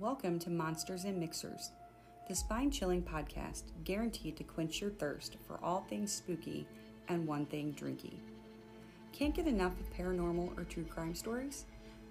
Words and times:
Welcome 0.00 0.38
to 0.40 0.50
Monsters 0.50 1.02
and 1.02 1.18
Mixers, 1.18 1.72
the 2.28 2.34
spine 2.36 2.70
chilling 2.70 3.02
podcast 3.02 3.64
guaranteed 3.82 4.36
to 4.36 4.44
quench 4.44 4.80
your 4.80 4.90
thirst 4.90 5.38
for 5.44 5.58
all 5.60 5.80
things 5.88 6.12
spooky 6.12 6.68
and 7.08 7.26
one 7.26 7.46
thing 7.46 7.74
drinky. 7.74 8.14
Can't 9.12 9.34
get 9.34 9.48
enough 9.48 9.72
of 9.80 9.92
paranormal 9.92 10.56
or 10.56 10.62
true 10.62 10.84
crime 10.84 11.16
stories? 11.16 11.64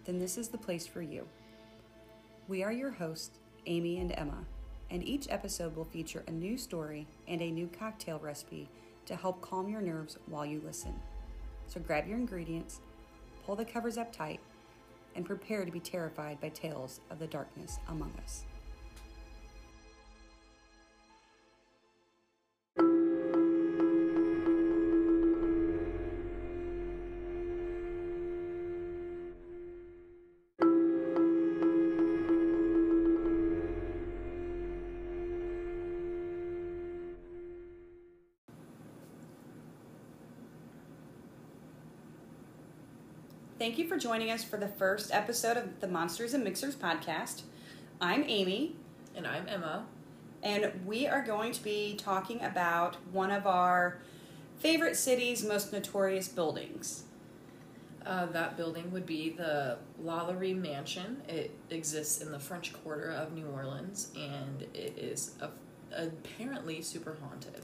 Then 0.04 0.20
this 0.20 0.38
is 0.38 0.50
the 0.50 0.58
place 0.58 0.86
for 0.86 1.02
you. 1.02 1.26
We 2.50 2.62
are 2.62 2.73
your 2.73 2.91
hosts, 2.91 3.39
Amy 3.68 3.99
and 3.99 4.12
Emma, 4.17 4.44
and 4.91 5.02
each 5.08 5.27
episode 5.30 5.73
will 5.73 5.85
feature 5.85 6.26
a 6.27 6.31
new 6.31 6.58
story 6.58 7.08
and 7.26 7.41
a 7.41 7.52
new 7.52 7.70
cocktail 7.80 8.20
recipe 8.20 8.67
to 9.05 9.16
help 9.16 9.40
calm 9.40 9.70
your 9.70 9.81
nerves 9.81 10.17
while 10.26 10.45
you 10.45 10.62
listen. 10.66 10.94
So 11.67 11.80
grab 11.80 12.05
your 12.05 12.17
ingredients, 12.17 12.81
pull 13.45 13.55
the 13.55 13.63
covers 13.63 13.98
up 13.98 14.12
tight, 14.12 14.41
and 15.18 15.25
prepare 15.25 15.66
to 15.66 15.71
be 15.71 15.80
terrified 15.80 16.39
by 16.39 16.48
tales 16.49 17.02
of 17.09 17.20
the 17.20 17.27
darkness 17.27 17.80
among 17.89 18.13
us. 18.23 18.45
Thank 43.77 43.90
you 43.90 43.95
for 43.95 44.02
joining 44.02 44.31
us 44.31 44.44
for 44.44 44.58
the 44.58 44.67
first 44.67 45.13
episode 45.13 45.55
of 45.55 45.81
the 45.81 45.88
Monsters 45.88 46.34
and 46.34 46.44
Mixers 46.44 46.76
podcast. 46.76 47.44
I'm 48.02 48.23
Amy, 48.23 48.75
And 49.16 49.28
I'm 49.28 49.47
Emma. 49.47 49.86
and 50.42 50.81
we 50.83 51.06
are 51.06 51.22
going 51.22 51.52
to 51.52 51.64
be 51.64 51.94
talking 51.95 52.42
about 52.42 52.95
one 53.11 53.30
of 53.30 53.45
our 53.45 54.00
favorite 54.58 54.95
cities' 54.95 55.45
most 55.45 55.72
notorious 55.72 56.28
buildings. 56.28 57.03
Uh, 58.03 58.25
that 58.25 58.58
building 58.58 58.89
would 58.89 59.05
be 59.05 59.30
the 59.30 59.78
Lalaurie 60.03 60.59
Mansion. 60.59 61.22
It 61.30 61.52
exists 61.70 62.20
in 62.20 62.31
the 62.31 62.39
French 62.39 62.73
Quarter 62.73 63.11
of 63.11 63.33
New 63.33 63.45
Orleans, 63.45 64.11
and 64.17 64.64
it 64.73 64.98
is 64.98 65.36
a, 65.39 65.50
apparently 65.95 66.81
super 66.81 67.16
haunted. 67.22 67.64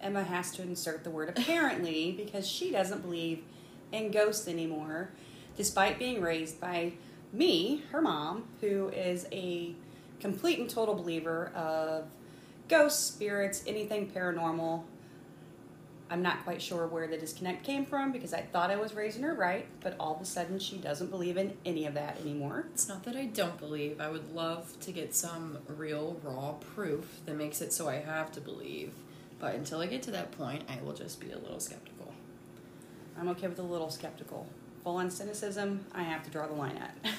Emma 0.00 0.24
has 0.24 0.50
to 0.56 0.62
insert 0.62 1.04
the 1.04 1.10
word 1.10 1.28
apparently 1.28 2.10
because 2.10 2.48
she 2.48 2.72
doesn't 2.72 3.02
believe 3.02 3.44
in 3.92 4.10
ghosts 4.10 4.48
anymore, 4.48 5.10
despite 5.56 5.98
being 5.98 6.20
raised 6.20 6.60
by 6.60 6.92
me, 7.32 7.82
her 7.92 8.00
mom, 8.00 8.44
who 8.60 8.88
is 8.88 9.26
a 9.32 9.74
complete 10.20 10.58
and 10.58 10.68
total 10.68 10.94
believer 10.94 11.52
of 11.54 12.04
ghosts, 12.68 13.04
spirits, 13.04 13.62
anything 13.66 14.10
paranormal. 14.10 14.82
I'm 16.12 16.22
not 16.22 16.42
quite 16.42 16.60
sure 16.60 16.88
where 16.88 17.06
the 17.06 17.16
disconnect 17.16 17.62
came 17.62 17.86
from 17.86 18.10
because 18.10 18.34
I 18.34 18.40
thought 18.40 18.72
I 18.72 18.76
was 18.76 18.94
raising 18.94 19.22
her 19.22 19.32
right, 19.34 19.66
but 19.80 19.94
all 20.00 20.16
of 20.16 20.20
a 20.20 20.24
sudden 20.24 20.58
she 20.58 20.76
doesn't 20.76 21.10
believe 21.10 21.36
in 21.36 21.56
any 21.64 21.86
of 21.86 21.94
that 21.94 22.20
anymore. 22.20 22.66
It's 22.74 22.88
not 22.88 23.04
that 23.04 23.14
I 23.14 23.26
don't 23.26 23.58
believe. 23.58 24.00
I 24.00 24.10
would 24.10 24.34
love 24.34 24.78
to 24.80 24.90
get 24.90 25.14
some 25.14 25.58
real, 25.68 26.20
raw 26.24 26.54
proof 26.74 27.20
that 27.26 27.36
makes 27.36 27.60
it 27.60 27.72
so 27.72 27.88
I 27.88 27.96
have 27.96 28.32
to 28.32 28.40
believe. 28.40 28.92
But 29.38 29.54
until 29.54 29.80
I 29.80 29.86
get 29.86 30.02
to 30.02 30.10
that 30.10 30.32
point, 30.32 30.64
I 30.68 30.82
will 30.82 30.94
just 30.94 31.20
be 31.20 31.30
a 31.30 31.38
little 31.38 31.60
skeptical. 31.60 31.99
I'm 33.20 33.28
okay 33.28 33.48
with 33.48 33.58
a 33.58 33.62
little 33.62 33.90
skeptical. 33.90 34.46
Full 34.82 34.96
on 34.96 35.10
cynicism, 35.10 35.84
I 35.92 36.04
have 36.04 36.24
to 36.24 36.30
draw 36.30 36.46
the 36.46 36.54
line 36.54 36.78
at. 36.78 36.96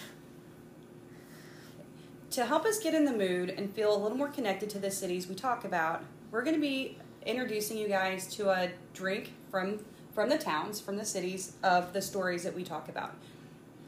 to 2.31 2.45
help 2.47 2.65
us 2.65 2.79
get 2.79 2.95
in 2.95 3.05
the 3.05 3.13
mood 3.13 3.51
and 3.51 3.71
feel 3.75 3.95
a 3.95 3.99
little 4.01 4.17
more 4.17 4.29
connected 4.29 4.67
to 4.71 4.79
the 4.79 4.89
cities 4.89 5.27
we 5.27 5.35
talk 5.35 5.63
about, 5.63 6.03
we're 6.31 6.41
going 6.41 6.55
to 6.55 6.61
be 6.61 6.97
introducing 7.23 7.77
you 7.77 7.87
guys 7.87 8.25
to 8.35 8.49
a 8.49 8.71
drink 8.93 9.33
from 9.51 9.79
from 10.15 10.27
the 10.27 10.37
towns, 10.37 10.81
from 10.81 10.97
the 10.97 11.05
cities 11.05 11.53
of 11.63 11.93
the 11.93 12.01
stories 12.01 12.43
that 12.43 12.53
we 12.53 12.63
talk 12.63 12.89
about. 12.89 13.13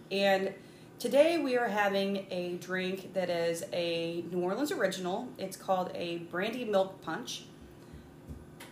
And 0.09 0.53
today 0.99 1.37
we 1.37 1.57
are 1.57 1.67
having 1.67 2.27
a 2.29 2.57
drink 2.61 3.13
that 3.13 3.29
is 3.29 3.65
a 3.73 4.23
New 4.31 4.39
Orleans 4.39 4.71
original. 4.71 5.27
It's 5.37 5.57
called 5.57 5.91
a 5.95 6.19
brandy 6.31 6.63
milk 6.63 7.01
punch. 7.01 7.43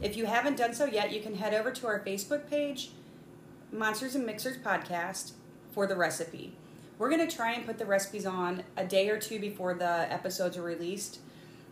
If 0.02 0.16
you 0.16 0.28
haven't 0.28 0.58
done 0.58 0.74
so 0.74 0.86
yet, 0.86 1.12
you 1.12 1.20
can 1.20 1.36
head 1.36 1.54
over 1.54 1.72
to 1.72 1.88
our 1.88 2.00
Facebook 2.00 2.50
page, 2.50 2.92
Monsters 3.74 4.16
and 4.16 4.26
Mixers 4.26 4.58
Podcast, 4.58 5.32
for 5.72 5.88
the 5.88 5.96
recipe. 5.96 6.54
We're 6.98 7.10
going 7.10 7.26
to 7.26 7.34
try 7.34 7.54
and 7.54 7.66
put 7.66 7.78
the 7.78 7.86
recipes 7.86 8.26
on 8.26 8.64
a 8.76 8.86
day 8.86 9.10
or 9.10 9.18
two 9.18 9.40
before 9.40 9.74
the 9.74 10.12
episodes 10.12 10.58
are 10.58 10.62
released 10.62 11.20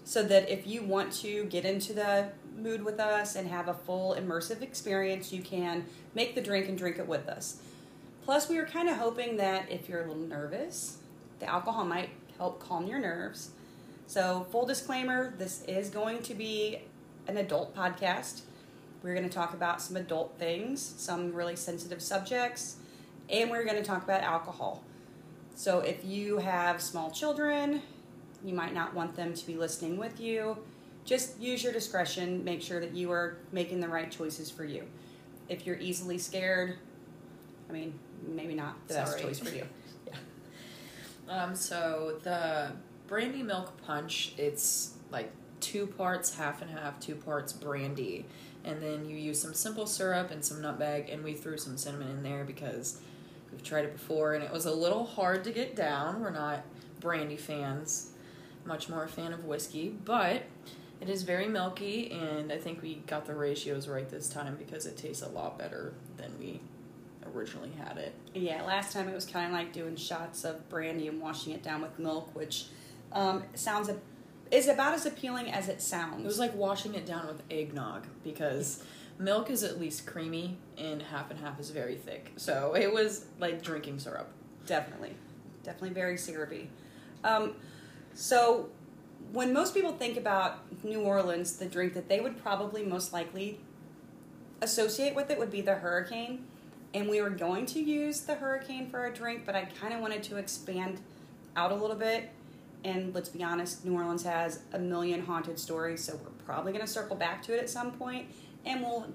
so 0.06 0.24
that 0.24 0.50
if 0.50 0.66
you 0.66 0.82
want 0.82 1.12
to 1.14 1.44
get 1.46 1.66
into 1.66 1.92
the 1.92 2.30
mood 2.58 2.86
with 2.86 3.02
us 3.02 3.36
and 3.36 3.50
have 3.50 3.68
a 3.68 3.74
full 3.74 4.16
immersive 4.16 4.62
experience, 4.62 5.34
you 5.34 5.42
can 5.42 5.86
make 6.16 6.36
the 6.36 6.42
drink 6.42 6.70
and 6.70 6.78
drink 6.78 6.98
it 6.98 7.08
with 7.08 7.28
us. 7.28 7.62
Plus, 8.24 8.48
we 8.48 8.58
were 8.58 8.66
kind 8.66 8.88
of 8.88 8.96
hoping 8.96 9.36
that 9.36 9.70
if 9.70 9.90
you're 9.90 10.04
a 10.04 10.08
little 10.08 10.24
nervous, 10.24 11.00
the 11.40 11.48
alcohol 11.48 11.84
might 11.84 12.10
help 12.38 12.62
calm 12.62 12.88
your 12.88 13.00
nerves. 13.00 13.52
So, 14.08 14.48
full 14.52 14.66
disclaimer 14.66 15.34
this 15.38 15.64
is 15.64 15.90
going 15.90 16.24
to 16.24 16.34
be 16.34 16.80
an 17.28 17.36
adult 17.38 17.76
podcast. 17.76 18.42
We're 19.02 19.16
going 19.16 19.28
to 19.28 19.34
talk 19.34 19.54
about 19.54 19.82
some 19.82 19.96
adult 19.96 20.38
things, 20.38 20.82
some 20.98 21.34
really 21.34 21.56
sensitive 21.56 22.02
subjects, 22.02 22.78
and 23.30 23.50
we're 23.50 23.64
going 23.64 23.78
to 23.78 23.84
talk 23.84 24.04
about 24.04 24.24
alcohol. 24.24 24.84
So, 25.56 25.80
if 25.80 26.04
you 26.06 26.38
have 26.38 26.82
small 26.82 27.12
children, 27.12 27.82
you 28.44 28.54
might 28.54 28.74
not 28.74 28.94
want 28.94 29.16
them 29.16 29.34
to 29.34 29.48
be 29.48 29.56
listening 29.56 29.98
with 29.98 30.20
you. 30.20 30.58
Just 31.06 31.40
use 31.40 31.64
your 31.64 31.74
discretion. 31.74 32.44
Make 32.44 32.62
sure 32.62 32.80
that 32.80 32.94
you 32.94 33.12
are 33.12 33.38
making 33.52 33.80
the 33.80 33.88
right 33.88 34.12
choices 34.12 34.50
for 34.50 34.64
you. 34.64 34.84
If 35.48 35.66
you're 35.66 35.78
easily 35.78 36.18
scared, 36.18 36.78
I 37.70 37.74
mean, 37.74 37.98
maybe 38.28 38.54
not 38.54 38.76
the 38.88 38.96
best 38.96 39.12
Sorry. 39.14 39.24
choice 39.24 39.40
for 39.40 39.50
you. 39.50 39.66
yeah. 40.08 40.14
Um, 41.28 41.56
so 41.56 42.20
the 42.24 42.72
brandy 43.08 43.44
milk 43.44 43.82
punch, 43.86 44.34
it's 44.38 44.94
like 45.12 45.32
two 45.60 45.88
parts 45.88 46.36
half 46.36 46.62
and 46.62 46.72
half, 46.72 47.00
two 47.00 47.16
parts 47.16 47.54
brandy, 47.54 48.26
and 48.64 48.82
then 48.82 49.06
you 49.06 49.16
use 49.16 49.42
some 49.42 49.54
simple 49.54 49.86
syrup 49.86 50.32
and 50.32 50.44
some 50.44 50.62
nutmeg, 50.62 51.10
and 51.10 51.24
we 51.24 51.34
threw 51.34 51.58
some 51.58 51.78
cinnamon 51.78 52.10
in 52.10 52.24
there 52.24 52.44
because 52.44 53.02
we've 53.52 53.64
tried 53.64 53.86
it 53.86 53.94
before 53.94 54.34
and 54.34 54.44
it 54.44 54.52
was 54.52 54.66
a 54.66 54.74
little 54.74 55.06
hard 55.06 55.44
to 55.44 55.52
get 55.52 55.76
down. 55.76 56.22
We're 56.22 56.30
not 56.30 56.64
brandy 57.00 57.38
fans, 57.38 58.12
much 58.66 58.90
more 58.90 59.04
a 59.04 59.08
fan 59.08 59.34
of 59.34 59.46
whiskey, 59.46 59.96
but 60.04 60.44
it 61.02 61.10
is 61.10 61.24
very 61.24 61.48
milky, 61.48 62.12
and 62.12 62.52
I 62.52 62.58
think 62.58 62.82
we 62.82 62.96
got 63.08 63.26
the 63.26 63.34
ratios 63.34 63.88
right 63.88 64.10
this 64.10 64.28
time 64.28 64.58
because 64.58 64.86
it 64.86 64.98
tastes 64.98 65.24
a 65.24 65.30
lot 65.30 65.58
better 65.58 65.94
than 66.18 66.38
we 66.38 66.60
originally 67.34 67.72
had 67.72 67.98
it. 67.98 68.14
Yeah, 68.34 68.64
last 68.64 68.92
time 68.92 69.08
it 69.08 69.16
was 69.16 69.26
kind 69.26 69.48
of 69.48 69.54
like 69.54 69.72
doing 69.72 69.96
shots 69.96 70.44
of 70.44 70.68
brandy 70.70 71.08
and 71.08 71.22
washing 71.22 71.54
it 71.54 71.64
down 71.64 71.82
with 71.82 71.98
milk, 72.00 72.36
which 72.36 72.66
um, 73.14 73.44
sounds 73.56 73.88
a, 73.88 73.96
is 74.52 74.68
about 74.68 74.94
as 74.94 75.06
appealing 75.06 75.52
as 75.52 75.70
it 75.70 75.82
sounds. 75.82 76.24
It 76.24 76.28
was 76.28 76.40
like 76.40 76.56
washing 76.56 76.96
it 76.96 77.06
down 77.06 77.28
with 77.28 77.42
eggnog 77.52 78.08
because 78.24 78.84
milk 79.20 79.50
is 79.50 79.64
at 79.64 79.80
least 79.80 80.06
creamy 80.06 80.58
and 80.78 81.02
half 81.02 81.30
and 81.30 81.40
half 81.40 81.60
is 81.60 81.70
very 81.70 81.96
thick. 81.96 82.32
So 82.38 82.74
it 82.74 82.92
was 82.92 83.26
like 83.40 83.62
drinking 83.62 84.00
syrup. 84.00 84.30
Definitely. 84.66 85.16
Definitely 85.64 85.92
very 85.92 86.18
syrupy. 86.18 86.70
Um, 87.24 87.56
so, 88.14 88.70
when 89.32 89.54
most 89.54 89.74
people 89.74 89.92
think 89.92 90.18
about 90.18 90.84
New 90.84 91.02
Orleans, 91.02 91.58
the 91.58 91.66
drink 91.66 91.94
that 91.94 92.10
they 92.10 92.20
would 92.20 92.42
probably 92.42 92.84
most 92.84 93.14
likely 93.14 93.60
associate 94.62 95.16
with 95.16 95.30
it 95.30 95.38
would 95.38 95.52
be 95.52 95.62
the 95.62 95.76
hurricane. 95.76 96.46
And 96.94 97.08
we 97.08 97.22
were 97.22 97.30
going 97.30 97.66
to 97.68 97.80
use 97.80 98.22
the 98.22 98.36
hurricane 98.36 98.90
for 98.90 99.00
our 99.00 99.12
drink, 99.12 99.44
but 99.46 99.56
I 99.56 99.66
kind 99.66 99.94
of 99.94 100.00
wanted 100.00 100.24
to 100.24 100.38
expand 100.38 101.02
out 101.56 101.72
a 101.72 101.76
little 101.76 101.96
bit. 101.96 102.32
And 102.84 103.14
let's 103.14 103.30
be 103.30 103.44
honest, 103.44 103.84
New 103.84 103.94
Orleans 103.94 104.24
has 104.24 104.62
a 104.72 104.80
million 104.80 105.26
haunted 105.26 105.60
stories, 105.60 106.04
so 106.04 106.16
we're 106.16 106.30
probably 106.46 106.72
going 106.72 106.86
to 106.86 106.92
circle 106.92 107.16
back 107.16 107.42
to 107.44 107.54
it 107.54 107.60
at 107.60 107.70
some 107.70 107.92
point, 107.92 108.28
and 108.66 108.82
we'll 108.82 109.08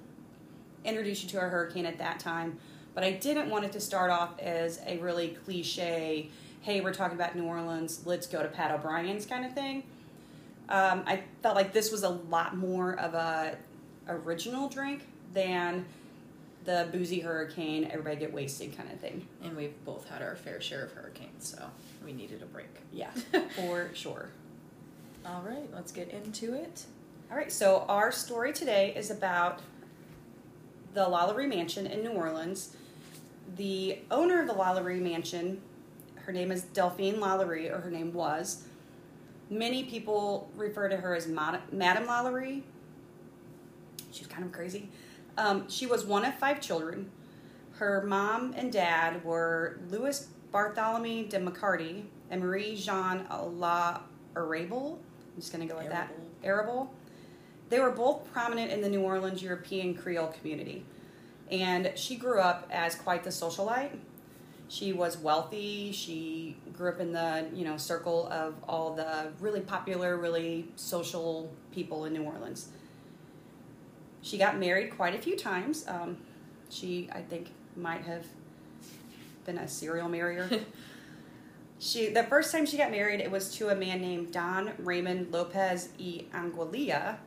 introduce 0.84 1.22
you 1.22 1.28
to 1.30 1.38
our 1.38 1.48
hurricane 1.48 1.86
at 1.86 1.98
that 1.98 2.20
time. 2.20 2.58
But 2.94 3.04
I 3.04 3.12
didn't 3.12 3.48
want 3.48 3.64
it 3.64 3.72
to 3.72 3.80
start 3.80 4.10
off 4.10 4.38
as 4.38 4.80
a 4.86 4.98
really 4.98 5.36
cliche, 5.44 6.28
hey, 6.60 6.80
we're 6.80 6.92
talking 6.92 7.16
about 7.16 7.34
New 7.36 7.44
Orleans, 7.44 8.02
let's 8.04 8.26
go 8.26 8.42
to 8.42 8.48
Pat 8.48 8.70
O'Brien's 8.70 9.24
kind 9.24 9.44
of 9.46 9.54
thing. 9.54 9.82
Um, 10.68 11.02
I 11.06 11.22
felt 11.42 11.56
like 11.56 11.72
this 11.72 11.90
was 11.90 12.02
a 12.02 12.08
lot 12.08 12.56
more 12.56 12.98
of 12.98 13.14
a 13.14 13.56
original 14.08 14.68
drink 14.68 15.02
than 15.32 15.86
the 16.64 16.88
boozy 16.92 17.20
hurricane, 17.20 17.84
everybody 17.90 18.16
get 18.16 18.32
wasted 18.32 18.76
kind 18.76 18.90
of 18.90 18.98
thing. 19.00 19.26
And 19.42 19.56
we've 19.56 19.74
both 19.84 20.08
had 20.08 20.22
our 20.22 20.34
fair 20.36 20.60
share 20.60 20.84
of 20.84 20.92
hurricanes, 20.92 21.46
so 21.46 21.62
we 22.04 22.12
needed 22.12 22.42
a 22.42 22.46
break. 22.46 22.68
Yeah, 22.92 23.10
for 23.56 23.90
sure. 23.94 24.28
All 25.26 25.42
right, 25.42 25.68
let's 25.74 25.92
get 25.92 26.08
into 26.10 26.54
it. 26.54 26.84
All 27.30 27.36
right, 27.36 27.52
so 27.52 27.84
our 27.88 28.12
story 28.12 28.52
today 28.52 28.92
is 28.96 29.10
about 29.10 29.60
the 30.94 31.04
Lalaurie 31.06 31.48
Mansion 31.48 31.86
in 31.86 32.02
New 32.02 32.10
Orleans. 32.12 32.76
The 33.56 33.98
owner 34.10 34.40
of 34.40 34.46
the 34.46 34.54
Lalaurie 34.54 35.00
Mansion, 35.02 35.60
Her 36.16 36.32
name 36.32 36.50
is 36.50 36.62
Delphine 36.62 37.16
Lalaurie, 37.16 37.70
or 37.72 37.80
her 37.80 37.90
name 37.90 38.12
was. 38.12 38.64
Many 39.50 39.84
people 39.84 40.50
refer 40.56 40.88
to 40.88 40.96
her 40.96 41.14
as 41.14 41.26
Mad- 41.26 41.60
Madame 41.72 42.06
Lalaurie. 42.06 42.62
She's 44.12 44.26
kind 44.26 44.44
of 44.44 44.52
crazy. 44.52 44.88
Um, 45.36 45.68
she 45.68 45.86
was 45.86 46.04
one 46.04 46.24
of 46.24 46.34
five 46.34 46.60
children. 46.60 47.10
Her 47.72 48.04
mom 48.06 48.54
and 48.56 48.72
dad 48.72 49.24
were 49.24 49.78
Louis 49.90 50.28
Bartholomew 50.52 51.26
de 51.28 51.40
McCarty 51.40 52.04
and 52.30 52.40
Marie 52.40 52.76
Jean 52.76 53.26
La 53.58 54.00
Arable. 54.36 55.00
I'm 55.34 55.40
just 55.40 55.52
going 55.52 55.66
to 55.66 55.72
go 55.72 55.80
with 55.80 55.90
that. 55.90 56.12
Arable. 56.44 56.92
They 57.68 57.80
were 57.80 57.90
both 57.90 58.30
prominent 58.32 58.70
in 58.70 58.80
the 58.80 58.88
New 58.88 59.00
Orleans 59.00 59.42
European 59.42 59.94
Creole 59.94 60.28
community. 60.28 60.84
And 61.50 61.92
she 61.96 62.16
grew 62.16 62.38
up 62.38 62.68
as 62.70 62.94
quite 62.94 63.24
the 63.24 63.30
socialite. 63.30 63.96
She 64.68 64.92
was 64.92 65.18
wealthy. 65.18 65.92
She 65.92 66.56
grew 66.72 66.90
up 66.90 67.00
in 67.00 67.12
the, 67.12 67.46
you 67.52 67.64
know, 67.64 67.76
circle 67.76 68.28
of 68.28 68.54
all 68.68 68.94
the 68.94 69.32
really 69.40 69.60
popular, 69.60 70.16
really 70.16 70.68
social 70.76 71.52
people 71.72 72.04
in 72.04 72.12
New 72.12 72.22
Orleans. 72.22 72.68
She 74.24 74.38
got 74.38 74.58
married 74.58 74.96
quite 74.96 75.14
a 75.14 75.18
few 75.18 75.36
times. 75.36 75.84
Um, 75.86 76.16
she, 76.70 77.10
I 77.12 77.20
think, 77.20 77.50
might 77.76 78.00
have 78.04 78.24
been 79.44 79.58
a 79.58 79.68
serial 79.68 80.08
marrier. 80.08 80.48
she 81.78 82.08
the 82.08 82.24
first 82.24 82.50
time 82.50 82.64
she 82.64 82.78
got 82.78 82.90
married, 82.90 83.20
it 83.20 83.30
was 83.30 83.54
to 83.56 83.68
a 83.68 83.76
man 83.76 84.00
named 84.00 84.32
Don 84.32 84.72
Raymond 84.78 85.30
Lopez 85.30 85.90
y 86.00 86.24
Anguilla, 86.32 87.18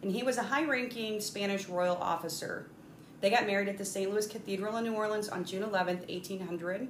and 0.00 0.12
he 0.12 0.22
was 0.22 0.38
a 0.38 0.44
high-ranking 0.44 1.20
Spanish 1.20 1.68
royal 1.68 1.96
officer. 1.96 2.68
They 3.20 3.30
got 3.30 3.48
married 3.48 3.68
at 3.68 3.76
the 3.76 3.84
St. 3.84 4.08
Louis 4.08 4.28
Cathedral 4.28 4.76
in 4.76 4.84
New 4.84 4.94
Orleans 4.94 5.28
on 5.28 5.44
June 5.44 5.64
11th, 5.64 6.08
1800. 6.08 6.86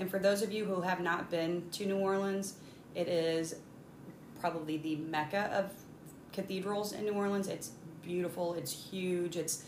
And 0.00 0.10
for 0.10 0.18
those 0.18 0.42
of 0.42 0.50
you 0.50 0.64
who 0.64 0.80
have 0.80 0.98
not 0.98 1.30
been 1.30 1.62
to 1.70 1.86
New 1.86 1.98
Orleans, 1.98 2.54
it 2.96 3.06
is 3.06 3.54
probably 4.40 4.76
the 4.76 4.96
mecca 4.96 5.52
of 5.54 5.70
cathedrals 6.32 6.92
in 6.92 7.04
New 7.04 7.12
Orleans. 7.12 7.46
It's 7.46 7.70
beautiful, 8.04 8.54
it's 8.54 8.72
huge, 8.90 9.36
it's 9.36 9.64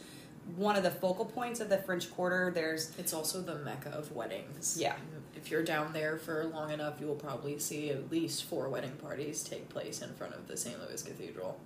one 0.55 0.77
of 0.77 0.83
the 0.83 0.91
focal 0.91 1.25
points 1.25 1.61
of 1.61 1.69
the 1.69 1.79
French 1.79 2.11
Quarter. 2.12 2.53
There's 2.55 2.93
It's 2.99 3.12
also 3.12 3.41
the 3.41 3.56
mecca 3.56 3.91
of 3.91 4.12
weddings. 4.12 4.77
Yeah. 4.79 4.94
If 5.35 5.50
you're 5.50 5.65
down 5.65 5.93
there 5.93 6.17
for 6.17 6.44
long 6.44 6.71
enough, 6.71 7.00
you 7.00 7.06
will 7.06 7.17
probably 7.17 7.59
see 7.59 7.91
at 7.91 8.11
least 8.11 8.44
four 8.44 8.69
wedding 8.69 8.93
parties 9.03 9.43
take 9.43 9.69
place 9.69 10.03
in 10.03 10.12
front 10.15 10.35
of 10.35 10.47
the 10.47 10.56
St. 10.56 10.79
Louis 10.81 11.03
Cathedral. 11.03 11.59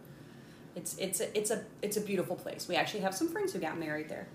It's 0.75 0.97
it's 0.99 1.21
a, 1.21 1.37
it's 1.37 1.51
a 1.51 1.65
it's 1.83 1.97
a 1.97 2.01
beautiful 2.01 2.37
place. 2.37 2.69
We 2.69 2.77
actually 2.77 3.01
have 3.01 3.15
some 3.15 3.29
friends 3.29 3.53
who 3.53 3.59
got 3.59 3.79
married 3.79 4.09
there. 4.09 4.29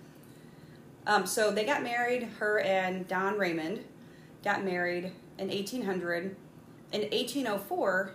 Um, 1.08 1.26
so 1.26 1.52
they 1.52 1.66
got 1.66 1.82
married. 1.82 2.24
Her 2.40 2.60
and 2.60 3.08
Don 3.08 3.38
Raymond 3.38 3.84
got 4.44 4.64
married 4.64 5.12
in 5.38 5.48
1800. 5.48 6.36
In 6.92 7.02
1804, 7.02 8.12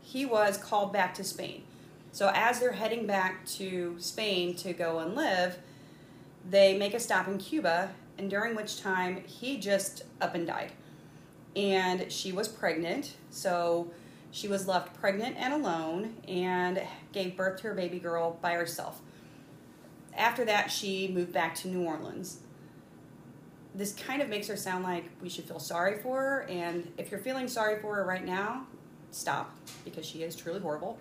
he 0.00 0.24
was 0.24 0.56
called 0.56 0.92
back 0.92 1.14
to 1.14 1.24
Spain. 1.24 1.64
So 2.12 2.30
as 2.34 2.58
they're 2.58 2.72
heading 2.72 3.06
back 3.06 3.46
to 3.46 3.96
Spain 3.98 4.54
to 4.56 4.72
go 4.72 4.98
and 4.98 5.14
live, 5.14 5.58
they 6.48 6.76
make 6.76 6.94
a 6.94 7.00
stop 7.00 7.28
in 7.28 7.38
Cuba, 7.38 7.90
and 8.18 8.28
during 8.28 8.56
which 8.56 8.80
time 8.80 9.22
he 9.26 9.58
just 9.58 10.02
up 10.20 10.34
and 10.34 10.46
died. 10.46 10.72
And 11.54 12.10
she 12.10 12.32
was 12.32 12.48
pregnant, 12.48 13.14
so 13.30 13.90
she 14.30 14.48
was 14.48 14.66
left 14.66 14.98
pregnant 15.00 15.36
and 15.38 15.54
alone 15.54 16.16
and 16.26 16.82
gave 17.12 17.36
birth 17.36 17.60
to 17.60 17.68
her 17.68 17.74
baby 17.74 17.98
girl 17.98 18.38
by 18.40 18.52
herself. 18.54 19.00
After 20.16 20.44
that, 20.44 20.70
she 20.70 21.08
moved 21.08 21.32
back 21.32 21.54
to 21.56 21.68
New 21.68 21.84
Orleans. 21.84 22.40
This 23.74 23.92
kind 23.94 24.20
of 24.20 24.28
makes 24.28 24.48
her 24.48 24.56
sound 24.56 24.82
like 24.82 25.04
we 25.22 25.28
should 25.28 25.44
feel 25.44 25.60
sorry 25.60 25.98
for 25.98 26.20
her, 26.20 26.46
and 26.48 26.90
if 26.98 27.10
you're 27.10 27.20
feeling 27.20 27.46
sorry 27.46 27.80
for 27.80 27.94
her 27.94 28.04
right 28.04 28.24
now, 28.24 28.66
stop 29.12 29.56
because 29.84 30.04
she 30.04 30.22
is 30.24 30.34
truly 30.34 30.60
horrible. 30.60 30.98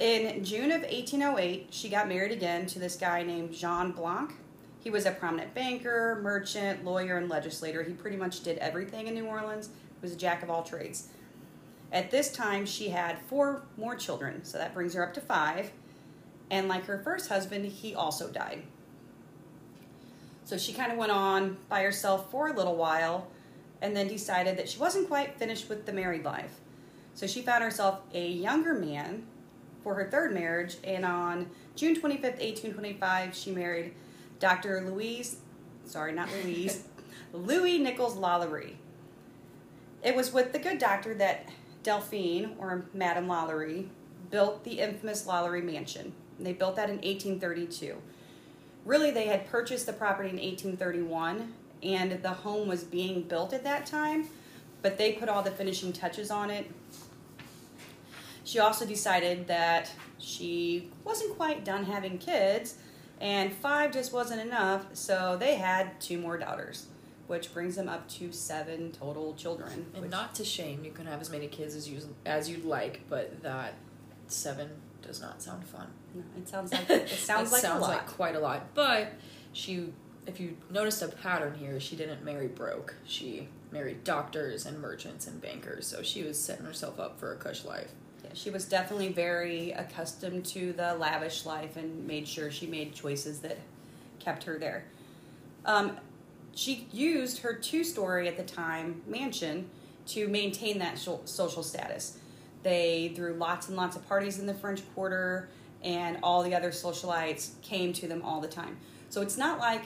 In 0.00 0.42
June 0.44 0.72
of 0.72 0.82
1808, 0.82 1.68
she 1.70 1.88
got 1.88 2.08
married 2.08 2.32
again 2.32 2.66
to 2.66 2.80
this 2.80 2.96
guy 2.96 3.22
named 3.22 3.52
Jean 3.52 3.92
Blanc. 3.92 4.32
He 4.80 4.90
was 4.90 5.06
a 5.06 5.12
prominent 5.12 5.54
banker, 5.54 6.18
merchant, 6.20 6.84
lawyer, 6.84 7.16
and 7.16 7.28
legislator. 7.28 7.82
He 7.84 7.92
pretty 7.92 8.16
much 8.16 8.42
did 8.42 8.58
everything 8.58 9.06
in 9.06 9.14
New 9.14 9.26
Orleans. 9.26 9.68
He 9.68 10.02
was 10.02 10.12
a 10.12 10.16
jack 10.16 10.42
of 10.42 10.50
all 10.50 10.64
trades. 10.64 11.08
At 11.92 12.10
this 12.10 12.32
time, 12.32 12.66
she 12.66 12.88
had 12.88 13.20
four 13.28 13.62
more 13.76 13.94
children, 13.94 14.44
so 14.44 14.58
that 14.58 14.74
brings 14.74 14.94
her 14.94 15.06
up 15.06 15.14
to 15.14 15.20
five. 15.20 15.70
And 16.50 16.68
like 16.68 16.86
her 16.86 16.98
first 16.98 17.28
husband, 17.28 17.64
he 17.66 17.94
also 17.94 18.28
died. 18.28 18.64
So 20.44 20.58
she 20.58 20.72
kind 20.72 20.90
of 20.90 20.98
went 20.98 21.12
on 21.12 21.56
by 21.68 21.82
herself 21.82 22.30
for 22.32 22.48
a 22.48 22.52
little 22.52 22.76
while 22.76 23.28
and 23.80 23.96
then 23.96 24.08
decided 24.08 24.58
that 24.58 24.68
she 24.68 24.78
wasn't 24.78 25.06
quite 25.06 25.38
finished 25.38 25.68
with 25.68 25.86
the 25.86 25.92
married 25.92 26.24
life. 26.24 26.60
So 27.14 27.28
she 27.28 27.42
found 27.42 27.62
herself 27.62 28.00
a 28.12 28.28
younger 28.28 28.74
man 28.74 29.26
for 29.84 29.94
her 29.94 30.10
third 30.10 30.32
marriage, 30.32 30.78
and 30.82 31.04
on 31.04 31.50
June 31.76 31.94
25th, 31.94 32.40
1825, 32.40 33.36
she 33.36 33.52
married 33.52 33.94
Dr. 34.40 34.80
Louise, 34.80 35.36
sorry, 35.84 36.12
not 36.12 36.28
Louise, 36.42 36.84
Louis 37.32 37.78
Nichols 37.78 38.16
Lalaurie. 38.16 38.74
It 40.02 40.16
was 40.16 40.32
with 40.32 40.52
the 40.52 40.58
good 40.58 40.78
doctor 40.78 41.14
that 41.14 41.48
Delphine, 41.82 42.56
or 42.58 42.86
Madame 42.94 43.26
Lalaurie, 43.26 43.88
built 44.30 44.64
the 44.64 44.80
infamous 44.80 45.26
Lalaurie 45.26 45.62
Mansion. 45.62 46.12
They 46.40 46.54
built 46.54 46.76
that 46.76 46.88
in 46.88 46.96
1832. 46.96 47.96
Really, 48.84 49.10
they 49.10 49.26
had 49.26 49.46
purchased 49.46 49.86
the 49.86 49.92
property 49.92 50.30
in 50.30 50.36
1831, 50.36 51.52
and 51.82 52.22
the 52.22 52.30
home 52.30 52.68
was 52.68 52.84
being 52.84 53.22
built 53.22 53.52
at 53.52 53.64
that 53.64 53.86
time, 53.86 54.28
but 54.82 54.98
they 54.98 55.12
put 55.12 55.28
all 55.28 55.42
the 55.42 55.50
finishing 55.50 55.92
touches 55.92 56.30
on 56.30 56.50
it 56.50 56.70
she 58.44 58.58
also 58.58 58.84
decided 58.86 59.46
that 59.48 59.90
she 60.18 60.90
wasn't 61.02 61.36
quite 61.36 61.64
done 61.64 61.84
having 61.84 62.18
kids, 62.18 62.76
and 63.20 63.52
five 63.52 63.92
just 63.92 64.12
wasn't 64.12 64.40
enough, 64.40 64.86
so 64.92 65.36
they 65.38 65.54
had 65.54 66.00
two 66.00 66.18
more 66.18 66.36
daughters, 66.36 66.86
which 67.26 67.52
brings 67.54 67.76
them 67.76 67.88
up 67.88 68.08
to 68.10 68.30
seven 68.32 68.92
total 68.92 69.34
children. 69.34 69.86
And 69.94 70.02
which- 70.02 70.10
not 70.10 70.34
to 70.36 70.44
shame, 70.44 70.84
you 70.84 70.90
can 70.92 71.06
have 71.06 71.20
as 71.20 71.30
many 71.30 71.46
kids 71.48 71.74
as 71.74 71.88
you 71.88 72.00
as 72.26 72.48
you'd 72.48 72.64
like, 72.64 73.00
but 73.08 73.42
that 73.42 73.74
seven 74.28 74.68
does 75.02 75.20
not 75.20 75.42
sound 75.42 75.64
fun. 75.64 75.88
No, 76.14 76.22
it 76.38 76.48
sounds 76.48 76.72
like 76.72 76.88
it 76.90 77.08
sounds 77.08 77.52
like 77.52 77.62
sounds 77.62 77.82
like 77.82 78.06
quite 78.06 78.34
a 78.36 78.40
lot. 78.40 78.74
But 78.74 79.12
she, 79.52 79.92
if 80.26 80.38
you 80.40 80.56
noticed 80.70 81.02
a 81.02 81.08
pattern 81.08 81.54
here, 81.54 81.78
she 81.80 81.96
didn't 81.96 82.24
marry 82.24 82.48
broke. 82.48 82.94
She 83.06 83.48
married 83.70 84.04
doctors 84.04 84.66
and 84.66 84.80
merchants 84.80 85.26
and 85.26 85.40
bankers, 85.40 85.86
so 85.86 86.02
she 86.02 86.22
was 86.22 86.38
setting 86.38 86.64
herself 86.64 87.00
up 87.00 87.18
for 87.18 87.32
a 87.32 87.36
cush 87.36 87.64
life. 87.64 87.92
She 88.34 88.50
was 88.50 88.64
definitely 88.64 89.12
very 89.12 89.70
accustomed 89.72 90.44
to 90.46 90.72
the 90.72 90.94
lavish 90.94 91.46
life 91.46 91.76
and 91.76 92.06
made 92.06 92.26
sure 92.26 92.50
she 92.50 92.66
made 92.66 92.92
choices 92.92 93.40
that 93.40 93.58
kept 94.18 94.44
her 94.44 94.58
there. 94.58 94.84
Um, 95.64 95.96
she 96.54 96.88
used 96.92 97.38
her 97.38 97.54
two 97.54 97.84
story 97.84 98.28
at 98.28 98.36
the 98.36 98.42
time 98.42 99.02
mansion 99.06 99.70
to 100.08 100.28
maintain 100.28 100.78
that 100.78 100.98
social 100.98 101.62
status. 101.62 102.18
They 102.62 103.12
threw 103.14 103.34
lots 103.34 103.68
and 103.68 103.76
lots 103.76 103.96
of 103.96 104.06
parties 104.08 104.38
in 104.38 104.46
the 104.46 104.54
French 104.54 104.82
Quarter, 104.94 105.48
and 105.82 106.18
all 106.22 106.42
the 106.42 106.54
other 106.54 106.70
socialites 106.70 107.60
came 107.62 107.92
to 107.94 108.08
them 108.08 108.22
all 108.22 108.40
the 108.40 108.48
time. 108.48 108.78
So 109.10 109.20
it's 109.20 109.36
not 109.36 109.58
like 109.58 109.84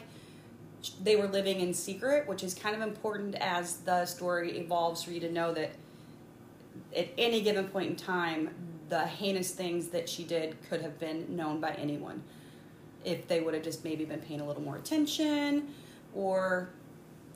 they 1.02 1.16
were 1.16 1.26
living 1.26 1.60
in 1.60 1.74
secret, 1.74 2.26
which 2.28 2.42
is 2.44 2.54
kind 2.54 2.74
of 2.76 2.82
important 2.82 3.34
as 3.36 3.78
the 3.78 4.06
story 4.06 4.58
evolves 4.58 5.02
for 5.02 5.10
you 5.10 5.20
to 5.20 5.30
know 5.30 5.52
that 5.54 5.72
at 6.98 7.08
any 7.16 7.40
given 7.40 7.68
point 7.68 7.90
in 7.90 7.96
time, 7.96 8.50
the 8.88 9.06
heinous 9.06 9.52
things 9.52 9.88
that 9.88 10.08
she 10.08 10.24
did 10.24 10.56
could 10.68 10.82
have 10.82 10.98
been 10.98 11.36
known 11.36 11.60
by 11.60 11.70
anyone 11.72 12.22
if 13.04 13.28
they 13.28 13.40
would 13.40 13.54
have 13.54 13.62
just 13.62 13.84
maybe 13.84 14.04
been 14.04 14.20
paying 14.20 14.40
a 14.40 14.46
little 14.46 14.62
more 14.62 14.76
attention 14.76 15.68
or 16.14 16.70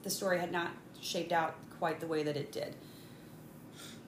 the 0.03 0.11
story 0.11 0.39
had 0.39 0.51
not 0.51 0.71
shaped 1.01 1.31
out 1.31 1.55
quite 1.79 2.01
the 2.01 2.07
way 2.07 2.23
that 2.23 2.37
it 2.37 2.51
did. 2.51 2.75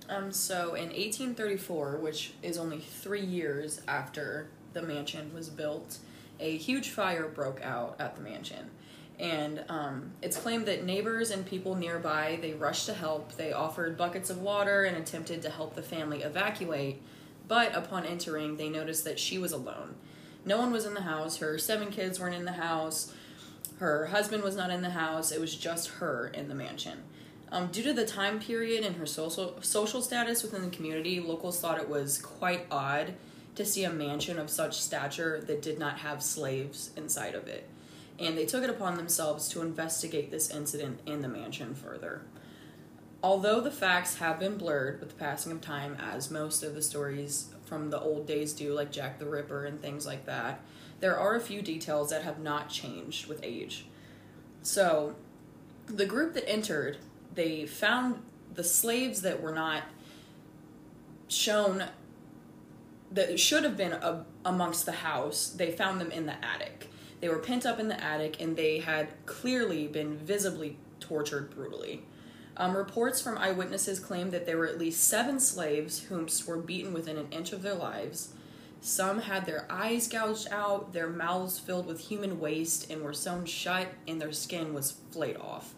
Um, 0.08 0.32
so 0.32 0.74
in 0.74 0.88
1834, 0.88 1.96
which 1.96 2.32
is 2.42 2.58
only 2.58 2.80
three 2.80 3.24
years 3.24 3.80
after 3.86 4.48
the 4.72 4.82
mansion 4.82 5.32
was 5.32 5.48
built, 5.48 5.98
a 6.40 6.56
huge 6.56 6.90
fire 6.90 7.28
broke 7.28 7.62
out 7.62 7.96
at 7.98 8.16
the 8.16 8.22
mansion. 8.22 8.70
And 9.18 9.64
um, 9.68 10.12
it's 10.22 10.36
claimed 10.36 10.66
that 10.66 10.84
neighbors 10.84 11.30
and 11.30 11.46
people 11.46 11.76
nearby 11.76 12.38
they 12.42 12.52
rushed 12.52 12.86
to 12.86 12.94
help. 12.94 13.36
They 13.36 13.52
offered 13.52 13.96
buckets 13.96 14.28
of 14.28 14.40
water 14.40 14.84
and 14.84 14.96
attempted 14.96 15.42
to 15.42 15.50
help 15.50 15.74
the 15.74 15.82
family 15.82 16.22
evacuate. 16.22 17.00
But 17.46 17.76
upon 17.76 18.06
entering, 18.06 18.56
they 18.56 18.68
noticed 18.68 19.04
that 19.04 19.20
she 19.20 19.38
was 19.38 19.52
alone. 19.52 19.94
No 20.44 20.58
one 20.58 20.72
was 20.72 20.84
in 20.84 20.94
the 20.94 21.02
house. 21.02 21.38
Her 21.38 21.58
seven 21.58 21.90
kids 21.90 22.18
weren't 22.18 22.34
in 22.34 22.44
the 22.44 22.52
house. 22.52 23.12
Her 23.78 24.06
husband 24.06 24.42
was 24.42 24.56
not 24.56 24.70
in 24.70 24.82
the 24.82 24.90
house. 24.90 25.30
It 25.30 25.40
was 25.40 25.54
just 25.54 25.88
her 25.90 26.28
in 26.28 26.48
the 26.48 26.54
mansion. 26.54 26.98
Um, 27.50 27.68
due 27.68 27.82
to 27.84 27.92
the 27.92 28.06
time 28.06 28.40
period 28.40 28.84
and 28.84 28.96
her 28.96 29.06
social 29.06 29.58
social 29.60 30.02
status 30.02 30.42
within 30.42 30.62
the 30.62 30.76
community, 30.76 31.20
locals 31.20 31.60
thought 31.60 31.78
it 31.78 31.88
was 31.88 32.18
quite 32.18 32.66
odd 32.70 33.14
to 33.54 33.64
see 33.64 33.84
a 33.84 33.92
mansion 33.92 34.38
of 34.38 34.50
such 34.50 34.80
stature 34.80 35.40
that 35.46 35.62
did 35.62 35.78
not 35.78 35.98
have 35.98 36.22
slaves 36.22 36.90
inside 36.96 37.34
of 37.34 37.46
it. 37.46 37.68
And 38.18 38.38
they 38.38 38.46
took 38.46 38.62
it 38.62 38.70
upon 38.70 38.96
themselves 38.96 39.48
to 39.50 39.62
investigate 39.62 40.30
this 40.30 40.50
incident 40.50 41.00
in 41.06 41.22
the 41.22 41.28
mansion 41.28 41.74
further. 41.74 42.22
although 43.24 43.58
the 43.58 43.70
facts 43.70 44.16
have 44.16 44.38
been 44.38 44.58
blurred 44.58 45.00
with 45.00 45.08
the 45.08 45.14
passing 45.14 45.50
of 45.50 45.60
time, 45.62 45.96
as 45.98 46.30
most 46.30 46.62
of 46.62 46.74
the 46.74 46.82
stories 46.82 47.46
from 47.64 47.88
the 47.88 47.98
old 47.98 48.26
days 48.26 48.52
do, 48.52 48.74
like 48.74 48.92
Jack 48.92 49.18
the 49.18 49.24
Ripper 49.24 49.64
and 49.64 49.80
things 49.80 50.04
like 50.04 50.26
that, 50.26 50.60
there 51.00 51.18
are 51.18 51.34
a 51.34 51.40
few 51.40 51.62
details 51.62 52.10
that 52.10 52.22
have 52.22 52.38
not 52.38 52.68
changed 52.68 53.26
with 53.26 53.40
age. 53.42 53.86
So, 54.62 55.16
the 55.86 56.04
group 56.04 56.34
that 56.34 56.48
entered, 56.48 56.98
they 57.34 57.64
found 57.66 58.22
the 58.52 58.62
slaves 58.62 59.22
that 59.22 59.40
were 59.42 59.54
not 59.54 59.84
shown 61.28 61.84
that 63.10 63.40
should 63.40 63.64
have 63.64 63.76
been 63.76 63.92
a, 63.92 64.26
amongst 64.44 64.84
the 64.84 64.92
house, 64.92 65.48
they 65.48 65.70
found 65.70 65.98
them 66.00 66.10
in 66.10 66.26
the 66.26 66.44
attic. 66.44 66.90
They 67.20 67.28
were 67.28 67.38
pent 67.38 67.64
up 67.64 67.78
in 67.78 67.88
the 67.88 68.02
attic 68.02 68.40
and 68.40 68.56
they 68.56 68.78
had 68.78 69.08
clearly 69.26 69.86
been 69.86 70.16
visibly 70.16 70.76
tortured 71.00 71.50
brutally. 71.50 72.02
Um, 72.56 72.76
reports 72.76 73.20
from 73.20 73.38
eyewitnesses 73.38 73.98
claim 73.98 74.30
that 74.30 74.46
there 74.46 74.56
were 74.56 74.66
at 74.66 74.78
least 74.78 75.04
seven 75.04 75.40
slaves 75.40 76.04
whom 76.04 76.28
were 76.46 76.56
beaten 76.56 76.92
within 76.92 77.16
an 77.16 77.28
inch 77.30 77.52
of 77.52 77.62
their 77.62 77.74
lives. 77.74 78.32
Some 78.80 79.22
had 79.22 79.46
their 79.46 79.66
eyes 79.70 80.06
gouged 80.06 80.48
out, 80.50 80.92
their 80.92 81.08
mouths 81.08 81.58
filled 81.58 81.86
with 81.86 82.00
human 82.00 82.38
waste, 82.38 82.90
and 82.90 83.02
were 83.02 83.14
sewn 83.14 83.46
shut, 83.46 83.88
and 84.06 84.20
their 84.20 84.30
skin 84.30 84.74
was 84.74 84.96
flayed 85.10 85.38
off. 85.38 85.74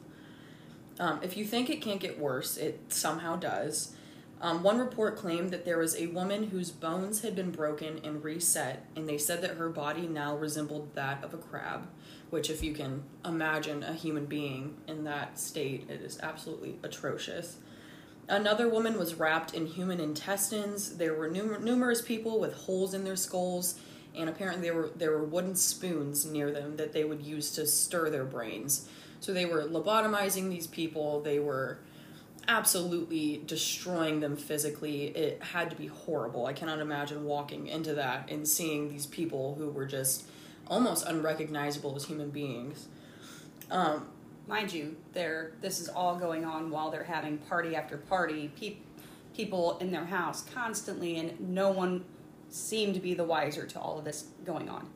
Um, 0.99 1.21
if 1.23 1.37
you 1.37 1.45
think 1.45 1.71
it 1.71 1.81
can't 1.81 2.01
get 2.01 2.19
worse, 2.19 2.57
it 2.57 2.81
somehow 2.89 3.37
does. 3.37 3.95
Um, 4.41 4.63
one 4.63 4.79
report 4.79 5.17
claimed 5.17 5.51
that 5.51 5.65
there 5.65 5.79
was 5.79 5.97
a 5.97 6.09
woman 6.09 6.49
whose 6.49 6.71
bones 6.71 7.23
had 7.23 7.35
been 7.35 7.51
broken 7.51 8.01
and 8.05 8.23
reset, 8.23 8.87
and 8.95 9.09
they 9.09 9.17
said 9.17 9.41
that 9.43 9.57
her 9.57 9.71
body 9.71 10.07
now 10.07 10.37
resembled 10.37 10.95
that 10.95 11.25
of 11.25 11.33
a 11.33 11.39
crab, 11.39 11.89
which, 12.29 12.51
if 12.51 12.63
you 12.63 12.75
can 12.75 13.05
imagine 13.25 13.83
a 13.83 13.95
human 13.95 14.27
being 14.27 14.77
in 14.87 15.05
that 15.05 15.39
state, 15.39 15.89
it 15.89 16.03
is 16.03 16.21
absolutely 16.23 16.79
atrocious. 16.83 17.57
Another 18.29 18.69
woman 18.69 18.99
was 18.99 19.15
wrapped 19.15 19.55
in 19.55 19.67
human 19.67 20.01
intestines. 20.01 20.97
There 20.97 21.15
were 21.15 21.31
numer- 21.31 21.61
numerous 21.61 22.03
people 22.03 22.39
with 22.39 22.53
holes 22.55 22.93
in 22.93 23.05
their 23.05 23.17
skulls, 23.17 23.79
and 24.15 24.29
apparently 24.29 24.69
there 24.69 24.75
were 24.75 24.91
there 24.97 25.13
were 25.13 25.25
wooden 25.25 25.55
spoons 25.55 26.27
near 26.27 26.51
them 26.51 26.77
that 26.77 26.93
they 26.93 27.05
would 27.05 27.23
use 27.23 27.53
to 27.53 27.67
stir 27.67 28.11
their 28.11 28.25
brains. 28.25 28.89
So 29.21 29.33
they 29.33 29.47
were 29.47 29.65
lobotomizing 29.65 30.51
these 30.51 30.67
people. 30.67 31.21
They 31.21 31.39
were 31.39 31.79
absolutely 32.49 33.43
destroying 33.47 34.21
them 34.21 34.37
physically. 34.37 35.07
It 35.07 35.43
had 35.43 35.71
to 35.71 35.77
be 35.77 35.87
horrible. 35.87 36.47
I 36.47 36.53
cannot 36.53 36.81
imagine 36.81 37.25
walking 37.25 37.67
into 37.67 37.95
that 37.95 38.31
and 38.31 38.47
seeing 38.47 38.89
these 38.89 39.07
people 39.07 39.55
who 39.57 39.71
were 39.71 39.87
just 39.87 40.27
almost 40.67 41.07
unrecognizable 41.07 41.95
as 41.97 42.05
human 42.05 42.31
beings. 42.31 42.89
Um, 43.71 44.09
Mind 44.49 44.73
you, 44.73 44.97
they're, 45.13 45.55
this 45.61 45.81
is 45.81 45.89
all 45.89 46.15
going 46.17 46.45
on 46.45 46.71
while 46.71 46.91
they're 46.91 47.03
having 47.03 47.39
party 47.39 47.75
after 47.75 47.97
party, 47.97 48.53
pe- 48.59 48.77
people 49.35 49.77
in 49.79 49.91
their 49.91 50.05
house 50.05 50.45
constantly, 50.55 51.17
and 51.17 51.41
no 51.41 51.71
one 51.71 52.05
seemed 52.49 52.95
to 52.95 53.01
be 53.01 53.13
the 53.13 53.25
wiser 53.25 53.67
to 53.67 53.81
all 53.81 53.99
of 53.99 54.05
this 54.05 54.27
going 54.45 54.69
on. 54.69 54.89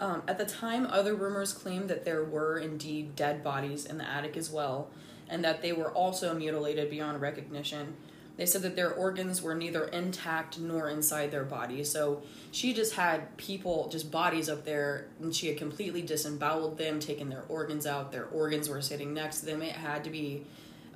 Um, 0.00 0.22
at 0.28 0.36
the 0.36 0.44
time, 0.44 0.86
other 0.86 1.14
rumors 1.14 1.54
claimed 1.54 1.88
that 1.88 2.04
there 2.04 2.22
were 2.22 2.58
indeed 2.58 3.16
dead 3.16 3.42
bodies 3.42 3.86
in 3.86 3.96
the 3.96 4.06
attic 4.06 4.36
as 4.36 4.50
well, 4.50 4.90
and 5.28 5.44
that 5.44 5.62
they 5.62 5.72
were 5.72 5.90
also 5.90 6.34
mutilated 6.34 6.90
beyond 6.90 7.20
recognition. 7.20 7.94
They 8.36 8.46
said 8.46 8.62
that 8.62 8.76
their 8.76 8.92
organs 8.92 9.42
were 9.42 9.54
neither 9.54 9.86
intact 9.86 10.60
nor 10.60 10.88
inside 10.88 11.32
their 11.32 11.44
body. 11.44 11.82
So 11.82 12.22
she 12.52 12.72
just 12.72 12.94
had 12.94 13.36
people, 13.36 13.88
just 13.88 14.12
bodies 14.12 14.48
up 14.48 14.64
there, 14.64 15.08
and 15.20 15.34
she 15.34 15.48
had 15.48 15.56
completely 15.58 16.02
disemboweled 16.02 16.78
them, 16.78 17.00
taken 17.00 17.30
their 17.30 17.42
organs 17.48 17.84
out. 17.84 18.12
Their 18.12 18.26
organs 18.26 18.68
were 18.68 18.80
sitting 18.80 19.12
next 19.12 19.40
to 19.40 19.46
them. 19.46 19.60
It 19.60 19.72
had 19.72 20.04
to 20.04 20.10
be 20.10 20.44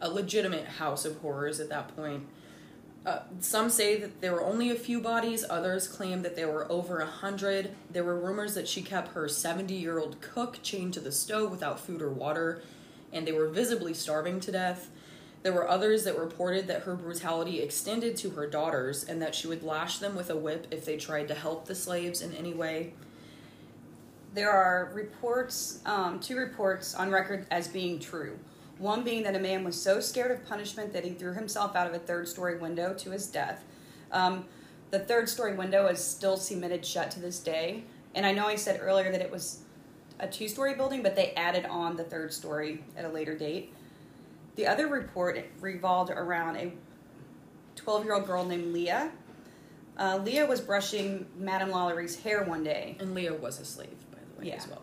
a 0.00 0.08
legitimate 0.08 0.66
house 0.66 1.04
of 1.04 1.18
horrors 1.18 1.58
at 1.58 1.68
that 1.70 1.96
point. 1.96 2.28
Uh, 3.04 3.20
some 3.40 3.68
say 3.68 3.98
that 3.98 4.20
there 4.20 4.32
were 4.32 4.44
only 4.44 4.70
a 4.70 4.76
few 4.76 5.00
bodies. 5.00 5.44
Others 5.50 5.88
claim 5.88 6.22
that 6.22 6.36
there 6.36 6.48
were 6.48 6.70
over 6.70 7.00
a 7.00 7.06
hundred. 7.06 7.74
There 7.90 8.04
were 8.04 8.18
rumors 8.18 8.54
that 8.54 8.68
she 8.68 8.82
kept 8.82 9.14
her 9.14 9.28
70 9.28 9.74
year 9.74 9.98
old 9.98 10.20
cook 10.20 10.60
chained 10.62 10.94
to 10.94 11.00
the 11.00 11.10
stove 11.10 11.50
without 11.50 11.80
food 11.80 12.00
or 12.00 12.10
water, 12.10 12.62
and 13.12 13.26
they 13.26 13.32
were 13.32 13.48
visibly 13.48 13.94
starving 13.94 14.40
to 14.40 14.52
death. 14.52 14.90
There 15.42 15.52
were 15.52 15.68
others 15.68 16.04
that 16.04 16.18
reported 16.18 16.68
that 16.68 16.82
her 16.82 16.94
brutality 16.94 17.60
extended 17.60 18.16
to 18.18 18.30
her 18.30 18.46
daughters 18.46 19.04
and 19.04 19.20
that 19.20 19.34
she 19.34 19.48
would 19.48 19.62
lash 19.62 19.98
them 19.98 20.14
with 20.14 20.30
a 20.30 20.36
whip 20.36 20.68
if 20.70 20.84
they 20.84 20.96
tried 20.96 21.28
to 21.28 21.34
help 21.34 21.66
the 21.66 21.74
slaves 21.74 22.22
in 22.22 22.32
any 22.34 22.54
way. 22.54 22.92
There 24.34 24.50
are 24.50 24.90
reports, 24.94 25.80
um, 25.84 26.20
two 26.20 26.36
reports 26.36 26.94
on 26.94 27.10
record 27.10 27.46
as 27.50 27.68
being 27.68 27.98
true. 27.98 28.38
One 28.78 29.04
being 29.04 29.24
that 29.24 29.36
a 29.36 29.40
man 29.40 29.64
was 29.64 29.80
so 29.80 30.00
scared 30.00 30.30
of 30.30 30.46
punishment 30.46 30.92
that 30.92 31.04
he 31.04 31.10
threw 31.10 31.34
himself 31.34 31.76
out 31.76 31.86
of 31.86 31.94
a 31.94 31.98
third 31.98 32.28
story 32.28 32.56
window 32.56 32.94
to 32.94 33.10
his 33.10 33.26
death. 33.26 33.62
Um, 34.10 34.46
the 34.90 35.00
third 35.00 35.28
story 35.28 35.54
window 35.54 35.86
is 35.86 36.02
still 36.02 36.36
cemented 36.36 36.84
shut 36.84 37.10
to 37.12 37.20
this 37.20 37.40
day. 37.40 37.84
And 38.14 38.26
I 38.26 38.32
know 38.32 38.46
I 38.46 38.56
said 38.56 38.80
earlier 38.82 39.10
that 39.10 39.20
it 39.20 39.30
was 39.30 39.60
a 40.22 40.28
two 40.28 40.48
story 40.48 40.74
building, 40.74 41.02
but 41.02 41.16
they 41.16 41.32
added 41.32 41.66
on 41.66 41.96
the 41.96 42.04
third 42.04 42.32
story 42.32 42.82
at 42.96 43.04
a 43.04 43.08
later 43.08 43.36
date. 43.36 43.74
The 44.54 44.66
other 44.66 44.86
report 44.86 45.44
revolved 45.60 46.10
around 46.10 46.56
a 46.56 46.72
12 47.76 48.04
year 48.04 48.14
old 48.14 48.26
girl 48.26 48.44
named 48.44 48.72
Leah. 48.72 49.10
Uh, 49.98 50.20
Leah 50.22 50.46
was 50.46 50.60
brushing 50.60 51.26
Madame 51.36 51.70
Lalaurie's 51.70 52.16
hair 52.20 52.44
one 52.44 52.62
day. 52.64 52.96
And 53.00 53.14
Leah 53.14 53.34
was 53.34 53.60
a 53.60 53.64
slave, 53.64 53.90
by 54.10 54.18
the 54.34 54.40
way, 54.40 54.48
Yeah. 54.48 54.56
as 54.56 54.68
well. 54.68 54.82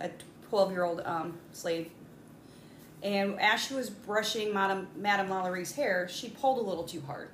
a 0.00 0.10
12 0.48 0.72
year 0.72 0.84
old 0.84 1.00
um, 1.04 1.38
slave. 1.52 1.90
And 3.02 3.40
as 3.40 3.60
she 3.60 3.74
was 3.74 3.88
brushing 3.90 4.52
Madame, 4.52 4.88
Madame 4.96 5.28
Lalaurie's 5.28 5.72
hair, 5.72 6.08
she 6.08 6.28
pulled 6.30 6.58
a 6.58 6.68
little 6.68 6.84
too 6.84 7.00
hard 7.02 7.28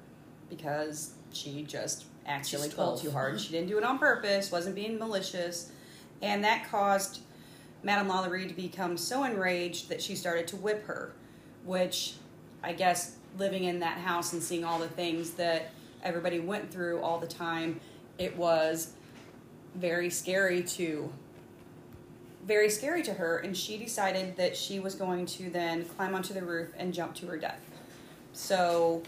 because 0.50 1.12
she 1.33 1.62
just 1.62 2.05
accidentally 2.26 2.69
She's 2.69 2.76
pulled 2.76 3.00
too 3.00 3.11
hard. 3.11 3.41
She 3.41 3.50
didn't 3.53 3.69
do 3.69 3.79
it 3.79 3.85
on 3.85 3.99
purpose, 3.99 4.53
wasn't 4.53 4.75
being 4.75 4.99
malicious. 4.99 5.71
And 6.23 6.44
that 6.44 6.68
caused 6.71 7.21
Madame 7.83 8.09
Lalaurie 8.09 8.49
to 8.49 8.54
become 8.54 8.97
so 8.97 9.25
enraged 9.25 9.88
that 9.88 10.02
she 10.02 10.14
started 10.14 10.49
to 10.49 10.56
whip 10.56 10.87
her, 10.87 11.12
which 11.64 12.14
I 12.62 12.73
guess 12.73 13.16
living 13.38 13.64
in 13.64 13.80
that 13.80 13.99
house 13.99 14.33
and 14.33 14.42
seeing 14.42 14.64
all 14.64 14.78
the 14.78 14.88
things 14.88 15.33
that 15.33 15.71
everybody 16.02 16.40
went 16.40 16.71
through 16.71 17.00
all 17.00 17.18
the 17.18 17.26
time, 17.26 17.80
it 18.18 18.37
was 18.37 18.92
very 19.75 20.09
scary 20.11 20.62
to 20.62 21.12
very 22.44 22.68
scary 22.68 23.02
to 23.02 23.14
her. 23.14 23.38
And 23.38 23.56
she 23.56 23.78
decided 23.78 24.37
that 24.37 24.56
she 24.56 24.78
was 24.78 24.94
going 24.94 25.26
to 25.26 25.49
then 25.50 25.85
climb 25.85 26.14
onto 26.14 26.35
the 26.35 26.42
roof 26.42 26.68
and 26.76 26.92
jump 26.92 27.14
to 27.16 27.26
her 27.26 27.38
death. 27.38 27.61
So 28.35 29.02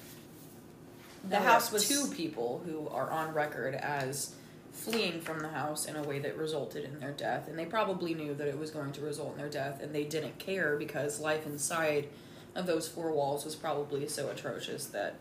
the 1.22 1.38
Now 1.38 1.42
house 1.42 1.70
was 1.70 1.86
two 1.86 2.06
people 2.14 2.62
who 2.64 2.88
are 2.88 3.10
on 3.10 3.34
record 3.34 3.74
as 3.74 4.34
fleeing 4.76 5.20
from 5.20 5.38
the 5.40 5.48
house 5.48 5.86
in 5.86 5.96
a 5.96 6.02
way 6.02 6.18
that 6.20 6.36
resulted 6.36 6.84
in 6.84 7.00
their 7.00 7.12
death, 7.12 7.48
and 7.48 7.58
they 7.58 7.66
probably 7.66 8.14
knew 8.14 8.34
that 8.34 8.46
it 8.46 8.58
was 8.58 8.70
going 8.70 8.92
to 8.92 9.00
result 9.00 9.32
in 9.32 9.38
their 9.38 9.48
death, 9.50 9.82
and 9.82 9.94
they 9.94 10.04
didn't 10.04 10.38
care 10.38 10.76
because 10.76 11.18
life 11.20 11.46
inside 11.46 12.08
of 12.54 12.66
those 12.66 12.86
four 12.88 13.12
walls 13.12 13.44
was 13.44 13.54
probably 13.54 14.06
so 14.08 14.30
atrocious 14.30 14.86
that 14.86 15.14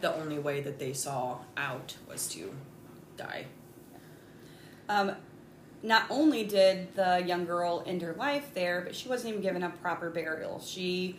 the 0.00 0.14
only 0.14 0.38
way 0.38 0.60
that 0.60 0.78
they 0.78 0.92
saw 0.92 1.38
out 1.56 1.96
was 2.08 2.28
to 2.28 2.54
die. 3.16 3.46
um, 4.88 5.12
not 5.82 6.04
only 6.10 6.44
did 6.44 6.94
the 6.96 7.22
young 7.26 7.44
girl 7.44 7.84
end 7.86 8.02
her 8.02 8.14
life 8.14 8.52
there 8.54 8.80
but 8.80 8.94
she 8.96 9.08
wasn't 9.08 9.28
even 9.30 9.42
given 9.42 9.62
a 9.62 9.70
proper 9.70 10.10
burial. 10.10 10.60
She 10.60 11.16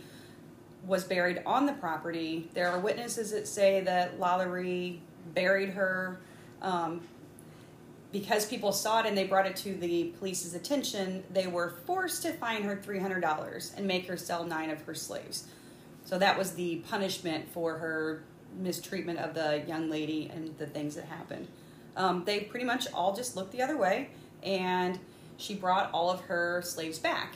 was 0.86 1.04
buried 1.04 1.42
on 1.46 1.66
the 1.66 1.74
property. 1.74 2.50
There 2.54 2.70
are 2.70 2.80
witnesses 2.80 3.32
that 3.32 3.48
say 3.48 3.82
that 3.82 4.20
lalaurie 4.20 5.00
buried 5.34 5.70
her 5.70 6.20
um, 6.62 7.02
because 8.12 8.46
people 8.46 8.72
saw 8.72 9.02
it 9.02 9.06
and 9.06 9.18
they 9.18 9.26
brought 9.26 9.46
it 9.46 9.56
to 9.58 9.76
the 9.76 10.14
police's 10.18 10.56
attention, 10.56 11.24
they 11.32 11.48
were 11.48 11.76
forced 11.86 12.24
to 12.24 12.34
fine 12.34 12.64
her 12.64 12.76
$300 12.76 13.78
and 13.78 13.86
make 13.86 14.08
her 14.08 14.18
sell 14.18 14.44
nine 14.44 14.70
of 14.70 14.82
her 14.84 14.96
slaves. 14.96 15.48
So 16.06 16.18
that 16.18 16.38
was 16.38 16.54
the 16.54 16.78
punishment 16.90 17.52
for 17.54 17.78
her 17.78 18.24
mistreatment 18.58 19.20
of 19.20 19.36
the 19.36 19.64
young 19.68 19.90
lady 19.90 20.32
and 20.34 20.58
the 20.58 20.66
things 20.66 20.96
that 20.96 21.06
happened. 21.06 21.48
Um, 21.96 22.24
they 22.26 22.40
pretty 22.42 22.66
much 22.66 22.88
all 22.94 23.16
just 23.16 23.36
looked 23.36 23.52
the 23.52 23.62
other 23.62 23.78
way, 23.78 24.10
and 24.42 24.98
she 25.38 25.54
brought 25.54 25.92
all 25.92 26.10
of 26.10 26.22
her 26.22 26.62
slaves 26.64 26.98
back. 26.98 27.36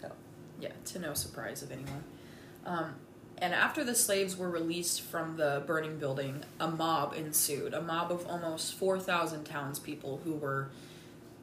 So, 0.00 0.10
Yeah, 0.60 0.70
to 0.86 0.98
no 0.98 1.12
surprise 1.12 1.62
of 1.62 1.72
anyone. 1.72 2.04
Um, 2.64 2.94
and 3.42 3.52
after 3.52 3.82
the 3.82 3.96
slaves 3.96 4.36
were 4.36 4.48
released 4.48 5.00
from 5.00 5.36
the 5.36 5.64
burning 5.66 5.98
building, 5.98 6.44
a 6.60 6.70
mob 6.70 7.12
ensued. 7.14 7.74
A 7.74 7.82
mob 7.82 8.12
of 8.12 8.24
almost 8.28 8.74
4,000 8.74 9.42
townspeople 9.42 10.20
who 10.22 10.34
were 10.34 10.68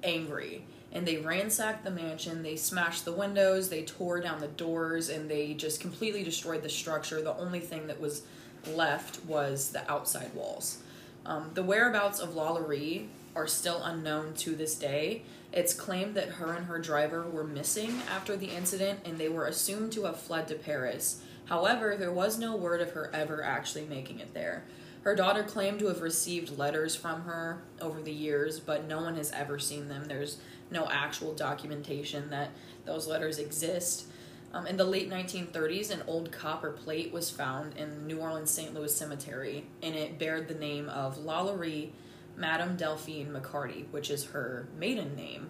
angry. 0.02 0.64
And 0.94 1.06
they 1.06 1.18
ransacked 1.18 1.84
the 1.84 1.92
mansion, 1.92 2.42
they 2.42 2.56
smashed 2.56 3.04
the 3.04 3.12
windows, 3.12 3.68
they 3.68 3.84
tore 3.84 4.22
down 4.22 4.40
the 4.40 4.48
doors, 4.48 5.10
and 5.10 5.30
they 5.30 5.54
just 5.54 5.82
completely 5.82 6.24
destroyed 6.24 6.64
the 6.64 6.70
structure. 6.70 7.22
The 7.22 7.36
only 7.36 7.60
thing 7.60 7.88
that 7.88 8.00
was 8.00 8.22
left 8.66 9.26
was 9.26 9.72
the 9.72 9.92
outside 9.92 10.34
walls. 10.34 10.82
Um, 11.26 11.52
the 11.54 11.64
whereabouts 11.64 12.22
of 12.22 12.30
Lalaurie 12.30 13.08
are 13.36 13.46
still 13.46 13.84
unknown 13.84 14.36
to 14.36 14.56
this 14.56 14.76
day. 14.76 15.24
It's 15.52 15.74
claimed 15.74 16.16
that 16.16 16.30
her 16.30 16.54
and 16.54 16.68
her 16.68 16.80
driver 16.80 17.24
were 17.24 17.44
missing 17.44 18.02
after 18.10 18.38
the 18.38 18.56
incident 18.56 19.02
and 19.04 19.18
they 19.18 19.30
were 19.30 19.48
assumed 19.48 19.92
to 19.94 20.06
have 20.06 20.18
fled 20.18 20.48
to 20.48 20.56
Paris. 20.56 21.22
However, 21.50 21.98
there 21.98 22.12
was 22.12 22.38
no 22.38 22.56
word 22.56 22.80
of 22.80 22.92
her 22.92 23.10
ever 23.12 23.44
actually 23.44 23.86
making 23.86 24.20
it 24.20 24.36
there. 24.36 24.66
Her 25.02 25.16
daughter 25.16 25.44
claimed 25.44 25.80
to 25.80 25.88
have 25.88 26.02
received 26.02 26.60
letters 26.60 26.96
from 26.96 27.24
her 27.24 27.64
over 27.82 28.02
the 28.02 28.14
years, 28.14 28.60
but 28.60 28.88
no 28.88 29.02
one 29.02 29.16
has 29.16 29.32
ever 29.32 29.58
seen 29.58 29.88
them. 29.88 30.06
There's 30.06 30.38
no 30.70 30.88
actual 30.92 31.34
documentation 31.34 32.30
that 32.30 32.52
those 32.86 33.08
letters 33.08 33.40
exist. 33.40 34.06
Um, 34.54 34.68
in 34.68 34.78
the 34.78 34.84
late 34.86 35.10
1930s, 35.10 35.90
an 35.90 36.04
old 36.06 36.32
copper 36.32 36.70
plate 36.70 37.12
was 37.12 37.32
found 37.32 37.76
in 37.78 38.06
New 38.06 38.20
Orleans 38.20 38.52
St. 38.52 38.74
Louis 38.74 38.96
Cemetery, 38.96 39.66
and 39.82 39.96
it 39.96 40.20
bared 40.20 40.48
the 40.48 40.54
name 40.54 40.88
of 40.90 41.18
Lalaurie 41.18 41.90
Madame 42.36 42.76
Delphine 42.76 43.32
McCarty, 43.32 43.86
which 43.90 44.12
is 44.12 44.26
her 44.26 44.68
maiden 44.78 45.16
name. 45.16 45.50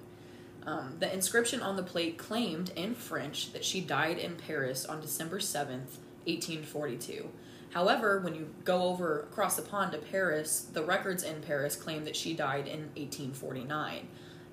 Um, 0.65 0.95
the 0.99 1.11
inscription 1.13 1.61
on 1.61 1.75
the 1.75 1.83
plate 1.83 2.17
claimed 2.17 2.71
in 2.75 2.93
French 2.95 3.53
that 3.53 3.65
she 3.65 3.81
died 3.81 4.17
in 4.17 4.35
Paris 4.35 4.85
on 4.85 5.01
December 5.01 5.39
7th, 5.39 5.97
1842. 6.25 7.29
However, 7.71 8.19
when 8.19 8.35
you 8.35 8.49
go 8.65 8.83
over 8.83 9.21
across 9.21 9.55
the 9.55 9.61
pond 9.61 9.91
to 9.91 9.99
Paris, 9.99 10.67
the 10.73 10.83
records 10.83 11.23
in 11.23 11.41
Paris 11.41 11.75
claim 11.75 12.03
that 12.05 12.15
she 12.15 12.33
died 12.33 12.67
in 12.67 12.89
1849. 12.95 14.07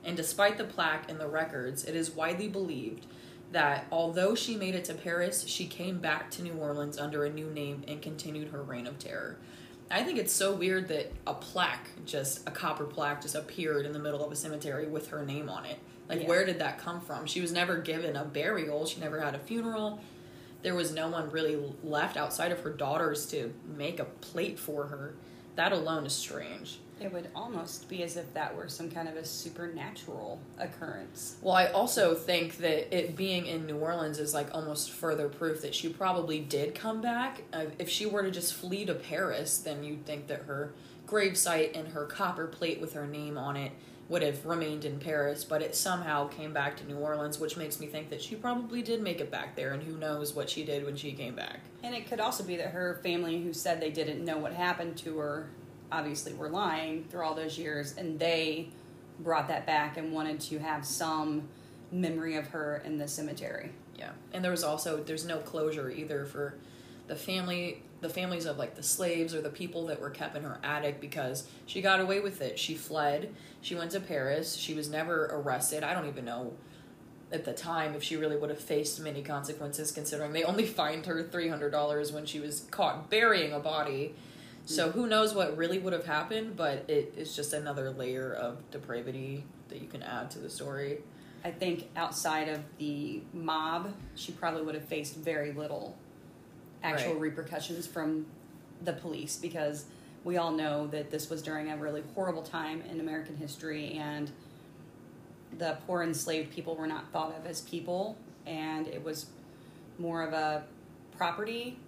And 0.04 0.16
despite 0.16 0.58
the 0.58 0.64
plaque 0.64 1.10
and 1.10 1.18
the 1.18 1.28
records, 1.28 1.84
it 1.84 1.96
is 1.96 2.10
widely 2.10 2.48
believed 2.48 3.06
that 3.52 3.86
although 3.90 4.34
she 4.34 4.56
made 4.56 4.74
it 4.74 4.84
to 4.84 4.94
Paris, 4.94 5.46
she 5.46 5.66
came 5.66 5.98
back 5.98 6.30
to 6.32 6.42
New 6.42 6.54
Orleans 6.54 6.98
under 6.98 7.24
a 7.24 7.32
new 7.32 7.50
name 7.50 7.84
and 7.88 8.02
continued 8.02 8.48
her 8.48 8.62
reign 8.62 8.86
of 8.86 8.98
terror. 8.98 9.36
I 9.90 10.02
think 10.02 10.18
it's 10.18 10.32
so 10.32 10.52
weird 10.52 10.88
that 10.88 11.12
a 11.26 11.34
plaque, 11.34 11.88
just 12.04 12.46
a 12.46 12.50
copper 12.50 12.84
plaque, 12.84 13.22
just 13.22 13.36
appeared 13.36 13.86
in 13.86 13.92
the 13.92 13.98
middle 13.98 14.24
of 14.24 14.32
a 14.32 14.36
cemetery 14.36 14.88
with 14.88 15.08
her 15.08 15.24
name 15.24 15.48
on 15.48 15.64
it. 15.64 15.78
Like, 16.08 16.22
Yeah. 16.22 16.28
where 16.28 16.44
did 16.44 16.58
that 16.60 16.78
come 16.78 17.00
from? 17.00 17.26
She 17.26 17.40
was 17.40 17.52
never 17.52 17.78
given 17.78 18.16
a 18.16 18.24
burial, 18.24 18.86
she 18.86 19.00
never 19.00 19.20
had 19.20 19.34
a 19.34 19.38
funeral. 19.38 20.00
There 20.62 20.74
was 20.74 20.92
no 20.92 21.08
one 21.08 21.30
really 21.30 21.58
left 21.84 22.16
outside 22.16 22.50
of 22.52 22.60
her 22.60 22.70
daughters 22.70 23.26
to 23.26 23.52
make 23.76 24.00
a 24.00 24.04
plate 24.04 24.58
for 24.58 24.86
her. 24.86 25.14
That 25.56 25.72
alone 25.72 26.06
is 26.06 26.12
strange. 26.12 26.78
It 27.00 27.12
would 27.12 27.28
almost 27.34 27.88
be 27.90 28.02
as 28.02 28.16
if 28.16 28.32
that 28.34 28.56
were 28.56 28.68
some 28.68 28.90
kind 28.90 29.06
of 29.06 29.16
a 29.16 29.24
supernatural 29.24 30.40
occurrence. 30.58 31.36
Well, 31.42 31.54
I 31.54 31.66
also 31.66 32.14
think 32.14 32.56
that 32.58 32.94
it 32.96 33.16
being 33.16 33.46
in 33.46 33.66
New 33.66 33.76
Orleans 33.76 34.18
is 34.18 34.32
like 34.32 34.48
almost 34.54 34.90
further 34.90 35.28
proof 35.28 35.60
that 35.62 35.74
she 35.74 35.88
probably 35.90 36.40
did 36.40 36.74
come 36.74 37.00
back. 37.02 37.42
Uh, 37.52 37.66
if 37.78 37.88
she 37.90 38.06
were 38.06 38.22
to 38.22 38.30
just 38.30 38.54
flee 38.54 38.84
to 38.86 38.94
Paris, 38.94 39.58
then 39.58 39.84
you'd 39.84 40.06
think 40.06 40.26
that 40.28 40.42
her 40.42 40.72
gravesite 41.06 41.76
and 41.78 41.88
her 41.88 42.04
copper 42.06 42.46
plate 42.46 42.80
with 42.80 42.94
her 42.94 43.06
name 43.06 43.36
on 43.38 43.56
it 43.56 43.72
would 44.08 44.22
have 44.22 44.44
remained 44.46 44.84
in 44.84 44.98
Paris, 44.98 45.44
but 45.44 45.62
it 45.62 45.74
somehow 45.74 46.28
came 46.28 46.52
back 46.52 46.76
to 46.76 46.86
New 46.86 46.96
Orleans, 46.96 47.40
which 47.40 47.56
makes 47.56 47.80
me 47.80 47.86
think 47.86 48.08
that 48.10 48.22
she 48.22 48.36
probably 48.36 48.80
did 48.80 49.02
make 49.02 49.20
it 49.20 49.30
back 49.30 49.56
there, 49.56 49.72
and 49.72 49.82
who 49.82 49.96
knows 49.96 50.34
what 50.34 50.48
she 50.48 50.64
did 50.64 50.84
when 50.84 50.96
she 50.96 51.12
came 51.12 51.34
back. 51.34 51.60
And 51.82 51.94
it 51.94 52.08
could 52.08 52.20
also 52.20 52.44
be 52.44 52.56
that 52.56 52.68
her 52.68 53.00
family, 53.02 53.42
who 53.42 53.52
said 53.52 53.80
they 53.80 53.90
didn't 53.90 54.24
know 54.24 54.38
what 54.38 54.52
happened 54.52 54.96
to 54.98 55.18
her, 55.18 55.48
obviously 55.90 56.34
were 56.34 56.48
lying 56.48 57.04
through 57.10 57.24
all 57.24 57.34
those 57.34 57.58
years, 57.58 57.96
and 57.96 58.18
they 58.18 58.68
brought 59.18 59.48
that 59.48 59.66
back 59.66 59.96
and 59.96 60.12
wanted 60.12 60.40
to 60.40 60.58
have 60.58 60.84
some 60.84 61.48
memory 61.90 62.36
of 62.36 62.48
her 62.48 62.82
in 62.84 62.98
the 62.98 63.08
cemetery. 63.08 63.72
Yeah, 63.98 64.10
and 64.32 64.44
there 64.44 64.50
was 64.50 64.62
also 64.62 65.02
there's 65.02 65.24
no 65.24 65.38
closure 65.38 65.90
either 65.90 66.26
for 66.26 66.54
the 67.06 67.16
family, 67.16 67.82
the 68.00 68.08
families 68.08 68.46
of 68.46 68.58
like 68.58 68.74
the 68.74 68.82
slaves 68.82 69.34
or 69.34 69.40
the 69.40 69.50
people 69.50 69.86
that 69.86 70.00
were 70.00 70.10
kept 70.10 70.36
in 70.36 70.42
her 70.42 70.58
attic 70.62 71.00
because 71.00 71.48
she 71.64 71.80
got 71.80 72.00
away 72.00 72.20
with 72.20 72.40
it. 72.40 72.58
She 72.58 72.74
fled. 72.74 73.34
She 73.60 73.74
went 73.74 73.90
to 73.92 74.00
Paris. 74.00 74.56
She 74.56 74.74
was 74.74 74.88
never 74.88 75.26
arrested. 75.26 75.82
I 75.82 75.94
don't 75.94 76.06
even 76.06 76.24
know 76.24 76.52
at 77.32 77.44
the 77.44 77.52
time 77.52 77.94
if 77.94 78.02
she 78.02 78.16
really 78.16 78.36
would 78.36 78.50
have 78.50 78.60
faced 78.60 79.00
many 79.00 79.22
consequences 79.22 79.90
considering 79.90 80.32
they 80.32 80.44
only 80.44 80.64
fined 80.66 81.06
her 81.06 81.24
$300 81.24 82.12
when 82.12 82.24
she 82.24 82.38
was 82.38 82.60
caught 82.70 83.10
burying 83.10 83.52
a 83.52 83.58
body. 83.58 84.14
So 84.64 84.88
mm. 84.88 84.92
who 84.92 85.06
knows 85.06 85.34
what 85.34 85.56
really 85.56 85.78
would 85.78 85.92
have 85.92 86.06
happened, 86.06 86.56
but 86.56 86.84
it 86.88 87.14
is 87.16 87.34
just 87.34 87.52
another 87.52 87.90
layer 87.90 88.32
of 88.32 88.70
depravity 88.70 89.44
that 89.68 89.80
you 89.80 89.88
can 89.88 90.02
add 90.02 90.30
to 90.32 90.38
the 90.38 90.50
story. 90.50 90.98
I 91.44 91.50
think 91.50 91.88
outside 91.96 92.48
of 92.48 92.60
the 92.78 93.22
mob, 93.32 93.94
she 94.14 94.32
probably 94.32 94.62
would 94.62 94.74
have 94.74 94.84
faced 94.84 95.16
very 95.16 95.52
little 95.52 95.96
actual 96.86 97.12
Right. 97.14 97.20
repercussions 97.22 97.86
from 97.86 98.26
the 98.82 98.92
police 98.92 99.36
because 99.36 99.86
we 100.24 100.36
all 100.36 100.52
know 100.52 100.86
that 100.88 101.10
this 101.10 101.28
was 101.30 101.42
during 101.42 101.70
a 101.70 101.76
really 101.76 102.02
horrible 102.14 102.42
time 102.42 102.82
in 102.90 103.00
American 103.00 103.36
history 103.36 103.92
and 103.94 104.30
the 105.58 105.76
poor 105.86 106.02
enslaved 106.02 106.50
people 106.52 106.74
were 106.76 106.86
not 106.86 107.10
thought 107.12 107.34
of 107.36 107.46
as 107.46 107.60
people 107.62 108.16
and 108.46 108.86
it 108.88 109.02
was 109.02 109.26
more 109.98 110.22
of 110.22 110.32
a 110.32 110.64
property 111.16 111.78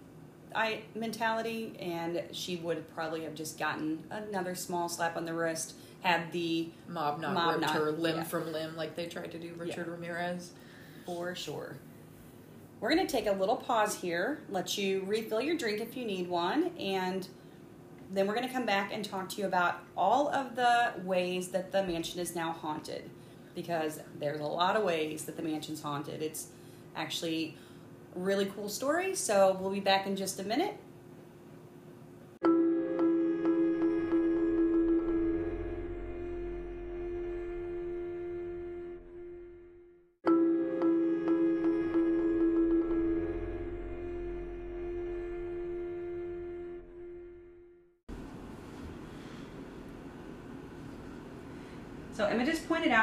I 0.55 0.81
mentality 0.95 1.75
and 1.79 2.23
she 2.31 2.55
would 2.55 2.89
probably 2.95 3.23
have 3.23 3.35
just 3.35 3.59
gotten 3.59 4.03
another 4.09 4.55
small 4.55 4.89
slap 4.89 5.15
on 5.15 5.25
the 5.25 5.33
wrist 5.33 5.75
had 6.01 6.31
the 6.31 6.69
mob 6.87 7.19
not 7.19 7.33
Mob 7.33 7.49
ripped 7.55 7.61
not- 7.67 7.75
her 7.75 7.91
limb 7.91 8.17
yeah. 8.17 8.23
from 8.23 8.51
limb 8.51 8.75
like 8.75 8.95
they 8.95 9.05
tried 9.05 9.31
to 9.31 9.37
do 9.39 9.53
Richard 9.57 9.87
Ramirez. 9.87 10.51
For 11.05 11.35
sure. 11.35 11.75
We're 12.79 12.93
going 12.93 13.05
to 13.05 13.11
take 13.11 13.27
a 13.27 13.33
little 13.33 13.57
pause 13.57 13.95
here, 13.95 14.41
let 14.49 14.77
you 14.77 15.03
refill 15.05 15.41
your 15.41 15.57
drink 15.57 15.81
if 15.81 15.97
you 15.97 16.05
need 16.05 16.29
one, 16.29 16.71
and 16.79 17.27
then 18.11 18.25
we're 18.25 18.35
going 18.35 18.47
to 18.47 18.53
come 18.53 18.65
back 18.65 18.93
and 18.93 19.03
talk 19.03 19.27
to 19.29 19.41
you 19.41 19.47
about 19.47 19.79
all 19.97 20.29
of 20.29 20.55
the 20.55 20.93
ways 21.03 21.49
that 21.49 21.73
the 21.73 21.83
mansion 21.83 22.21
is 22.21 22.35
now 22.35 22.53
haunted. 22.53 23.09
Because 23.53 23.99
there's 24.17 24.39
a 24.39 24.45
lot 24.45 24.77
of 24.77 24.83
ways 24.83 25.25
that 25.25 25.35
the 25.35 25.43
mansion's 25.43 25.81
haunted. 25.81 26.21
It's 26.21 26.47
actually 26.95 27.57
a 28.15 28.19
really 28.19 28.45
cool 28.45 28.69
story, 28.69 29.13
so 29.13 29.57
we'll 29.59 29.71
be 29.71 29.81
back 29.81 30.07
in 30.07 30.15
just 30.15 30.39
a 30.39 30.43
minute. 30.43 30.77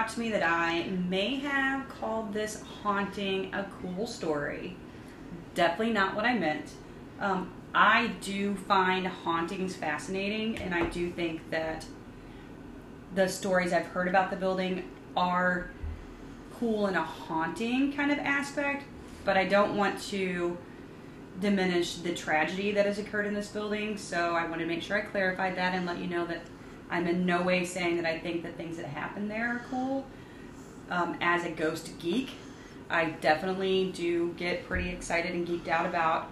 Out 0.07 0.13
to 0.13 0.21
me 0.21 0.31
that 0.31 0.45
I 0.45 0.85
may 1.09 1.35
have 1.37 1.89
called 1.89 2.33
this 2.33 2.63
haunting 2.83 3.53
a 3.53 3.67
cool 3.83 4.07
story. 4.07 4.77
Definitely 5.55 5.95
not 5.95 6.15
what 6.15 6.25
I 6.25 6.39
meant. 6.39 6.71
Um, 7.19 7.53
I 7.75 8.09
do 8.21 8.55
find 8.55 9.05
hauntings 9.09 9.75
fascinating, 9.75 10.59
and 10.59 10.73
I 10.73 10.85
do 10.87 11.11
think 11.11 11.51
that 11.51 11.87
the 13.17 13.29
stories 13.29 13.73
I've 13.73 13.87
heard 13.87 14.07
about 14.07 14.31
the 14.31 14.37
building 14.37 14.85
are 15.17 15.71
cool 16.61 16.87
in 16.87 16.95
a 16.95 17.03
haunting 17.03 17.93
kind 17.93 18.13
of 18.13 18.19
aspect, 18.19 18.85
but 19.25 19.37
I 19.37 19.45
don't 19.45 19.77
want 19.77 20.01
to 20.11 20.57
diminish 21.41 21.97
the 21.97 22.15
tragedy 22.15 22.71
that 22.71 22.87
has 22.87 23.01
occurred 23.01 23.27
in 23.27 23.35
this 23.35 23.49
building. 23.49 23.97
So 23.97 24.37
I 24.37 24.47
want 24.47 24.61
to 24.61 24.67
make 24.67 24.83
sure 24.83 24.99
I 24.99 25.01
clarified 25.01 25.57
that 25.57 25.75
and 25.75 25.85
let 25.85 25.99
you 25.99 26.07
know 26.07 26.27
that 26.27 26.43
I'm 26.91 27.07
in 27.07 27.27
no 27.27 27.43
way 27.43 27.65
saying 27.65 27.97
that 27.97 28.07
I 28.07 28.19
think 28.19 28.43
the 28.43 28.51
things 28.51 28.77
that 28.77 28.87
happen 28.87 29.29
there 29.29 29.49
are 29.49 29.65
cool. 29.71 30.07
Um, 30.91 31.17
as 31.21 31.45
a 31.45 31.51
ghost 31.51 31.91
geek, 31.99 32.31
I 32.89 33.07
definitely 33.07 33.91
do 33.93 34.33
get 34.35 34.67
pretty 34.67 34.91
excited 34.91 35.35
and 35.35 35.47
geeked 35.47 35.69
out 35.69 35.87
about 35.87 36.31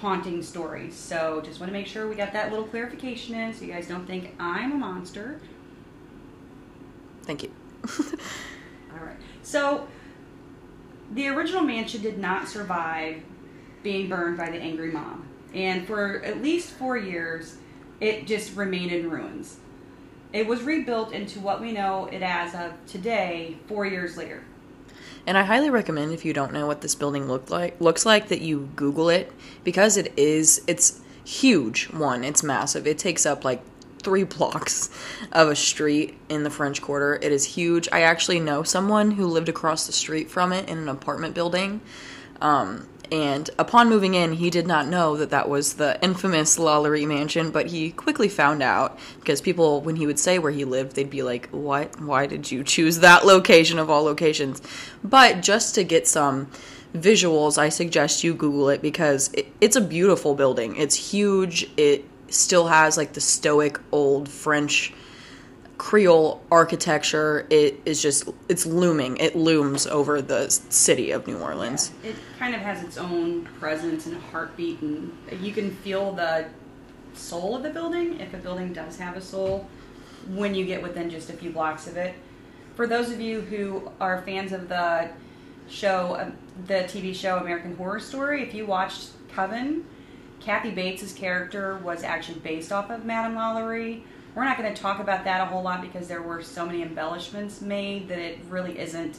haunting 0.00 0.42
stories. 0.42 0.94
So 0.94 1.40
just 1.44 1.60
want 1.60 1.70
to 1.70 1.72
make 1.72 1.86
sure 1.86 2.08
we 2.08 2.16
got 2.16 2.32
that 2.32 2.50
little 2.50 2.66
clarification 2.66 3.34
in 3.34 3.54
so 3.54 3.64
you 3.64 3.72
guys 3.72 3.86
don't 3.86 4.06
think 4.06 4.34
I'm 4.38 4.72
a 4.72 4.76
monster. 4.76 5.40
Thank 7.22 7.42
you. 7.42 7.52
All 7.98 9.04
right. 9.04 9.16
So 9.42 9.86
the 11.12 11.28
original 11.28 11.62
mansion 11.62 12.02
did 12.02 12.18
not 12.18 12.48
survive 12.48 13.22
being 13.82 14.08
burned 14.08 14.36
by 14.36 14.50
the 14.50 14.58
angry 14.58 14.90
mob. 14.90 15.22
And 15.54 15.86
for 15.86 16.22
at 16.22 16.42
least 16.42 16.70
four 16.72 16.96
years, 16.96 17.56
it 18.00 18.26
just 18.26 18.56
remained 18.56 18.92
in 18.92 19.10
ruins. 19.10 19.58
It 20.32 20.46
was 20.46 20.62
rebuilt 20.62 21.12
into 21.12 21.40
what 21.40 21.60
we 21.60 21.72
know 21.72 22.06
it 22.06 22.22
as 22.22 22.54
of 22.54 22.72
today, 22.86 23.58
four 23.66 23.84
years 23.84 24.16
later. 24.16 24.44
And 25.26 25.36
I 25.36 25.42
highly 25.42 25.70
recommend 25.70 26.12
if 26.12 26.24
you 26.24 26.32
don't 26.32 26.52
know 26.52 26.66
what 26.66 26.80
this 26.80 26.94
building 26.94 27.28
looked 27.28 27.50
like 27.50 27.80
looks 27.80 28.06
like 28.06 28.28
that 28.28 28.40
you 28.40 28.70
Google 28.76 29.10
it 29.10 29.30
because 29.64 29.96
it 29.96 30.12
is 30.16 30.62
it's 30.66 31.00
huge. 31.24 31.90
One, 31.90 32.24
it's 32.24 32.42
massive. 32.42 32.86
It 32.86 32.98
takes 32.98 33.26
up 33.26 33.44
like 33.44 33.62
three 34.02 34.24
blocks 34.38 34.88
of 35.32 35.48
a 35.48 35.56
street 35.56 36.16
in 36.28 36.42
the 36.42 36.50
French 36.50 36.80
Quarter. 36.80 37.16
It 37.16 37.32
is 37.32 37.44
huge. 37.44 37.88
I 37.92 38.02
actually 38.02 38.40
know 38.40 38.62
someone 38.62 39.12
who 39.12 39.26
lived 39.26 39.48
across 39.48 39.86
the 39.86 39.92
street 39.92 40.30
from 40.30 40.52
it 40.52 40.68
in 40.68 40.78
an 40.78 40.88
apartment 40.88 41.34
building. 41.34 41.80
Um, 42.40 42.88
and 43.12 43.50
upon 43.58 43.88
moving 43.88 44.14
in, 44.14 44.34
he 44.34 44.50
did 44.50 44.66
not 44.66 44.86
know 44.86 45.16
that 45.16 45.30
that 45.30 45.48
was 45.48 45.74
the 45.74 46.00
infamous 46.02 46.58
Lalaurie 46.58 47.06
Mansion, 47.06 47.50
but 47.50 47.66
he 47.66 47.90
quickly 47.90 48.28
found 48.28 48.62
out 48.62 48.98
because 49.18 49.40
people, 49.40 49.80
when 49.80 49.96
he 49.96 50.06
would 50.06 50.18
say 50.18 50.38
where 50.38 50.52
he 50.52 50.64
lived, 50.64 50.94
they'd 50.94 51.10
be 51.10 51.22
like, 51.22 51.48
What? 51.48 52.00
Why 52.00 52.26
did 52.26 52.50
you 52.50 52.62
choose 52.62 53.00
that 53.00 53.26
location 53.26 53.78
of 53.78 53.90
all 53.90 54.04
locations? 54.04 54.62
But 55.02 55.42
just 55.42 55.74
to 55.74 55.84
get 55.84 56.06
some 56.06 56.50
visuals, 56.94 57.58
I 57.58 57.68
suggest 57.68 58.22
you 58.22 58.34
Google 58.34 58.68
it 58.68 58.82
because 58.82 59.32
it, 59.34 59.48
it's 59.60 59.76
a 59.76 59.80
beautiful 59.80 60.34
building. 60.34 60.76
It's 60.76 60.94
huge. 60.94 61.68
It 61.76 62.04
still 62.28 62.68
has 62.68 62.96
like 62.96 63.14
the 63.14 63.20
stoic 63.20 63.80
old 63.90 64.28
French 64.28 64.92
Creole 65.80 66.42
architecture. 66.52 67.46
It 67.48 67.80
is 67.86 68.02
just 68.02 68.28
it's 68.50 68.66
looming. 68.66 69.16
It 69.16 69.34
looms 69.34 69.86
over 69.86 70.20
the 70.20 70.50
city 70.50 71.10
of 71.10 71.26
New 71.26 71.38
Orleans. 71.38 71.90
It 72.04 72.16
kind 72.38 72.54
of 72.54 72.60
has 72.60 72.84
its 72.84 72.98
own 72.98 73.46
presence 73.58 74.04
and 74.04 74.20
heartbeat, 74.24 74.82
and 74.82 75.10
you 75.40 75.54
can 75.54 75.74
feel 75.76 76.12
the 76.12 76.44
soul 77.14 77.56
of 77.56 77.62
the 77.62 77.70
building 77.70 78.20
if 78.20 78.34
a 78.34 78.36
building 78.36 78.74
does 78.74 78.98
have 78.98 79.16
a 79.16 79.22
soul 79.22 79.66
when 80.28 80.54
you 80.54 80.66
get 80.66 80.82
within 80.82 81.08
just 81.08 81.30
a 81.30 81.32
few 81.32 81.48
blocks 81.48 81.86
of 81.86 81.96
it. 81.96 82.14
For 82.74 82.86
those 82.86 83.10
of 83.10 83.18
you 83.18 83.40
who 83.40 83.90
are 84.02 84.20
fans 84.20 84.52
of 84.52 84.68
the 84.68 85.08
show, 85.70 86.12
uh, 86.12 86.30
the 86.66 86.84
TV 86.84 87.14
show 87.14 87.38
American 87.38 87.74
Horror 87.74 88.00
Story, 88.00 88.42
if 88.42 88.52
you 88.52 88.66
watched 88.66 89.12
Coven, 89.30 89.86
Kathy 90.40 90.72
Bates' 90.72 91.14
character 91.14 91.78
was 91.78 92.02
actually 92.02 92.40
based 92.40 92.70
off 92.70 92.90
of 92.90 93.06
Madame 93.06 93.34
Lalaurie. 93.34 94.02
We're 94.34 94.44
not 94.44 94.58
going 94.58 94.72
to 94.72 94.80
talk 94.80 95.00
about 95.00 95.24
that 95.24 95.40
a 95.40 95.46
whole 95.46 95.62
lot 95.62 95.82
because 95.82 96.06
there 96.06 96.22
were 96.22 96.42
so 96.42 96.64
many 96.64 96.82
embellishments 96.82 97.60
made 97.60 98.08
that 98.08 98.18
it 98.18 98.38
really 98.48 98.78
isn't 98.78 99.18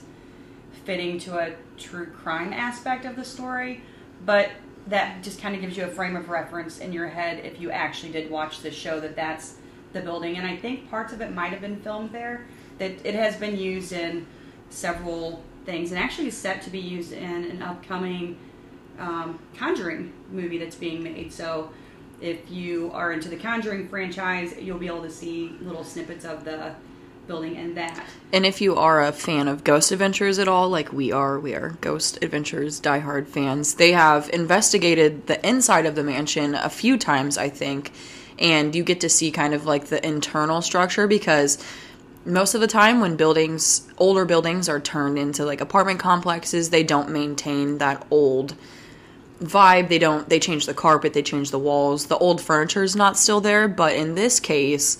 fitting 0.86 1.20
to 1.20 1.38
a 1.38 1.54
true 1.78 2.08
crime 2.08 2.54
aspect 2.54 3.06
of 3.06 3.16
the 3.16 3.26
story. 3.26 3.84
But 4.26 4.52
that 4.88 5.22
just 5.22 5.42
kind 5.42 5.54
of 5.54 5.62
gives 5.62 5.78
you 5.78 5.84
a 5.84 5.88
frame 5.88 6.16
of 6.16 6.30
reference 6.30 6.80
in 6.80 6.94
your 6.94 7.08
head 7.08 7.46
if 7.46 7.60
you 7.60 7.72
actually 7.72 8.12
did 8.12 8.32
watch 8.32 8.62
the 8.62 8.72
show 8.72 9.00
that 9.00 9.16
that's 9.16 9.56
the 9.94 10.02
building. 10.02 10.38
And 10.38 10.48
I 10.48 10.56
think 10.56 10.90
parts 10.90 11.14
of 11.14 11.22
it 11.22 11.34
might 11.34 11.52
have 11.52 11.62
been 11.62 11.80
filmed 11.82 12.12
there. 12.12 12.48
That 12.78 13.06
it 13.06 13.14
has 13.14 13.36
been 13.36 13.58
used 13.58 13.92
in 13.92 14.26
several 14.70 15.44
things 15.66 15.92
and 15.92 16.00
actually 16.00 16.30
is 16.30 16.38
set 16.38 16.62
to 16.64 16.70
be 16.70 16.80
used 16.80 17.12
in 17.12 17.44
an 17.46 17.62
upcoming 17.62 18.40
um, 18.98 19.40
Conjuring 19.56 20.14
movie 20.32 20.58
that's 20.58 20.76
being 20.76 21.04
made. 21.04 21.32
So 21.34 21.72
if 22.22 22.50
you 22.52 22.92
are 22.94 23.12
into 23.12 23.30
the 23.30 23.36
Conjuring 23.36 23.90
franchise, 23.90 24.56
you'll 24.60 24.78
be 24.78 24.88
able 24.88 25.02
to 25.02 25.10
see 25.10 25.58
little 25.62 25.84
snippets 25.84 26.24
of 26.24 26.46
the 26.46 26.76
building 27.28 27.58
and 27.58 27.76
that. 27.78 28.04
And 28.34 28.46
if 28.46 28.62
you 28.62 28.76
are 28.76 29.04
a 29.04 29.12
fan 29.12 29.48
of 29.48 29.64
Ghost 29.64 29.92
Adventures 29.92 30.40
at 30.40 30.48
all, 30.48 30.70
like 30.70 30.92
we 30.92 31.12
are, 31.12 31.40
we 31.40 31.56
are 31.56 31.78
Ghost 31.82 32.20
Adventures 32.22 32.80
diehard 32.80 33.28
fans. 33.28 33.76
They 33.76 33.92
have 33.92 34.30
investigated 34.34 35.28
the 35.28 35.46
inside 35.48 35.86
of 35.86 35.96
the 35.96 36.04
mansion 36.04 36.56
a 36.56 36.70
few 36.70 36.98
times, 36.98 37.38
I 37.38 37.50
think, 37.50 37.92
and 38.40 38.76
you 38.76 38.84
get 38.84 39.02
to 39.02 39.10
see 39.10 39.32
kind 39.32 39.54
of 39.54 39.66
like 39.66 39.86
the 39.86 40.06
internal 40.06 40.62
structure 40.62 41.08
because 41.08 41.64
most 42.26 42.54
of 42.54 42.62
the 42.62 42.68
time 42.68 43.02
when 43.02 43.16
buildings 43.16 43.88
older 43.98 44.26
buildings 44.26 44.70
are 44.70 44.80
turned 44.80 45.18
into 45.18 45.44
like 45.44 45.60
apartment 45.60 46.00
complexes 46.00 46.70
they 46.70 46.84
don't 46.84 47.10
maintain 47.10 47.80
that 47.80 48.06
old 48.12 48.56
vibe. 49.42 49.90
They 49.90 50.00
don't 50.00 50.30
they 50.30 50.40
change 50.40 50.66
the 50.66 50.74
carpet 50.74 51.14
they 51.14 51.24
change 51.24 51.52
the 51.52 51.60
walls. 51.60 52.06
The 52.08 52.18
old 52.18 52.42
furniture 52.42 52.84
is 52.84 52.96
not 52.96 53.18
still 53.18 53.42
there 53.42 53.68
but 53.68 53.96
in 53.96 54.16
this 54.16 54.40
case 54.40 54.98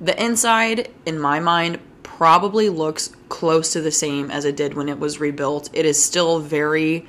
the 0.00 0.20
inside 0.22 0.90
in 1.06 1.18
my 1.18 1.40
mind 1.40 1.78
probably 2.02 2.68
looks 2.68 3.14
close 3.28 3.72
to 3.72 3.80
the 3.80 3.90
same 3.90 4.30
as 4.30 4.44
it 4.44 4.56
did 4.56 4.74
when 4.74 4.88
it 4.88 4.98
was 4.98 5.20
rebuilt. 5.20 5.68
It 5.72 5.84
is 5.84 6.02
still 6.02 6.40
very 6.40 7.06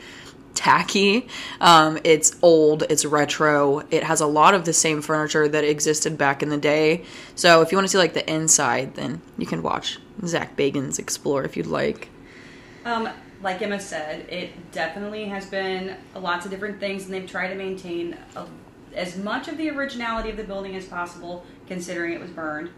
tacky. 0.53 1.27
Um, 1.61 1.99
it's 2.03 2.35
old 2.41 2.83
it's 2.89 3.05
retro. 3.05 3.83
It 3.91 4.03
has 4.03 4.21
a 4.21 4.27
lot 4.27 4.53
of 4.53 4.65
the 4.65 4.73
same 4.73 5.01
furniture 5.01 5.47
that 5.47 5.63
existed 5.63 6.17
back 6.17 6.43
in 6.43 6.49
the 6.49 6.57
day. 6.57 7.03
So 7.35 7.61
if 7.61 7.71
you 7.71 7.77
want 7.77 7.85
to 7.85 7.91
see 7.91 7.97
like 7.97 8.13
the 8.13 8.29
inside 8.31 8.95
then 8.95 9.21
you 9.37 9.45
can 9.45 9.61
watch 9.61 9.99
Zak 10.25 10.55
Bagans 10.55 10.99
explore 10.99 11.43
if 11.43 11.55
you'd 11.55 11.67
like. 11.67 12.09
Um, 12.85 13.09
like 13.45 13.61
Emma 13.61 13.79
said, 13.79 14.27
it 14.27 14.71
definitely 14.71 15.25
has 15.25 15.45
been 15.45 15.95
lots 16.15 16.45
of 16.45 16.51
different 16.51 16.79
things, 16.79 17.05
and 17.05 17.13
they've 17.13 17.29
tried 17.29 17.49
to 17.49 17.55
maintain 17.55 18.17
a, 18.35 18.47
as 18.95 19.17
much 19.17 19.47
of 19.47 19.55
the 19.57 19.69
originality 19.69 20.31
of 20.31 20.35
the 20.35 20.43
building 20.43 20.75
as 20.75 20.87
possible, 20.87 21.45
considering 21.67 22.13
it 22.13 22.19
was 22.19 22.31
burned. 22.31 22.71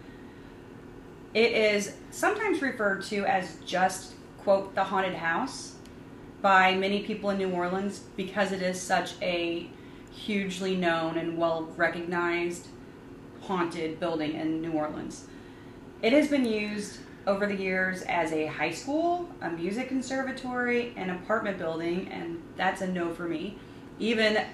It 1.34 1.54
is 1.54 1.96
sometimes 2.12 2.62
referred 2.62 3.02
to 3.06 3.26
as 3.26 3.56
just, 3.66 4.16
quote, 4.40 4.76
the 4.76 4.84
haunted 4.84 5.16
house 5.16 5.76
by 6.42 6.76
many 6.76 7.02
people 7.02 7.30
in 7.30 7.38
New 7.38 7.52
Orleans 7.52 8.00
because 8.18 8.52
it 8.52 8.62
is 8.62 8.80
such 8.80 9.14
a 9.22 9.70
hugely 10.12 10.76
known 10.76 11.18
and 11.18 11.38
well 11.38 11.64
recognized 11.78 12.68
haunted 13.40 14.02
building 14.02 14.34
in 14.34 14.62
New 14.62 14.74
Orleans. 14.74 15.28
It 16.02 16.12
has 16.12 16.28
been 16.28 16.46
used 16.46 17.00
over 17.28 17.46
the 17.46 17.56
years 17.56 18.04
as 18.04 18.32
a 18.32 18.46
high 18.46 18.72
school, 18.72 19.30
a 19.42 19.50
music 19.50 19.90
conservatory, 19.90 20.94
an 20.96 21.10
apartment 21.10 21.58
building, 21.58 22.08
and 22.08 22.42
that's 22.56 22.82
a 22.82 22.88
no 22.88 23.14
for 23.14 23.28
me. 23.28 23.58
Even 24.00 24.46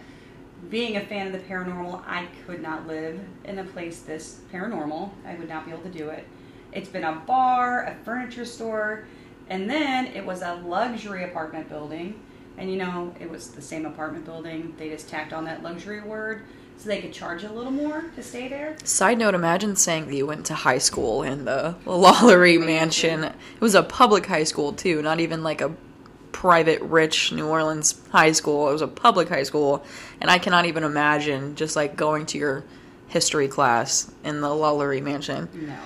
being 0.70 0.98
a 0.98 1.02
fan 1.02 1.28
of 1.28 1.34
the 1.34 1.40
paranormal, 1.40 2.02
I 2.08 2.28
could 2.46 2.62
not 2.62 2.88
live 2.88 3.20
in 3.46 3.60
a 3.60 3.64
place 3.64 4.02
this 4.02 4.40
paranormal. 4.52 5.12
I 5.26 5.36
would 5.36 5.48
not 5.48 5.66
be 5.66 5.72
able 5.72 5.84
to 5.84 5.90
do 5.90 6.10
it. 6.10 6.28
It's 6.72 6.90
been 6.90 7.04
a 7.04 7.22
bar, 7.28 7.84
a 7.84 7.96
furniture 8.04 8.46
store, 8.46 9.06
and 9.50 9.70
then 9.70 10.08
it 10.08 10.26
was 10.26 10.42
a 10.42 10.56
luxury 10.56 11.26
apartment 11.26 11.70
building. 11.70 12.20
And 12.58 12.72
you 12.72 12.78
know, 12.78 13.14
it 13.20 13.30
was 13.30 13.52
the 13.52 13.62
same 13.62 13.86
apartment 13.86 14.26
building. 14.26 14.74
They 14.78 14.90
just 14.90 15.10
tacked 15.10 15.32
on 15.32 15.46
that 15.46 15.62
luxury 15.62 16.02
word 16.02 16.44
so 16.78 16.90
they 16.90 17.02
could 17.02 17.14
charge 17.14 17.44
a 17.44 17.52
little 17.52 17.72
more 17.72 18.06
to 18.16 18.24
stay 18.24 18.48
there. 18.48 18.76
Side 18.84 19.18
note, 19.18 19.36
imagine 19.36 19.76
saying 19.76 20.08
that 20.08 20.16
you 20.16 20.28
went 20.28 20.46
to 20.48 20.54
high 20.54 20.78
school 20.78 21.24
in 21.24 21.46
the 21.46 21.76
Lalaurie 21.86 22.64
Mansion. 22.64 23.24
It 23.24 23.62
was 23.62 23.76
a 23.76 23.84
public 23.84 24.26
high 24.26 24.44
school, 24.44 24.74
too, 24.74 25.02
not 25.02 25.20
even 25.20 25.44
like 25.44 25.62
a 25.62 25.74
private, 26.34 26.82
rich 26.82 27.32
New 27.32 27.48
Orleans 27.48 28.02
high 28.12 28.34
school. 28.34 28.68
It 28.70 28.74
was 28.74 28.82
a 28.82 28.88
public 28.88 29.30
high 29.30 29.44
school. 29.44 29.86
And 30.20 30.30
I 30.30 30.40
cannot 30.40 30.66
even 30.66 30.84
imagine 30.84 31.56
just 31.56 31.76
like 31.76 31.96
going 31.96 32.26
to 32.28 32.38
your 32.38 32.66
history 33.08 33.48
class 33.48 34.12
in 34.24 34.42
the 34.42 34.50
Lalaurie 34.50 35.02
Mansion. 35.02 35.48
No. 35.54 35.78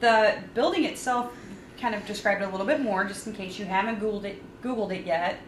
The 0.00 0.36
building 0.54 0.84
itself 0.84 1.32
kind 1.80 1.94
of 1.94 2.06
described 2.06 2.42
a 2.42 2.48
little 2.48 2.66
bit 2.66 2.80
more, 2.80 3.04
just 3.04 3.26
in 3.26 3.32
case 3.32 3.58
you 3.58 3.64
haven't 3.64 3.98
Googled 4.00 4.24
it, 4.24 4.62
Googled 4.62 4.92
it 4.92 5.04
yet. 5.04 5.38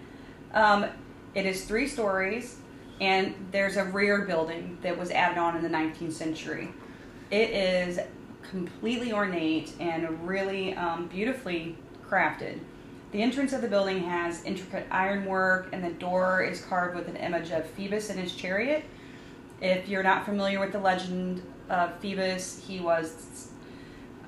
Um, 0.52 0.86
it 1.34 1.46
is 1.46 1.64
three 1.64 1.86
stories 1.86 2.56
and 3.00 3.34
there's 3.50 3.76
a 3.76 3.84
rear 3.84 4.22
building 4.22 4.78
that 4.82 4.98
was 4.98 5.10
added 5.10 5.38
on 5.38 5.56
in 5.56 5.62
the 5.62 5.68
19th 5.68 6.12
century. 6.12 6.72
It 7.30 7.50
is 7.50 7.98
completely 8.42 9.12
ornate 9.12 9.72
and 9.80 10.26
really 10.26 10.74
um, 10.76 11.08
beautifully 11.08 11.76
crafted. 12.08 12.60
The 13.12 13.22
entrance 13.22 13.52
of 13.52 13.62
the 13.62 13.68
building 13.68 14.02
has 14.04 14.44
intricate 14.44 14.86
ironwork, 14.90 15.68
and 15.72 15.84
the 15.84 15.92
door 15.92 16.42
is 16.42 16.60
carved 16.62 16.96
with 16.96 17.08
an 17.08 17.16
image 17.16 17.50
of 17.50 17.64
Phoebus 17.70 18.10
and 18.10 18.18
his 18.18 18.34
chariot. 18.34 18.84
If 19.60 19.88
you're 19.88 20.02
not 20.02 20.24
familiar 20.24 20.58
with 20.60 20.72
the 20.72 20.80
legend 20.80 21.42
of 21.68 21.98
Phoebus, 22.00 22.62
he 22.66 22.80
was 22.80 23.50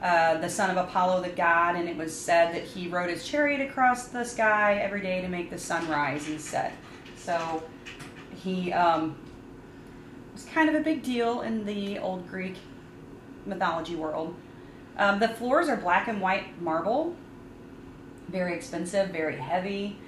uh, 0.02 0.38
the 0.38 0.48
son 0.48 0.70
of 0.70 0.76
Apollo 0.76 1.22
the 1.22 1.30
god, 1.30 1.74
and 1.74 1.88
it 1.88 1.96
was 1.96 2.14
said 2.14 2.54
that 2.54 2.62
he 2.62 2.86
rode 2.86 3.10
his 3.10 3.26
chariot 3.26 3.60
across 3.60 4.08
the 4.08 4.24
sky 4.24 4.76
every 4.76 5.00
day 5.00 5.20
to 5.20 5.28
make 5.28 5.50
the 5.50 5.58
sun 5.58 5.88
rise 5.88 6.28
and 6.28 6.40
set. 6.40 6.72
So 7.16 7.62
he 8.46 8.72
um, 8.72 9.16
was 10.32 10.44
kind 10.44 10.68
of 10.68 10.76
a 10.76 10.80
big 10.80 11.02
deal 11.02 11.42
in 11.42 11.66
the 11.66 11.98
old 11.98 12.28
Greek 12.28 12.54
mythology 13.44 13.96
world. 13.96 14.34
Um, 14.96 15.18
the 15.18 15.28
floors 15.28 15.68
are 15.68 15.76
black 15.76 16.06
and 16.06 16.20
white 16.20 16.60
marble, 16.62 17.16
very 18.28 18.54
expensive, 18.54 19.10
very 19.10 19.36
heavy. 19.36 19.98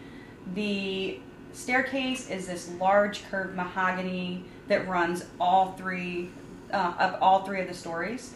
The 0.55 1.19
staircase 1.53 2.31
is 2.31 2.47
this 2.47 2.71
large 2.79 3.29
curved 3.29 3.57
mahogany 3.57 4.45
that 4.69 4.87
runs 4.87 5.25
all 5.41 5.73
three 5.73 6.31
uh, 6.73 6.95
up 6.99 7.19
all 7.21 7.45
three 7.45 7.61
of 7.61 7.67
the 7.67 7.75
stories, 7.75 8.35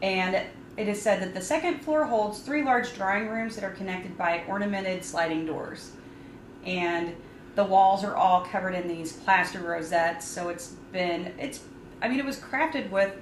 and 0.00 0.36
it 0.76 0.88
is 0.88 1.02
said 1.02 1.20
that 1.20 1.34
the 1.34 1.40
second 1.40 1.80
floor 1.80 2.06
holds 2.06 2.38
three 2.38 2.62
large 2.62 2.94
drawing 2.94 3.28
rooms 3.28 3.56
that 3.56 3.64
are 3.64 3.72
connected 3.72 4.16
by 4.16 4.42
ornamented 4.48 5.04
sliding 5.04 5.44
doors, 5.44 5.90
and 6.64 7.14
the 7.54 7.64
walls 7.64 8.02
are 8.04 8.16
all 8.16 8.44
covered 8.44 8.74
in 8.74 8.88
these 8.88 9.12
plaster 9.12 9.60
rosettes. 9.60 10.26
So 10.26 10.48
it's 10.48 10.68
been 10.92 11.32
it's 11.38 11.60
I 12.00 12.08
mean 12.08 12.18
it 12.18 12.24
was 12.24 12.38
crafted 12.38 12.90
with 12.90 13.14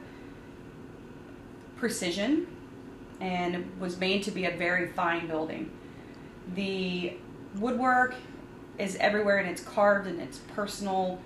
precision 1.76 2.46
and 3.20 3.70
was 3.80 3.98
made 3.98 4.22
to 4.24 4.30
be 4.30 4.44
a 4.46 4.56
very 4.56 4.88
fine 4.88 5.26
building. 5.26 5.70
The 6.54 7.14
woodwork 7.56 8.14
is 8.78 8.96
everywhere 8.96 9.38
and 9.38 9.48
it's 9.48 9.62
carved 9.62 10.06
and 10.06 10.20
it's 10.20 10.38
personal 10.54 11.18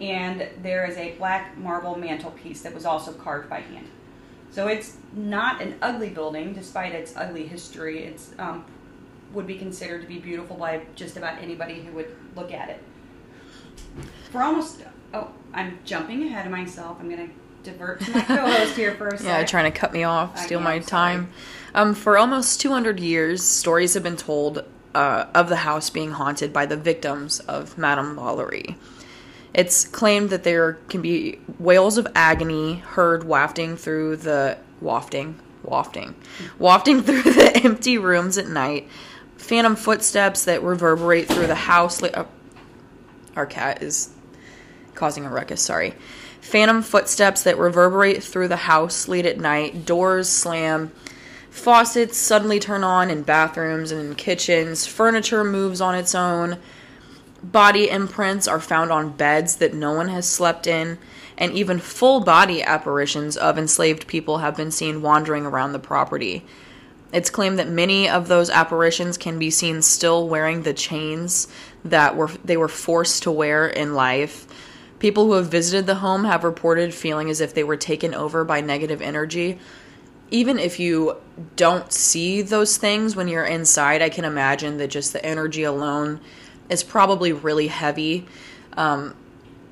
and 0.00 0.48
there 0.62 0.86
is 0.86 0.96
a 0.96 1.12
black 1.12 1.56
marble 1.58 1.96
mantelpiece 1.96 2.62
that 2.62 2.74
was 2.74 2.84
also 2.84 3.12
carved 3.12 3.48
by 3.50 3.60
hand. 3.60 3.88
So 4.50 4.68
it's 4.68 4.96
not 5.12 5.60
an 5.60 5.76
ugly 5.82 6.10
building 6.10 6.52
despite 6.52 6.92
its 6.92 7.14
ugly 7.16 7.46
history. 7.46 8.04
It's 8.04 8.30
um, 8.38 8.64
would 9.32 9.46
be 9.46 9.56
considered 9.56 10.02
to 10.02 10.06
be 10.08 10.18
beautiful 10.18 10.56
by 10.56 10.82
just 10.94 11.16
about 11.16 11.38
anybody 11.38 11.82
who 11.82 11.92
would 11.92 12.14
look 12.34 12.52
at 12.52 12.70
it. 12.70 12.82
For 14.30 14.42
almost, 14.42 14.82
oh, 15.14 15.30
I'm 15.52 15.78
jumping 15.84 16.24
ahead 16.24 16.46
of 16.46 16.52
myself. 16.52 16.98
I'm 17.00 17.08
going 17.08 17.28
to 17.28 17.34
divert 17.70 18.00
to 18.00 18.10
my 18.12 18.20
co-host 18.26 18.76
here 18.76 18.94
for 18.94 19.08
a 19.08 19.18
second. 19.18 19.26
Yeah, 19.26 19.44
trying 19.44 19.70
to 19.70 19.78
cut 19.78 19.92
me 19.92 20.04
off, 20.04 20.36
I 20.36 20.44
steal 20.46 20.60
my 20.60 20.78
time. 20.78 21.30
Um, 21.74 21.94
for 21.94 22.18
almost 22.18 22.60
200 22.60 23.00
years, 23.00 23.42
stories 23.42 23.94
have 23.94 24.02
been 24.02 24.16
told 24.16 24.64
uh, 24.94 25.26
of 25.34 25.48
the 25.48 25.56
house 25.56 25.90
being 25.90 26.12
haunted 26.12 26.52
by 26.52 26.66
the 26.66 26.76
victims 26.76 27.40
of 27.40 27.76
Madame 27.76 28.16
Lalaurie. 28.16 28.76
It's 29.54 29.86
claimed 29.86 30.30
that 30.30 30.44
there 30.44 30.74
can 30.88 31.02
be 31.02 31.38
wails 31.58 31.98
of 31.98 32.06
agony 32.14 32.76
heard 32.76 33.24
wafting 33.24 33.76
through 33.76 34.16
the 34.16 34.58
wafting, 34.80 35.38
wafting, 35.62 36.14
wafting 36.58 37.02
through 37.02 37.22
the 37.32 37.60
empty 37.64 37.98
rooms 37.98 38.38
at 38.38 38.48
night. 38.48 38.88
Phantom 39.38 39.76
footsteps 39.76 40.44
that 40.44 40.62
reverberate 40.62 41.28
through 41.28 41.46
the 41.46 41.54
house. 41.54 42.02
Li- 42.02 42.10
uh, 42.10 42.24
our 43.34 43.46
cat 43.46 43.82
is 43.82 44.10
causing 44.94 45.24
a 45.24 45.30
ruckus, 45.30 45.62
sorry. 45.62 45.94
Phantom 46.40 46.82
footsteps 46.82 47.42
that 47.44 47.56
reverberate 47.56 48.22
through 48.22 48.48
the 48.48 48.56
house 48.56 49.08
late 49.08 49.26
at 49.26 49.38
night, 49.38 49.86
doors 49.86 50.28
slam, 50.28 50.92
faucets 51.50 52.16
suddenly 52.16 52.58
turn 52.58 52.84
on 52.84 53.10
in 53.10 53.22
bathrooms 53.22 53.90
and 53.90 54.00
in 54.00 54.14
kitchens, 54.14 54.86
furniture 54.86 55.44
moves 55.44 55.80
on 55.80 55.94
its 55.94 56.14
own, 56.14 56.58
body 57.42 57.88
imprints 57.88 58.48
are 58.48 58.60
found 58.60 58.90
on 58.90 59.16
beds 59.16 59.56
that 59.56 59.74
no 59.74 59.92
one 59.92 60.08
has 60.08 60.28
slept 60.28 60.66
in, 60.66 60.98
and 61.36 61.52
even 61.52 61.78
full 61.78 62.20
body 62.20 62.62
apparitions 62.62 63.36
of 63.36 63.56
enslaved 63.56 64.06
people 64.08 64.38
have 64.38 64.56
been 64.56 64.70
seen 64.70 65.00
wandering 65.02 65.46
around 65.46 65.72
the 65.72 65.78
property. 65.78 66.44
It's 67.12 67.30
claimed 67.30 67.58
that 67.58 67.68
many 67.68 68.08
of 68.08 68.28
those 68.28 68.50
apparitions 68.50 69.16
can 69.16 69.38
be 69.38 69.50
seen 69.50 69.80
still 69.82 70.28
wearing 70.28 70.62
the 70.62 70.74
chains 70.74 71.48
that 71.84 72.16
were 72.16 72.30
they 72.44 72.56
were 72.56 72.68
forced 72.68 73.22
to 73.22 73.30
wear 73.30 73.66
in 73.66 73.94
life. 73.94 74.46
People 74.98 75.26
who 75.26 75.32
have 75.34 75.46
visited 75.46 75.86
the 75.86 75.96
home 75.96 76.24
have 76.24 76.44
reported 76.44 76.92
feeling 76.92 77.30
as 77.30 77.40
if 77.40 77.54
they 77.54 77.64
were 77.64 77.76
taken 77.76 78.14
over 78.14 78.44
by 78.44 78.60
negative 78.60 79.00
energy. 79.00 79.58
Even 80.30 80.58
if 80.58 80.78
you 80.78 81.16
don't 81.56 81.92
see 81.92 82.42
those 82.42 82.76
things 82.76 83.16
when 83.16 83.28
you're 83.28 83.46
inside, 83.46 84.02
I 84.02 84.10
can 84.10 84.24
imagine 84.26 84.76
that 84.78 84.88
just 84.88 85.12
the 85.12 85.24
energy 85.24 85.62
alone 85.62 86.20
is 86.68 86.82
probably 86.82 87.32
really 87.32 87.68
heavy. 87.68 88.26
Um, 88.76 89.14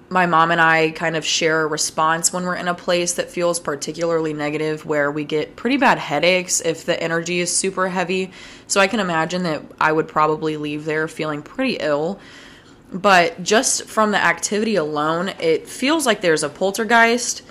my 0.09 0.27
mom 0.27 0.53
and 0.53 0.61
I 0.61 0.91
kind 0.93 1.17
of 1.17 1.25
share 1.25 1.63
a 1.63 1.67
response 1.67 2.33
when 2.33 2.45
we're 2.45 2.55
in 2.55 2.69
a 2.69 2.75
place 2.75 3.15
that 3.15 3.31
feels 3.31 3.59
particularly 3.59 4.33
negative, 4.33 4.87
where 4.87 5.11
we 5.11 5.25
get 5.25 5.57
pretty 5.57 5.77
bad 5.77 5.99
headaches 5.99 6.61
if 6.61 6.85
the 6.85 7.01
energy 7.03 7.41
is 7.41 7.55
super 7.55 7.89
heavy. 7.89 8.31
So 8.69 8.81
I 8.81 8.87
can 8.87 9.01
imagine 9.01 9.43
that 9.43 9.63
I 9.81 9.91
would 9.91 10.07
probably 10.07 10.57
leave 10.57 10.85
there 10.85 11.09
feeling 11.09 11.43
pretty 11.43 11.79
ill. 11.81 12.21
But 12.93 13.43
just 13.43 13.85
from 13.85 14.13
the 14.13 14.25
activity 14.25 14.77
alone, 14.77 15.31
it 15.41 15.69
feels 15.69 16.07
like 16.07 16.21
there's 16.21 16.45
a 16.45 16.49
poltergeist. 16.49 17.43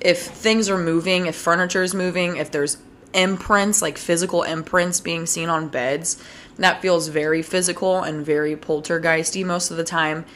If 0.00 0.20
things 0.20 0.68
are 0.68 0.76
moving, 0.76 1.24
if 1.26 1.34
furniture 1.34 1.82
is 1.82 1.94
moving, 1.94 2.36
if 2.36 2.50
there's 2.50 2.76
imprints, 3.14 3.80
like 3.80 3.96
physical 3.96 4.42
imprints 4.42 5.00
being 5.00 5.24
seen 5.24 5.48
on 5.48 5.68
beds, 5.68 6.22
that 6.58 6.82
feels 6.82 7.08
very 7.08 7.40
physical 7.40 8.02
and 8.02 8.26
very 8.26 8.56
poltergeisty 8.56 9.44
most 9.44 9.70
of 9.70 9.78
the 9.78 9.84
time 9.84 10.26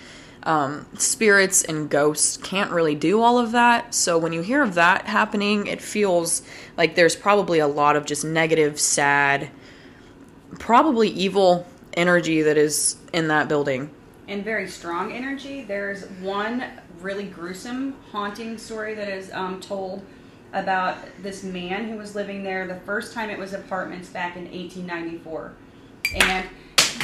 um, 0.49 0.87
spirits 0.97 1.63
and 1.63 1.91
ghosts 1.91 2.39
can't 2.39 2.71
really 2.71 2.95
do 2.95 3.21
all 3.21 3.39
of 3.39 3.53
that. 3.53 3.95
So 3.95 4.17
when 4.17 4.33
you 4.33 4.41
hear 4.41 4.63
of 4.63 4.75
that 4.75 5.05
happening, 5.05 5.67
it 5.67 5.83
feels 5.83 6.41
like 6.79 6.95
there's 6.95 7.15
probably 7.15 7.59
a 7.59 7.67
lot 7.67 7.97
of 7.97 8.07
just 8.07 8.25
negative, 8.25 8.81
sad, 8.81 9.51
probably 10.59 11.11
evil 11.11 11.67
energy 11.93 12.41
that 12.41 12.57
is 12.57 12.97
in 13.13 13.29
that 13.29 13.47
building. 13.49 13.91
and 14.27 14.43
very 14.43 14.69
strong 14.69 15.13
energy. 15.13 15.63
There's 15.63 16.05
one 16.21 16.65
really 17.01 17.25
gruesome, 17.25 17.95
haunting 18.11 18.57
story 18.57 18.95
that 18.95 19.09
is 19.09 19.31
um, 19.33 19.61
told 19.61 20.03
about 20.55 20.97
this 21.23 21.43
man 21.43 21.89
who 21.89 21.99
was 21.99 22.15
living 22.15 22.43
there 22.43 22.67
the 22.67 22.81
first 22.81 23.13
time 23.13 23.29
it 23.29 23.39
was 23.39 23.53
apartments 23.53 24.09
back 24.09 24.37
in 24.37 24.45
1894. 24.45 25.53
And 26.21 26.49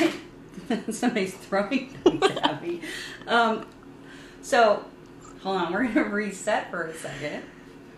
somebody's 0.91 1.35
throwing 1.35 1.89
things 2.05 2.25
at 2.43 2.63
me. 2.63 2.81
Um, 3.27 3.67
so, 4.43 4.85
hold 5.43 5.57
on, 5.57 5.73
we're 5.73 5.85
going 5.85 5.95
to 5.95 6.05
reset 6.05 6.71
for 6.71 6.85
a 6.85 6.95
second. 6.95 7.43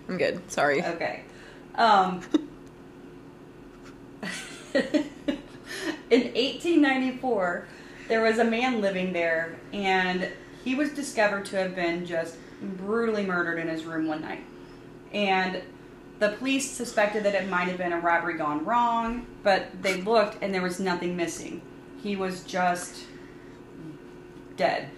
I'm 0.08 0.18
good. 0.18 0.50
Sorry. 0.50 0.84
Okay. 0.84 1.22
Um, 1.74 2.22
in 4.74 5.02
1894, 6.10 7.66
there 8.08 8.22
was 8.22 8.38
a 8.38 8.44
man 8.44 8.80
living 8.80 9.12
there, 9.12 9.58
and 9.72 10.28
he 10.64 10.74
was 10.74 10.90
discovered 10.90 11.44
to 11.46 11.56
have 11.56 11.74
been 11.74 12.06
just 12.06 12.36
brutally 12.62 13.24
murdered 13.24 13.58
in 13.58 13.68
his 13.68 13.84
room 13.84 14.06
one 14.06 14.20
night. 14.22 14.44
And 15.12 15.62
the 16.18 16.30
police 16.30 16.70
suspected 16.70 17.24
that 17.24 17.34
it 17.34 17.48
might 17.48 17.68
have 17.68 17.78
been 17.78 17.92
a 17.92 18.00
robbery 18.00 18.34
gone 18.34 18.64
wrong, 18.64 19.26
but 19.42 19.82
they 19.82 20.00
looked 20.02 20.42
and 20.42 20.54
there 20.54 20.62
was 20.62 20.80
nothing 20.80 21.16
missing. 21.16 21.60
He 22.06 22.14
was 22.14 22.44
just 22.44 23.02
dead. 24.56 24.88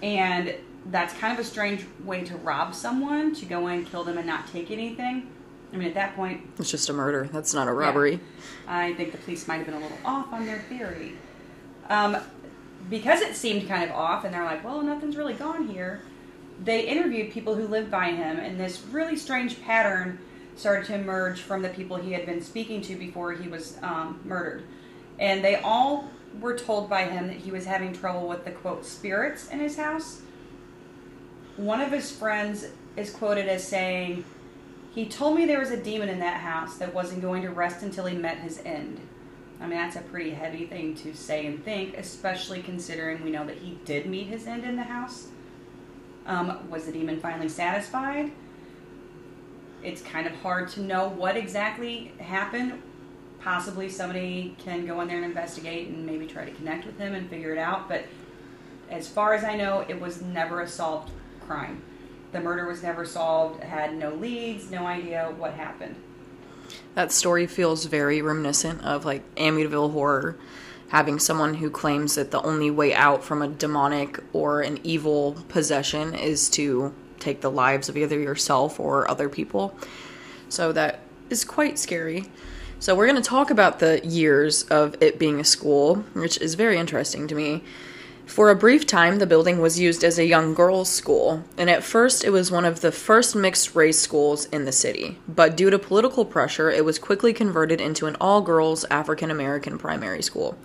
And 0.00 0.54
that's 0.92 1.12
kind 1.14 1.32
of 1.32 1.44
a 1.44 1.44
strange 1.44 1.84
way 2.04 2.22
to 2.22 2.36
rob 2.36 2.72
someone, 2.72 3.34
to 3.34 3.44
go 3.44 3.66
in, 3.66 3.84
kill 3.84 4.04
them, 4.04 4.16
and 4.16 4.24
not 4.28 4.46
take 4.46 4.70
anything. 4.70 5.28
I 5.72 5.76
mean, 5.76 5.88
at 5.88 5.94
that 5.94 6.14
point, 6.14 6.42
It's 6.60 6.70
just 6.70 6.88
a 6.88 6.92
murder. 6.92 7.28
That's 7.32 7.52
not 7.52 7.66
a 7.66 7.72
robbery. 7.72 8.20
I 8.68 8.92
think 8.92 9.10
the 9.10 9.18
police 9.18 9.48
might 9.48 9.56
have 9.56 9.66
been 9.66 9.74
a 9.74 9.80
little 9.80 9.98
off 10.04 10.32
on 10.32 10.46
their 10.46 10.60
theory. 10.68 11.14
Um, 11.88 12.18
because 12.88 13.22
it 13.22 13.34
seemed 13.34 13.66
kind 13.66 13.82
of 13.82 13.90
off, 13.96 14.24
and 14.24 14.32
they're 14.32 14.44
like, 14.44 14.64
well, 14.64 14.82
nothing's 14.82 15.16
really 15.16 15.34
gone 15.34 15.66
here, 15.66 16.02
they 16.62 16.86
interviewed 16.86 17.32
people 17.32 17.56
who 17.56 17.66
lived 17.66 17.90
by 17.90 18.10
him, 18.10 18.38
and 18.38 18.60
this 18.60 18.84
really 18.92 19.16
strange 19.16 19.60
pattern 19.62 20.16
started 20.54 20.86
to 20.86 20.94
emerge 20.94 21.40
from 21.40 21.62
the 21.62 21.70
people 21.70 21.96
he 21.96 22.12
had 22.12 22.24
been 22.24 22.40
speaking 22.40 22.80
to 22.82 22.94
before 22.94 23.32
he 23.32 23.48
was 23.48 23.78
um, 23.82 24.20
murdered. 24.24 24.62
And 25.18 25.44
they 25.44 25.56
all 25.56 26.08
were 26.40 26.56
told 26.56 26.88
by 26.88 27.04
him 27.04 27.28
that 27.28 27.36
he 27.36 27.50
was 27.50 27.64
having 27.64 27.92
trouble 27.92 28.26
with 28.28 28.44
the 28.44 28.50
quote 28.50 28.84
spirits 28.84 29.48
in 29.48 29.60
his 29.60 29.76
house. 29.76 30.22
One 31.56 31.80
of 31.80 31.92
his 31.92 32.10
friends 32.10 32.66
is 32.96 33.10
quoted 33.10 33.48
as 33.48 33.66
saying, 33.66 34.24
he 34.94 35.06
told 35.06 35.36
me 35.36 35.46
there 35.46 35.60
was 35.60 35.70
a 35.70 35.82
demon 35.82 36.08
in 36.08 36.18
that 36.20 36.40
house 36.40 36.76
that 36.76 36.92
wasn't 36.92 37.22
going 37.22 37.42
to 37.42 37.50
rest 37.50 37.82
until 37.82 38.04
he 38.06 38.16
met 38.16 38.38
his 38.38 38.60
end. 38.64 39.00
I 39.60 39.66
mean, 39.66 39.78
that's 39.78 39.96
a 39.96 40.00
pretty 40.00 40.30
heavy 40.30 40.66
thing 40.66 40.94
to 40.96 41.14
say 41.14 41.46
and 41.46 41.64
think, 41.64 41.96
especially 41.96 42.62
considering 42.62 43.22
we 43.22 43.30
know 43.30 43.46
that 43.46 43.58
he 43.58 43.78
did 43.84 44.06
meet 44.06 44.26
his 44.26 44.46
end 44.46 44.64
in 44.64 44.76
the 44.76 44.82
house. 44.82 45.28
Um, 46.26 46.68
was 46.68 46.86
the 46.86 46.92
demon 46.92 47.20
finally 47.20 47.48
satisfied? 47.48 48.32
It's 49.82 50.02
kind 50.02 50.26
of 50.26 50.34
hard 50.36 50.68
to 50.70 50.80
know 50.80 51.08
what 51.08 51.36
exactly 51.36 52.12
happened. 52.18 52.82
Possibly 53.42 53.88
somebody 53.88 54.54
can 54.58 54.86
go 54.86 55.00
in 55.00 55.08
there 55.08 55.16
and 55.16 55.26
investigate 55.26 55.88
and 55.88 56.06
maybe 56.06 56.26
try 56.26 56.44
to 56.44 56.52
connect 56.52 56.86
with 56.86 56.98
him 56.98 57.14
and 57.14 57.28
figure 57.28 57.52
it 57.52 57.58
out, 57.58 57.88
but 57.88 58.04
as 58.88 59.08
far 59.08 59.34
as 59.34 59.42
I 59.42 59.56
know, 59.56 59.84
it 59.88 60.00
was 60.00 60.22
never 60.22 60.60
a 60.60 60.68
solved 60.68 61.10
crime. 61.40 61.82
The 62.30 62.40
murder 62.40 62.66
was 62.66 62.82
never 62.82 63.04
solved, 63.04 63.62
had 63.62 63.96
no 63.96 64.10
leads, 64.10 64.70
no 64.70 64.86
idea 64.86 65.34
what 65.36 65.54
happened. 65.54 65.96
That 66.94 67.10
story 67.10 67.46
feels 67.46 67.86
very 67.86 68.22
reminiscent 68.22 68.82
of 68.82 69.04
like 69.04 69.34
Amityville 69.34 69.92
horror, 69.92 70.38
having 70.88 71.18
someone 71.18 71.54
who 71.54 71.70
claims 71.70 72.14
that 72.14 72.30
the 72.30 72.42
only 72.42 72.70
way 72.70 72.94
out 72.94 73.24
from 73.24 73.42
a 73.42 73.48
demonic 73.48 74.20
or 74.32 74.60
an 74.60 74.78
evil 74.84 75.36
possession 75.48 76.14
is 76.14 76.48
to 76.50 76.94
take 77.18 77.40
the 77.40 77.50
lives 77.50 77.88
of 77.88 77.96
either 77.96 78.18
yourself 78.18 78.78
or 78.78 79.10
other 79.10 79.28
people. 79.28 79.74
So 80.48 80.70
that 80.72 81.00
is 81.30 81.44
quite 81.44 81.78
scary. 81.78 82.26
So 82.82 82.96
we're 82.96 83.06
going 83.06 83.14
to 83.14 83.22
talk 83.22 83.52
about 83.52 83.78
the 83.78 84.04
years 84.04 84.64
of 84.64 85.00
it 85.00 85.16
being 85.16 85.38
a 85.38 85.44
school, 85.44 85.98
which 86.14 86.36
is 86.38 86.56
very 86.56 86.78
interesting 86.78 87.28
to 87.28 87.34
me. 87.36 87.62
For 88.26 88.50
a 88.50 88.56
brief 88.56 88.88
time, 88.88 89.20
the 89.20 89.26
building 89.26 89.60
was 89.60 89.78
used 89.78 90.02
as 90.02 90.18
a 90.18 90.26
young 90.26 90.52
girls' 90.52 90.90
school, 90.90 91.44
and 91.56 91.70
at 91.70 91.84
first 91.84 92.24
it 92.24 92.30
was 92.30 92.50
one 92.50 92.64
of 92.64 92.80
the 92.80 92.90
first 92.90 93.36
mixed 93.36 93.76
race 93.76 94.00
schools 94.00 94.46
in 94.46 94.64
the 94.64 94.72
city. 94.72 95.20
But 95.28 95.56
due 95.56 95.70
to 95.70 95.78
political 95.78 96.24
pressure, 96.24 96.72
it 96.72 96.84
was 96.84 96.98
quickly 96.98 97.32
converted 97.32 97.80
into 97.80 98.06
an 98.06 98.16
all 98.20 98.40
girls 98.40 98.84
African 98.90 99.30
American 99.30 99.78
primary 99.78 100.20
school. 100.20 100.58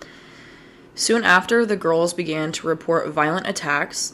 Soon 0.96 1.22
after, 1.22 1.64
the 1.64 1.76
girls 1.76 2.14
began 2.14 2.50
to 2.50 2.66
report 2.66 3.10
violent 3.10 3.46
attacks. 3.46 4.12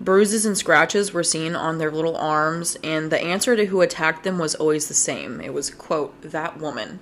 Bruises 0.00 0.46
and 0.46 0.56
scratches 0.56 1.12
were 1.12 1.22
seen 1.22 1.54
on 1.54 1.76
their 1.76 1.90
little 1.90 2.16
arms, 2.16 2.78
and 2.82 3.12
the 3.12 3.20
answer 3.20 3.56
to 3.56 3.66
who 3.66 3.82
attacked 3.82 4.24
them 4.24 4.38
was 4.38 4.54
always 4.54 4.88
the 4.88 4.94
same. 4.94 5.38
It 5.42 5.52
was, 5.52 5.68
quote, 5.68 6.18
that 6.22 6.58
woman. 6.58 6.98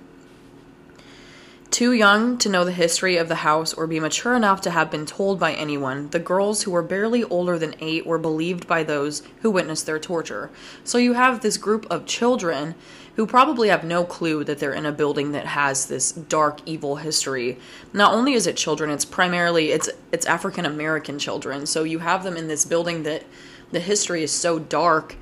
Too 1.71 1.93
young 1.93 2.37
to 2.39 2.49
know 2.49 2.65
the 2.65 2.73
history 2.73 3.15
of 3.15 3.29
the 3.29 3.35
house 3.35 3.73
or 3.73 3.87
be 3.87 4.01
mature 4.01 4.35
enough 4.35 4.59
to 4.61 4.71
have 4.71 4.91
been 4.91 5.05
told 5.05 5.39
by 5.39 5.53
anyone, 5.53 6.09
the 6.09 6.19
girls 6.19 6.63
who 6.63 6.71
were 6.71 6.81
barely 6.81 7.23
older 7.23 7.57
than 7.57 7.75
eight 7.79 8.05
were 8.05 8.17
believed 8.17 8.67
by 8.67 8.83
those 8.83 9.23
who 9.39 9.49
witnessed 9.49 9.85
their 9.85 9.97
torture. 9.97 10.51
So 10.83 10.97
you 10.97 11.13
have 11.13 11.39
this 11.39 11.55
group 11.55 11.87
of 11.89 12.05
children 12.05 12.75
who 13.15 13.25
probably 13.25 13.69
have 13.69 13.85
no 13.85 14.03
clue 14.03 14.43
that 14.43 14.59
they're 14.59 14.73
in 14.73 14.85
a 14.85 14.91
building 14.91 15.31
that 15.31 15.45
has 15.45 15.85
this 15.85 16.11
dark 16.11 16.59
evil 16.65 16.97
history. 16.97 17.57
Not 17.93 18.13
only 18.13 18.33
is 18.33 18.47
it 18.47 18.57
children, 18.57 18.89
it's 18.89 19.05
primarily 19.05 19.71
it's 19.71 19.89
it's 20.11 20.25
African 20.25 20.65
American 20.65 21.19
children. 21.19 21.65
So 21.65 21.83
you 21.83 21.99
have 21.99 22.23
them 22.23 22.35
in 22.35 22.49
this 22.49 22.65
building 22.65 23.03
that 23.03 23.23
the 23.71 23.79
history 23.79 24.23
is 24.23 24.31
so 24.33 24.59
dark 24.59 25.15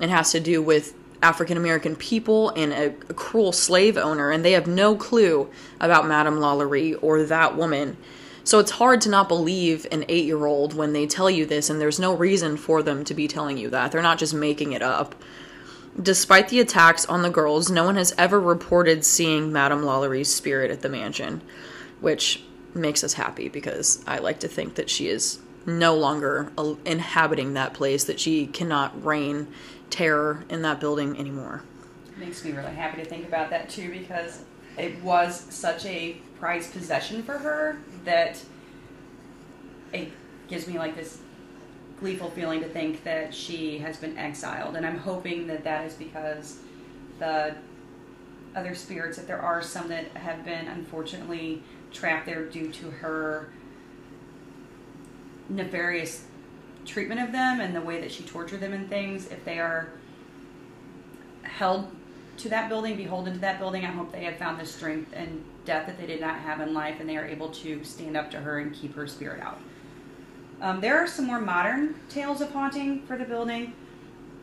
and 0.00 0.10
has 0.10 0.32
to 0.32 0.40
do 0.40 0.60
with 0.60 0.92
African 1.22 1.56
American 1.56 1.96
people 1.96 2.50
and 2.50 2.72
a, 2.72 2.86
a, 3.08 3.14
cruel 3.14 3.52
slave 3.52 3.96
owner, 3.96 4.30
and 4.30 4.44
they 4.44 4.52
have 4.52 4.66
no 4.66 4.94
clue 4.94 5.50
about 5.80 6.06
Madame 6.06 6.36
Lalaurie 6.36 6.98
or 7.02 7.22
that 7.24 7.56
woman. 7.56 7.96
So 8.44 8.58
it's 8.58 8.72
hard 8.72 9.00
to 9.02 9.08
not 9.08 9.28
believe 9.28 9.86
an 9.90 10.04
eight 10.08 10.26
year 10.26 10.44
old 10.44 10.74
when 10.74 10.92
they 10.92 11.06
tell 11.06 11.30
you 11.30 11.46
this, 11.46 11.70
and 11.70 11.80
there's 11.80 11.98
no 11.98 12.14
reason 12.14 12.56
for 12.56 12.82
them 12.82 13.04
to 13.04 13.14
be 13.14 13.26
telling 13.26 13.56
you 13.56 13.70
that. 13.70 13.90
They're 13.90 14.02
not 14.02 14.18
just 14.18 14.34
making 14.34 14.72
it 14.72 14.82
up. 14.82 15.14
Despite 16.00 16.48
the 16.48 16.60
attacks 16.60 17.06
on 17.06 17.22
the 17.22 17.30
girls, 17.30 17.70
no 17.70 17.84
one 17.84 17.96
has 17.96 18.12
ever 18.18 18.40
reported 18.40 19.04
seeing 19.04 19.52
Madame 19.52 19.82
Lalaurie's 19.82 20.32
spirit 20.32 20.70
at 20.70 20.82
the 20.82 20.88
mansion, 20.88 21.40
which 22.00 22.42
makes 22.74 23.04
us 23.04 23.14
happy 23.14 23.48
because 23.48 24.02
I 24.06 24.18
like 24.18 24.40
to 24.40 24.48
think 24.48 24.74
that 24.74 24.90
she 24.90 25.08
is 25.08 25.38
no 25.66 25.96
longer 25.96 26.50
inhabiting 26.84 27.54
that 27.54 27.74
place, 27.74 28.04
that 28.04 28.20
she 28.20 28.46
cannot 28.46 29.04
reign 29.04 29.48
terror 29.94 30.44
in 30.48 30.62
that 30.62 30.80
building 30.80 31.16
anymore. 31.16 31.62
Makes 32.16 32.44
me 32.44 32.50
really 32.50 32.74
happy 32.74 33.00
to 33.00 33.08
think 33.08 33.28
about 33.28 33.50
that 33.50 33.70
too 33.70 33.90
because 33.90 34.42
it 34.76 35.00
was 35.04 35.38
such 35.50 35.86
a 35.86 36.16
prized 36.40 36.72
possession 36.72 37.22
for 37.22 37.38
her 37.38 37.78
that 38.04 38.42
it 39.92 40.10
gives 40.48 40.66
me 40.66 40.78
like 40.78 40.96
this 40.96 41.18
gleeful 42.00 42.28
feeling 42.30 42.60
to 42.60 42.68
think 42.68 43.04
that 43.04 43.32
she 43.32 43.78
has 43.78 43.96
been 43.96 44.18
exiled 44.18 44.74
and 44.74 44.84
i'm 44.84 44.98
hoping 44.98 45.46
that 45.46 45.62
that 45.62 45.86
is 45.86 45.94
because 45.94 46.58
the 47.20 47.54
other 48.56 48.74
spirits 48.74 49.16
that 49.16 49.28
there 49.28 49.40
are 49.40 49.62
some 49.62 49.88
that 49.88 50.04
have 50.16 50.44
been 50.44 50.66
unfortunately 50.66 51.62
trapped 51.92 52.26
there 52.26 52.44
due 52.46 52.70
to 52.72 52.90
her 52.90 53.48
nefarious 55.48 56.24
treatment 56.84 57.20
of 57.20 57.32
them 57.32 57.60
and 57.60 57.74
the 57.74 57.80
way 57.80 58.00
that 58.00 58.12
she 58.12 58.22
tortured 58.24 58.60
them 58.60 58.72
and 58.72 58.88
things, 58.88 59.26
if 59.28 59.44
they 59.44 59.58
are 59.58 59.88
held 61.42 61.90
to 62.38 62.48
that 62.48 62.68
building, 62.68 62.96
beholden 62.96 63.34
to 63.34 63.38
that 63.40 63.58
building, 63.58 63.84
I 63.84 63.88
hope 63.88 64.12
they 64.12 64.24
have 64.24 64.36
found 64.36 64.58
the 64.58 64.66
strength 64.66 65.12
and 65.14 65.44
death 65.64 65.86
that 65.86 65.98
they 65.98 66.06
did 66.06 66.20
not 66.20 66.38
have 66.40 66.60
in 66.60 66.74
life 66.74 66.96
and 67.00 67.08
they 67.08 67.16
are 67.16 67.24
able 67.24 67.48
to 67.48 67.82
stand 67.84 68.16
up 68.16 68.30
to 68.32 68.38
her 68.38 68.58
and 68.58 68.74
keep 68.74 68.94
her 68.96 69.06
spirit 69.06 69.40
out. 69.40 69.60
Um, 70.60 70.80
there 70.80 70.98
are 70.98 71.06
some 71.06 71.26
more 71.26 71.40
modern 71.40 71.94
tales 72.08 72.40
of 72.40 72.50
haunting 72.52 73.02
for 73.06 73.16
the 73.16 73.24
building. 73.24 73.72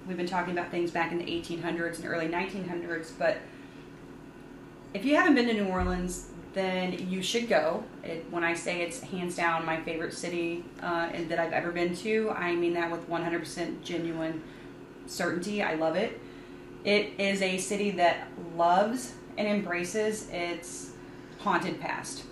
We've 0.07 0.17
been 0.17 0.27
talking 0.27 0.57
about 0.57 0.71
things 0.71 0.91
back 0.91 1.11
in 1.11 1.17
the 1.17 1.25
1800s 1.25 1.97
and 1.97 2.05
early 2.05 2.27
1900s, 2.27 3.11
but 3.17 3.37
if 4.93 5.05
you 5.05 5.15
haven't 5.15 5.35
been 5.35 5.47
to 5.47 5.53
New 5.53 5.67
Orleans, 5.67 6.27
then 6.53 7.09
you 7.09 7.21
should 7.21 7.47
go. 7.47 7.83
It, 8.03 8.25
when 8.29 8.43
I 8.43 8.53
say 8.53 8.81
it's 8.81 8.99
hands 8.99 9.35
down 9.35 9.65
my 9.65 9.79
favorite 9.81 10.13
city 10.13 10.65
uh, 10.81 11.09
that 11.29 11.39
I've 11.39 11.53
ever 11.53 11.71
been 11.71 11.95
to, 11.97 12.31
I 12.31 12.55
mean 12.55 12.73
that 12.73 12.91
with 12.91 13.09
100% 13.09 13.83
genuine 13.83 14.43
certainty. 15.07 15.63
I 15.63 15.75
love 15.75 15.95
it. 15.95 16.19
It 16.83 17.13
is 17.19 17.41
a 17.41 17.57
city 17.57 17.91
that 17.91 18.27
loves 18.55 19.13
and 19.37 19.47
embraces 19.47 20.29
its 20.29 20.91
haunted 21.39 21.79
past. 21.79 22.23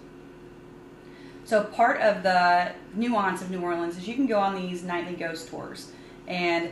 So, 1.45 1.63
part 1.63 2.01
of 2.01 2.21
the 2.21 2.73
nuance 2.93 3.41
of 3.41 3.49
New 3.49 3.61
Orleans 3.61 3.97
is 3.97 4.07
you 4.07 4.13
can 4.13 4.27
go 4.27 4.39
on 4.39 4.55
these 4.55 4.83
nightly 4.83 5.15
ghost 5.15 5.47
tours. 5.47 5.91
And 6.27 6.71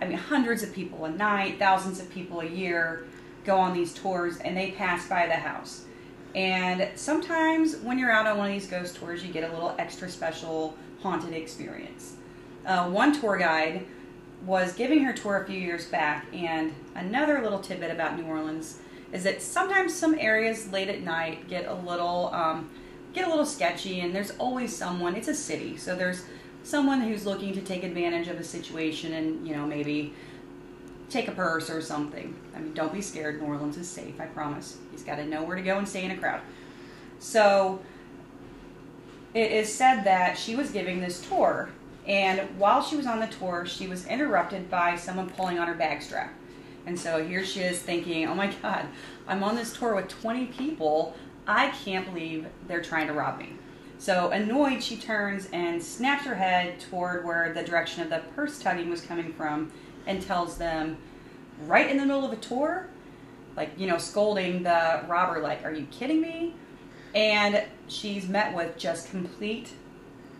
I 0.00 0.06
mean, 0.06 0.18
hundreds 0.18 0.62
of 0.62 0.72
people 0.72 1.06
a 1.06 1.10
night, 1.10 1.58
thousands 1.58 2.00
of 2.00 2.10
people 2.10 2.40
a 2.40 2.46
year 2.46 3.06
go 3.44 3.56
on 3.58 3.72
these 3.72 3.92
tours 3.92 4.38
and 4.38 4.56
they 4.56 4.72
pass 4.72 5.08
by 5.08 5.26
the 5.26 5.34
house 5.34 5.86
and 6.34 6.88
sometimes 6.96 7.76
when 7.76 7.98
you're 7.98 8.10
out 8.10 8.26
on 8.26 8.38
one 8.38 8.48
of 8.48 8.52
these 8.52 8.66
ghost 8.66 8.96
tours, 8.96 9.24
you 9.24 9.32
get 9.32 9.48
a 9.48 9.52
little 9.52 9.74
extra 9.78 10.08
special 10.08 10.76
haunted 11.00 11.32
experience. 11.32 12.16
Uh, 12.66 12.88
one 12.88 13.18
tour 13.18 13.36
guide 13.36 13.86
was 14.44 14.72
giving 14.74 15.04
her 15.04 15.12
tour 15.12 15.42
a 15.42 15.46
few 15.46 15.58
years 15.58 15.86
back, 15.86 16.26
and 16.32 16.74
another 16.94 17.40
little 17.42 17.60
tidbit 17.60 17.90
about 17.90 18.18
New 18.18 18.24
Orleans 18.24 18.78
is 19.12 19.22
that 19.22 19.40
sometimes 19.40 19.94
some 19.94 20.18
areas 20.18 20.72
late 20.72 20.88
at 20.88 21.02
night 21.02 21.48
get 21.48 21.66
a 21.66 21.74
little 21.74 22.30
um, 22.34 22.70
get 23.12 23.26
a 23.26 23.30
little 23.30 23.46
sketchy, 23.46 24.00
and 24.00 24.14
there's 24.14 24.32
always 24.32 24.74
someone. 24.74 25.14
It's 25.14 25.28
a 25.28 25.34
city, 25.34 25.76
so 25.76 25.94
there's 25.94 26.24
someone 26.64 27.00
who's 27.00 27.24
looking 27.24 27.52
to 27.54 27.60
take 27.60 27.84
advantage 27.84 28.26
of 28.26 28.40
a 28.40 28.44
situation 28.44 29.12
and 29.12 29.46
you 29.46 29.54
know 29.54 29.66
maybe 29.66 30.12
take 31.10 31.28
a 31.28 31.32
purse 31.32 31.70
or 31.70 31.80
something. 31.80 32.34
I 32.56 32.60
mean, 32.60 32.74
don't 32.74 32.92
be 32.92 33.00
scared. 33.00 33.40
New 33.40 33.46
Orleans 33.46 33.76
is 33.76 33.88
safe, 33.88 34.20
I 34.20 34.26
promise. 34.26 34.78
He's 34.94 35.02
got 35.02 35.16
to 35.16 35.26
know 35.26 35.42
where 35.42 35.56
to 35.56 35.62
go 35.62 35.76
and 35.78 35.88
stay 35.88 36.04
in 36.04 36.12
a 36.12 36.16
crowd. 36.16 36.40
So, 37.18 37.80
it 39.34 39.50
is 39.50 39.72
said 39.72 40.04
that 40.04 40.38
she 40.38 40.54
was 40.54 40.70
giving 40.70 41.00
this 41.00 41.20
tour, 41.26 41.68
and 42.06 42.40
while 42.58 42.82
she 42.82 42.96
was 42.96 43.06
on 43.06 43.18
the 43.18 43.26
tour, 43.26 43.66
she 43.66 43.88
was 43.88 44.06
interrupted 44.06 44.70
by 44.70 44.94
someone 44.96 45.28
pulling 45.30 45.58
on 45.58 45.66
her 45.66 45.74
bag 45.74 46.02
strap. 46.02 46.32
And 46.86 46.98
so 46.98 47.26
here 47.26 47.44
she 47.44 47.60
is 47.60 47.80
thinking, 47.80 48.28
oh 48.28 48.34
my 48.34 48.52
God, 48.62 48.86
I'm 49.26 49.42
on 49.42 49.56
this 49.56 49.76
tour 49.76 49.94
with 49.96 50.08
20 50.08 50.46
people. 50.46 51.16
I 51.46 51.70
can't 51.70 52.06
believe 52.06 52.46
they're 52.68 52.82
trying 52.82 53.06
to 53.08 53.12
rob 53.12 53.38
me. 53.38 53.54
So 53.98 54.30
annoyed, 54.30 54.82
she 54.82 54.96
turns 54.96 55.48
and 55.52 55.82
snaps 55.82 56.24
her 56.26 56.34
head 56.34 56.78
toward 56.78 57.24
where 57.24 57.52
the 57.54 57.62
direction 57.62 58.02
of 58.02 58.10
the 58.10 58.22
purse 58.36 58.58
tugging 58.58 58.90
was 58.90 59.00
coming 59.00 59.32
from 59.32 59.72
and 60.06 60.20
tells 60.20 60.58
them 60.58 60.98
right 61.66 61.90
in 61.90 61.96
the 61.96 62.04
middle 62.04 62.24
of 62.24 62.32
a 62.32 62.36
tour, 62.36 62.88
like, 63.56 63.70
you 63.78 63.86
know, 63.86 63.98
scolding 63.98 64.62
the 64.62 65.04
robber, 65.06 65.40
like, 65.40 65.64
are 65.64 65.72
you 65.72 65.86
kidding 65.90 66.20
me? 66.20 66.54
And 67.14 67.62
she's 67.86 68.28
met 68.28 68.54
with 68.54 68.76
just 68.76 69.10
complete 69.10 69.72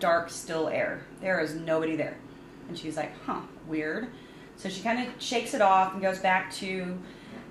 dark, 0.00 0.31
still 0.31 0.68
air. 0.68 1.07
There 1.20 1.40
is 1.40 1.55
nobody 1.55 1.96
there. 1.96 2.18
And 2.68 2.79
she's 2.79 2.96
like, 2.96 3.12
huh, 3.24 3.40
weird. 3.68 4.09
So 4.57 4.68
she 4.68 4.83
kind 4.83 5.07
of 5.07 5.22
shakes 5.22 5.55
it 5.55 5.61
off 5.61 5.92
and 5.92 6.03
goes 6.03 6.18
back 6.18 6.53
to 6.55 6.98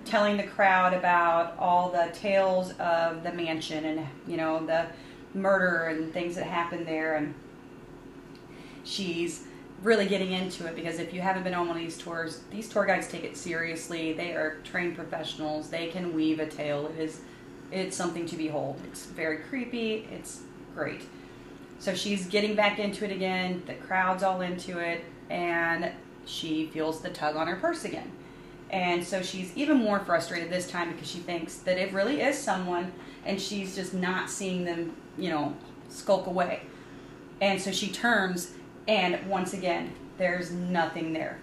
telling 0.05 0.35
the 0.37 0.43
crowd 0.43 0.93
about 0.93 1.57
all 1.57 1.89
the 1.89 2.09
tales 2.13 2.71
of 2.73 3.23
the 3.23 3.31
mansion 3.31 3.85
and, 3.85 4.07
you 4.27 4.35
know, 4.35 4.65
the 4.65 4.87
murder 5.33 5.85
and 5.85 6.11
things 6.11 6.35
that 6.35 6.45
happened 6.45 6.85
there. 6.85 7.15
And 7.15 7.33
she's 8.83 9.45
really 9.83 10.07
getting 10.07 10.31
into 10.31 10.65
it 10.65 10.75
because 10.75 10.99
if 10.99 11.13
you 11.13 11.21
haven't 11.21 11.43
been 11.43 11.53
on 11.53 11.67
one 11.67 11.75
of 11.75 11.83
these 11.83 11.97
tours, 11.97 12.41
these 12.49 12.69
tour 12.69 12.85
guides 12.85 13.07
take 13.07 13.23
it 13.23 13.35
seriously. 13.35 14.13
They 14.13 14.31
are 14.31 14.57
trained 14.63 14.95
professionals. 14.95 15.69
They 15.69 15.87
can 15.87 16.13
weave 16.13 16.39
a 16.39 16.47
tale. 16.47 16.87
It 16.87 16.99
is 16.99 17.21
it's 17.71 17.95
something 17.95 18.25
to 18.27 18.35
behold. 18.35 18.79
It's 18.85 19.05
very 19.07 19.37
creepy. 19.37 20.07
It's 20.11 20.41
great. 20.75 21.01
So 21.79 21.95
she's 21.95 22.27
getting 22.27 22.55
back 22.55 22.79
into 22.79 23.03
it 23.03 23.11
again. 23.11 23.63
The 23.65 23.73
crowd's 23.73 24.23
all 24.23 24.41
into 24.41 24.79
it 24.79 25.03
and 25.29 25.91
she 26.25 26.67
feels 26.67 27.01
the 27.01 27.09
tug 27.09 27.35
on 27.35 27.47
her 27.47 27.57
purse 27.57 27.83
again. 27.83 28.11
And 28.69 29.03
so 29.03 29.21
she's 29.21 29.55
even 29.55 29.77
more 29.77 29.99
frustrated 29.99 30.49
this 30.49 30.69
time 30.69 30.93
because 30.93 31.09
she 31.09 31.19
thinks 31.19 31.57
that 31.57 31.77
it 31.77 31.91
really 31.93 32.21
is 32.21 32.37
someone 32.37 32.91
and 33.25 33.39
she's 33.41 33.75
just 33.75 33.93
not 33.93 34.29
seeing 34.29 34.63
them, 34.65 34.95
you 35.17 35.29
know, 35.29 35.55
skulk 35.89 36.27
away. 36.27 36.61
And 37.41 37.61
so 37.61 37.71
she 37.71 37.89
turns 37.89 38.51
and 38.87 39.25
once 39.27 39.53
again, 39.53 39.93
there's 40.17 40.51
nothing 40.51 41.13
there. 41.13 41.39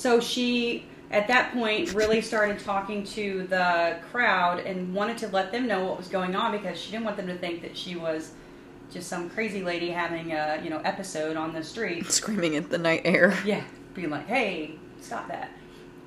So 0.00 0.18
she, 0.18 0.86
at 1.10 1.28
that 1.28 1.52
point, 1.52 1.92
really 1.92 2.22
started 2.22 2.58
talking 2.58 3.04
to 3.04 3.46
the 3.48 3.98
crowd 4.10 4.60
and 4.60 4.94
wanted 4.94 5.18
to 5.18 5.28
let 5.28 5.52
them 5.52 5.66
know 5.66 5.84
what 5.84 5.98
was 5.98 6.08
going 6.08 6.34
on 6.34 6.52
because 6.52 6.80
she 6.80 6.90
didn't 6.90 7.04
want 7.04 7.18
them 7.18 7.26
to 7.26 7.36
think 7.36 7.60
that 7.60 7.76
she 7.76 7.96
was 7.96 8.32
just 8.90 9.08
some 9.08 9.28
crazy 9.28 9.62
lady 9.62 9.90
having 9.90 10.32
a 10.32 10.58
you 10.64 10.70
know 10.70 10.78
episode 10.78 11.36
on 11.36 11.52
the 11.52 11.62
street, 11.62 12.06
screaming 12.10 12.56
at 12.56 12.70
the 12.70 12.78
night 12.78 13.02
air. 13.04 13.38
Yeah, 13.44 13.62
being 13.92 14.08
like, 14.08 14.26
"Hey, 14.26 14.76
stop 15.02 15.28
that." 15.28 15.50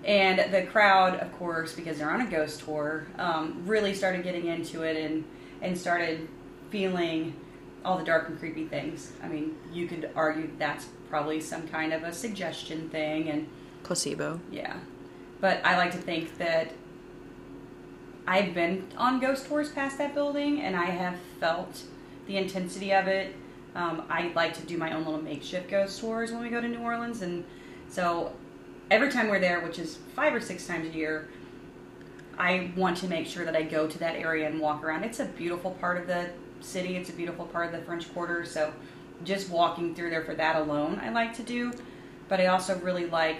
And 0.06 0.54
the 0.54 0.64
crowd, 0.64 1.20
of 1.20 1.32
course, 1.38 1.74
because 1.74 1.98
they're 1.98 2.12
on 2.12 2.22
a 2.22 2.30
ghost 2.30 2.62
tour, 2.62 3.08
um, 3.18 3.64
really 3.66 3.94
started 3.94 4.24
getting 4.24 4.48
into 4.48 4.84
it 4.84 4.98
and 4.98 5.24
and 5.62 5.78
started 5.78 6.28
feeling 6.70 7.34
all 7.86 7.98
the 7.98 8.04
dark 8.04 8.28
and 8.28 8.38
creepy 8.38 8.66
things. 8.66 9.14
I 9.24 9.28
mean, 9.28 9.56
you 9.72 9.88
could 9.88 10.10
argue 10.16 10.50
that's 10.58 10.88
probably 11.10 11.40
some 11.40 11.68
kind 11.68 11.94
of 11.94 12.04
a 12.04 12.12
suggestion 12.12 12.90
thing 12.90 13.30
and 13.30 13.48
placebo. 13.84 14.42
Yeah, 14.52 14.76
but 15.40 15.66
I 15.66 15.78
like 15.78 15.92
to 15.92 15.98
think 15.98 16.38
that 16.38 16.74
I've 18.28 18.54
been 18.54 18.88
on 18.98 19.20
ghost 19.20 19.48
tours 19.48 19.70
past 19.72 19.98
that 19.98 20.14
building 20.14 20.62
and 20.62 20.76
I 20.76 20.86
have 20.86 21.18
felt 21.40 21.84
the 22.28 22.38
intensity 22.38 22.94
of 22.94 23.08
it. 23.08 23.36
Um, 23.76 24.04
I 24.10 24.32
like 24.36 24.54
to 24.56 24.66
do 24.66 24.78
my 24.78 24.94
own 24.94 25.04
little 25.06 25.22
makeshift 25.22 25.70
ghost 25.70 26.00
tours 26.00 26.32
when 26.32 26.42
we 26.42 26.50
go 26.50 26.62
to 26.62 26.68
New 26.68 26.80
Orleans, 26.80 27.22
and 27.22 27.44
so 27.90 28.34
every 28.94 29.10
time 29.10 29.28
we're 29.28 29.40
there, 29.40 29.60
which 29.62 29.80
is 29.80 29.98
five 30.16 30.36
or 30.36 30.40
six 30.40 30.68
times 30.68 30.88
a 30.94 30.96
year, 30.96 31.28
I 32.38 32.72
want 32.78 32.98
to 32.98 33.08
make 33.08 33.26
sure 33.26 33.44
that 33.44 33.56
I 33.56 33.64
go 33.64 33.88
to 33.88 33.98
that 34.00 34.16
area 34.16 34.48
and 34.48 34.60
walk 34.60 34.84
around. 34.84 35.04
It's 35.04 35.20
a 35.20 35.26
beautiful 35.26 35.72
part 35.72 35.98
of 35.98 36.06
the 36.06 36.30
city. 36.62 36.96
It's 36.96 37.10
a 37.10 37.14
beautiful 37.14 37.46
part 37.46 37.66
of 37.66 37.72
the 37.72 37.84
French 37.86 38.14
Quarter. 38.14 38.46
So 38.46 38.72
just 39.24 39.50
walking 39.50 39.96
through 39.96 40.12
there 40.12 40.24
for 40.24 40.36
that 40.36 40.58
alone, 40.58 41.02
I 41.04 41.10
like 41.10 41.34
to 41.38 41.44
do. 41.44 41.74
But 42.30 42.40
I 42.40 42.48
also 42.48 42.78
really 42.80 43.08
like 43.08 43.40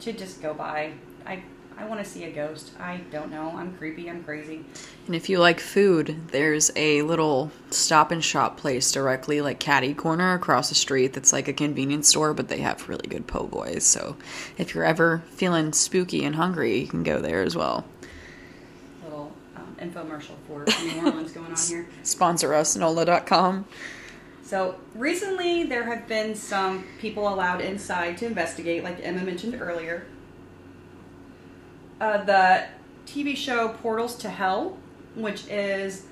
to 0.00 0.12
just 0.12 0.40
go 0.40 0.54
by. 0.54 0.92
I 1.26 1.42
I 1.76 1.86
want 1.86 2.02
to 2.02 2.08
see 2.08 2.24
a 2.24 2.30
ghost. 2.30 2.70
I 2.78 2.98
don't 3.10 3.30
know. 3.30 3.52
I'm 3.56 3.76
creepy. 3.76 4.08
I'm 4.08 4.22
crazy. 4.22 4.64
And 5.06 5.14
if 5.14 5.28
you 5.28 5.38
like 5.38 5.58
food, 5.58 6.28
there's 6.28 6.70
a 6.76 7.02
little 7.02 7.50
stop 7.70 8.10
and 8.10 8.24
shop 8.24 8.56
place 8.56 8.92
directly, 8.92 9.40
like 9.40 9.58
Caddy 9.58 9.92
Corner 9.92 10.34
across 10.34 10.68
the 10.68 10.74
street. 10.74 11.12
That's 11.12 11.32
like 11.32 11.48
a 11.48 11.52
convenience 11.52 12.08
store, 12.08 12.32
but 12.32 12.48
they 12.48 12.60
have 12.60 12.88
really 12.88 13.08
good 13.08 13.26
po' 13.26 13.46
boys. 13.46 13.84
So 13.84 14.16
if 14.56 14.74
you're 14.74 14.84
ever 14.84 15.22
feeling 15.30 15.72
spooky 15.72 16.24
and 16.24 16.36
hungry, 16.36 16.78
you 16.78 16.86
can 16.86 17.02
go 17.02 17.20
there 17.20 17.42
as 17.42 17.56
well. 17.56 17.84
Little 19.02 19.32
um, 19.56 19.76
infomercial 19.80 20.36
for 20.46 20.64
New 20.84 21.04
Orleans 21.04 21.32
going 21.32 21.52
on 21.52 21.58
here. 21.58 21.88
Sponsor 22.04 22.54
us, 22.54 22.76
NOLA.com. 22.76 23.66
So 24.44 24.76
recently, 24.94 25.64
there 25.64 25.84
have 25.84 26.06
been 26.06 26.34
some 26.34 26.84
people 27.00 27.28
allowed 27.28 27.60
inside 27.62 28.18
to 28.18 28.26
investigate, 28.26 28.84
like 28.84 28.98
Emma 29.02 29.22
mentioned 29.22 29.60
earlier. 29.60 30.06
Uh, 32.00 32.24
the 32.24 32.64
TV 33.06 33.36
show 33.36 33.68
Portals 33.68 34.16
to 34.16 34.28
Hell, 34.28 34.76
which 35.14 35.46
is 35.48 36.06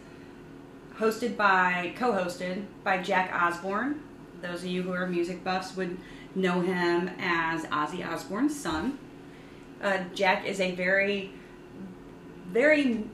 hosted 0.97 1.37
by, 1.37 1.93
co-hosted 1.97 2.65
by 2.85 2.99
Jack 2.99 3.33
Osbourne. 3.35 4.01
Those 4.41 4.61
of 4.61 4.67
you 4.67 4.83
who 4.83 4.93
are 4.93 5.07
music 5.07 5.43
buffs 5.43 5.77
would 5.77 5.99
know 6.35 6.61
him 6.61 7.11
as 7.19 7.65
Ozzy 7.65 8.07
Osbourne's 8.07 8.59
son. 8.59 8.99
Uh, 9.83 9.99
Jack 10.15 10.47
is 10.47 10.61
a 10.61 10.73
very, 10.73 11.33
very 12.49 13.05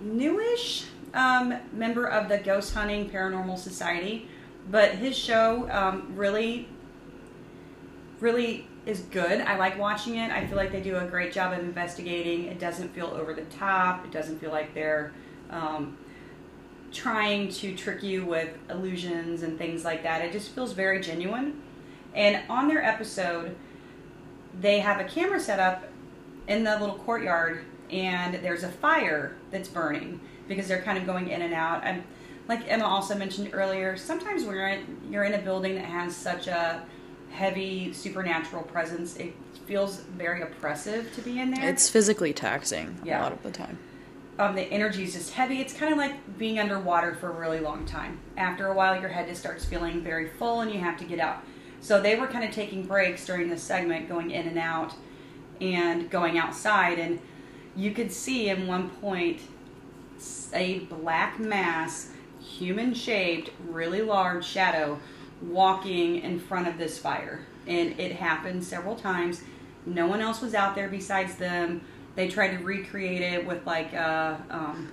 newish 0.00 0.86
um, 1.12 1.54
member 1.72 2.06
of 2.06 2.28
the 2.30 2.38
Ghost 2.38 2.74
Hunting 2.74 3.10
Paranormal 3.10 3.58
Society, 3.58 4.28
but 4.70 4.92
his 4.92 5.16
show 5.16 5.68
um, 5.70 6.12
really, 6.16 6.66
really 8.20 8.66
is 8.86 9.00
good. 9.00 9.40
I 9.40 9.56
like 9.56 9.78
watching 9.78 10.16
it. 10.16 10.30
I 10.30 10.46
feel 10.46 10.56
like 10.56 10.70
they 10.70 10.80
do 10.80 10.96
a 10.96 11.04
great 11.04 11.32
job 11.32 11.52
of 11.52 11.58
investigating. 11.58 12.44
It 12.44 12.60
doesn't 12.60 12.94
feel 12.94 13.08
over 13.08 13.34
the 13.34 13.42
top. 13.42 14.04
It 14.04 14.12
doesn't 14.12 14.38
feel 14.40 14.52
like 14.52 14.72
they're 14.74 15.12
um, 15.50 15.98
trying 16.92 17.48
to 17.48 17.74
trick 17.74 18.02
you 18.02 18.24
with 18.24 18.56
illusions 18.70 19.42
and 19.42 19.58
things 19.58 19.84
like 19.84 20.04
that. 20.04 20.24
It 20.24 20.32
just 20.32 20.50
feels 20.50 20.72
very 20.72 21.00
genuine. 21.00 21.60
And 22.14 22.42
on 22.48 22.68
their 22.68 22.82
episode, 22.82 23.56
they 24.60 24.78
have 24.78 25.00
a 25.00 25.04
camera 25.04 25.40
set 25.40 25.58
up 25.58 25.88
in 26.46 26.62
the 26.62 26.78
little 26.78 26.96
courtyard, 26.98 27.64
and 27.90 28.36
there's 28.36 28.62
a 28.62 28.68
fire 28.68 29.36
that's 29.50 29.68
burning 29.68 30.20
because 30.48 30.68
they're 30.68 30.82
kind 30.82 30.96
of 30.96 31.04
going 31.06 31.28
in 31.28 31.42
and 31.42 31.52
out. 31.52 31.82
And 31.84 32.04
like 32.48 32.70
Emma 32.70 32.84
also 32.84 33.16
mentioned 33.16 33.50
earlier, 33.52 33.96
sometimes 33.96 34.44
when 34.44 34.54
you're 34.54 34.68
in, 34.68 34.98
you're 35.10 35.24
in 35.24 35.34
a 35.34 35.42
building 35.42 35.74
that 35.74 35.84
has 35.84 36.14
such 36.14 36.46
a 36.46 36.86
heavy 37.30 37.92
supernatural 37.92 38.62
presence, 38.64 39.16
it 39.16 39.34
feels 39.66 39.98
very 40.16 40.42
oppressive 40.42 41.12
to 41.14 41.20
be 41.22 41.40
in 41.40 41.50
there. 41.50 41.68
It's 41.68 41.88
physically 41.90 42.32
taxing 42.32 42.98
a 43.18 43.22
lot 43.22 43.32
of 43.32 43.42
the 43.42 43.50
time. 43.50 43.78
um, 44.38 44.54
the 44.54 44.62
energy 44.62 45.04
is 45.04 45.14
just 45.14 45.32
heavy. 45.32 45.60
It's 45.60 45.72
kind 45.72 45.92
of 45.92 45.98
like 45.98 46.38
being 46.38 46.58
underwater 46.58 47.14
for 47.14 47.30
a 47.30 47.32
really 47.32 47.60
long 47.60 47.84
time. 47.86 48.20
After 48.36 48.68
a 48.68 48.74
while, 48.74 49.00
your 49.00 49.08
head 49.10 49.28
just 49.28 49.40
starts 49.40 49.64
feeling 49.64 50.02
very 50.02 50.28
full 50.28 50.60
and 50.60 50.70
you 50.70 50.78
have 50.80 50.98
to 50.98 51.04
get 51.04 51.18
out. 51.18 51.42
So 51.80 52.00
they 52.00 52.16
were 52.16 52.26
kind 52.26 52.44
of 52.44 52.50
taking 52.50 52.84
breaks 52.86 53.24
during 53.26 53.48
this 53.48 53.62
segment, 53.62 54.08
going 54.08 54.30
in 54.30 54.46
and 54.46 54.58
out 54.58 54.94
and 55.60 56.10
going 56.10 56.38
outside. 56.38 56.98
And 56.98 57.18
you 57.74 57.92
could 57.92 58.12
see 58.12 58.48
in 58.48 58.66
one 58.66 58.90
point 58.90 59.40
a 60.52 60.80
black 60.80 61.38
mass, 61.38 62.10
human 62.40 62.94
shaped, 62.94 63.50
really 63.68 64.00
large 64.02 64.44
shadow 64.44 64.98
walking 65.42 66.20
in 66.20 66.38
front 66.38 66.68
of 66.68 66.78
this 66.78 66.98
fire. 66.98 67.40
And 67.66 67.98
it 67.98 68.12
happened 68.12 68.64
several 68.64 68.96
times. 68.96 69.42
No 69.84 70.06
one 70.06 70.20
else 70.20 70.40
was 70.40 70.54
out 70.54 70.74
there 70.74 70.88
besides 70.88 71.36
them. 71.36 71.82
They 72.14 72.28
tried 72.28 72.56
to 72.56 72.64
recreate 72.64 73.22
it 73.22 73.46
with 73.46 73.66
like 73.66 73.92
a, 73.92 74.42
um, 74.50 74.92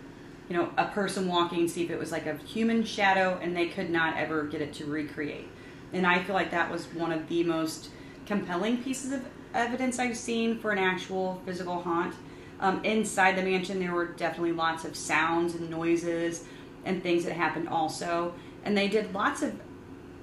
you 0.49 0.57
know, 0.57 0.69
a 0.77 0.85
person 0.85 1.27
walking, 1.27 1.67
see 1.67 1.83
if 1.83 1.89
it 1.89 1.97
was 1.97 2.11
like 2.11 2.25
a 2.25 2.37
human 2.37 2.83
shadow, 2.83 3.39
and 3.41 3.55
they 3.55 3.67
could 3.67 3.89
not 3.89 4.17
ever 4.17 4.43
get 4.43 4.61
it 4.61 4.73
to 4.73 4.85
recreate. 4.85 5.47
And 5.93 6.05
I 6.05 6.21
feel 6.23 6.35
like 6.35 6.51
that 6.51 6.69
was 6.69 6.85
one 6.87 7.11
of 7.11 7.29
the 7.29 7.43
most 7.43 7.89
compelling 8.25 8.83
pieces 8.83 9.11
of 9.11 9.23
evidence 9.53 9.99
I've 9.99 10.17
seen 10.17 10.59
for 10.59 10.71
an 10.71 10.79
actual 10.79 11.41
physical 11.45 11.81
haunt. 11.81 12.15
Um, 12.59 12.83
inside 12.83 13.37
the 13.37 13.43
mansion, 13.43 13.79
there 13.79 13.93
were 13.93 14.07
definitely 14.07 14.53
lots 14.53 14.85
of 14.85 14.95
sounds 14.95 15.55
and 15.55 15.69
noises 15.69 16.45
and 16.85 17.01
things 17.03 17.25
that 17.25 17.33
happened 17.33 17.69
also. 17.69 18.33
And 18.65 18.77
they 18.77 18.87
did 18.87 19.13
lots 19.13 19.41
of 19.41 19.59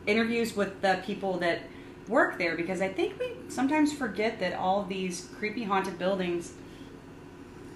interviews 0.07 0.57
with 0.57 0.81
the 0.81 1.01
people 1.05 1.39
that 1.39 1.61
work 2.09 2.39
there 2.39 2.57
because 2.57 2.81
I 2.81 2.89
think 2.89 3.19
we 3.19 3.33
sometimes 3.49 3.93
forget 3.93 4.41
that 4.41 4.55
all 4.55 4.85
these 4.85 5.29
creepy 5.39 5.65
haunted 5.65 5.99
buildings 5.99 6.55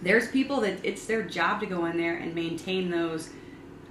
there's 0.04 0.28
people 0.28 0.60
that 0.60 0.78
it's 0.82 1.06
their 1.06 1.22
job 1.22 1.60
to 1.60 1.66
go 1.66 1.86
in 1.86 1.96
there 1.96 2.16
and 2.16 2.34
maintain 2.34 2.90
those 2.90 3.30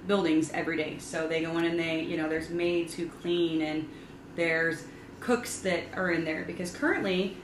buildings 0.06 0.50
every 0.52 0.76
day. 0.76 0.98
So 0.98 1.26
they 1.26 1.42
go 1.42 1.58
in 1.58 1.64
and 1.64 1.78
they, 1.78 2.02
you 2.02 2.16
know, 2.16 2.28
there's 2.28 2.50
maids 2.50 2.94
who 2.94 3.08
clean 3.08 3.62
and 3.62 3.88
there's 4.36 4.84
cooks 5.20 5.60
that 5.60 5.82
are 5.94 6.10
in 6.10 6.24
there 6.24 6.44
because 6.44 6.70
currently, 6.70 7.36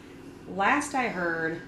last 0.49 0.95
I 0.95 1.09
heard, 1.09 1.61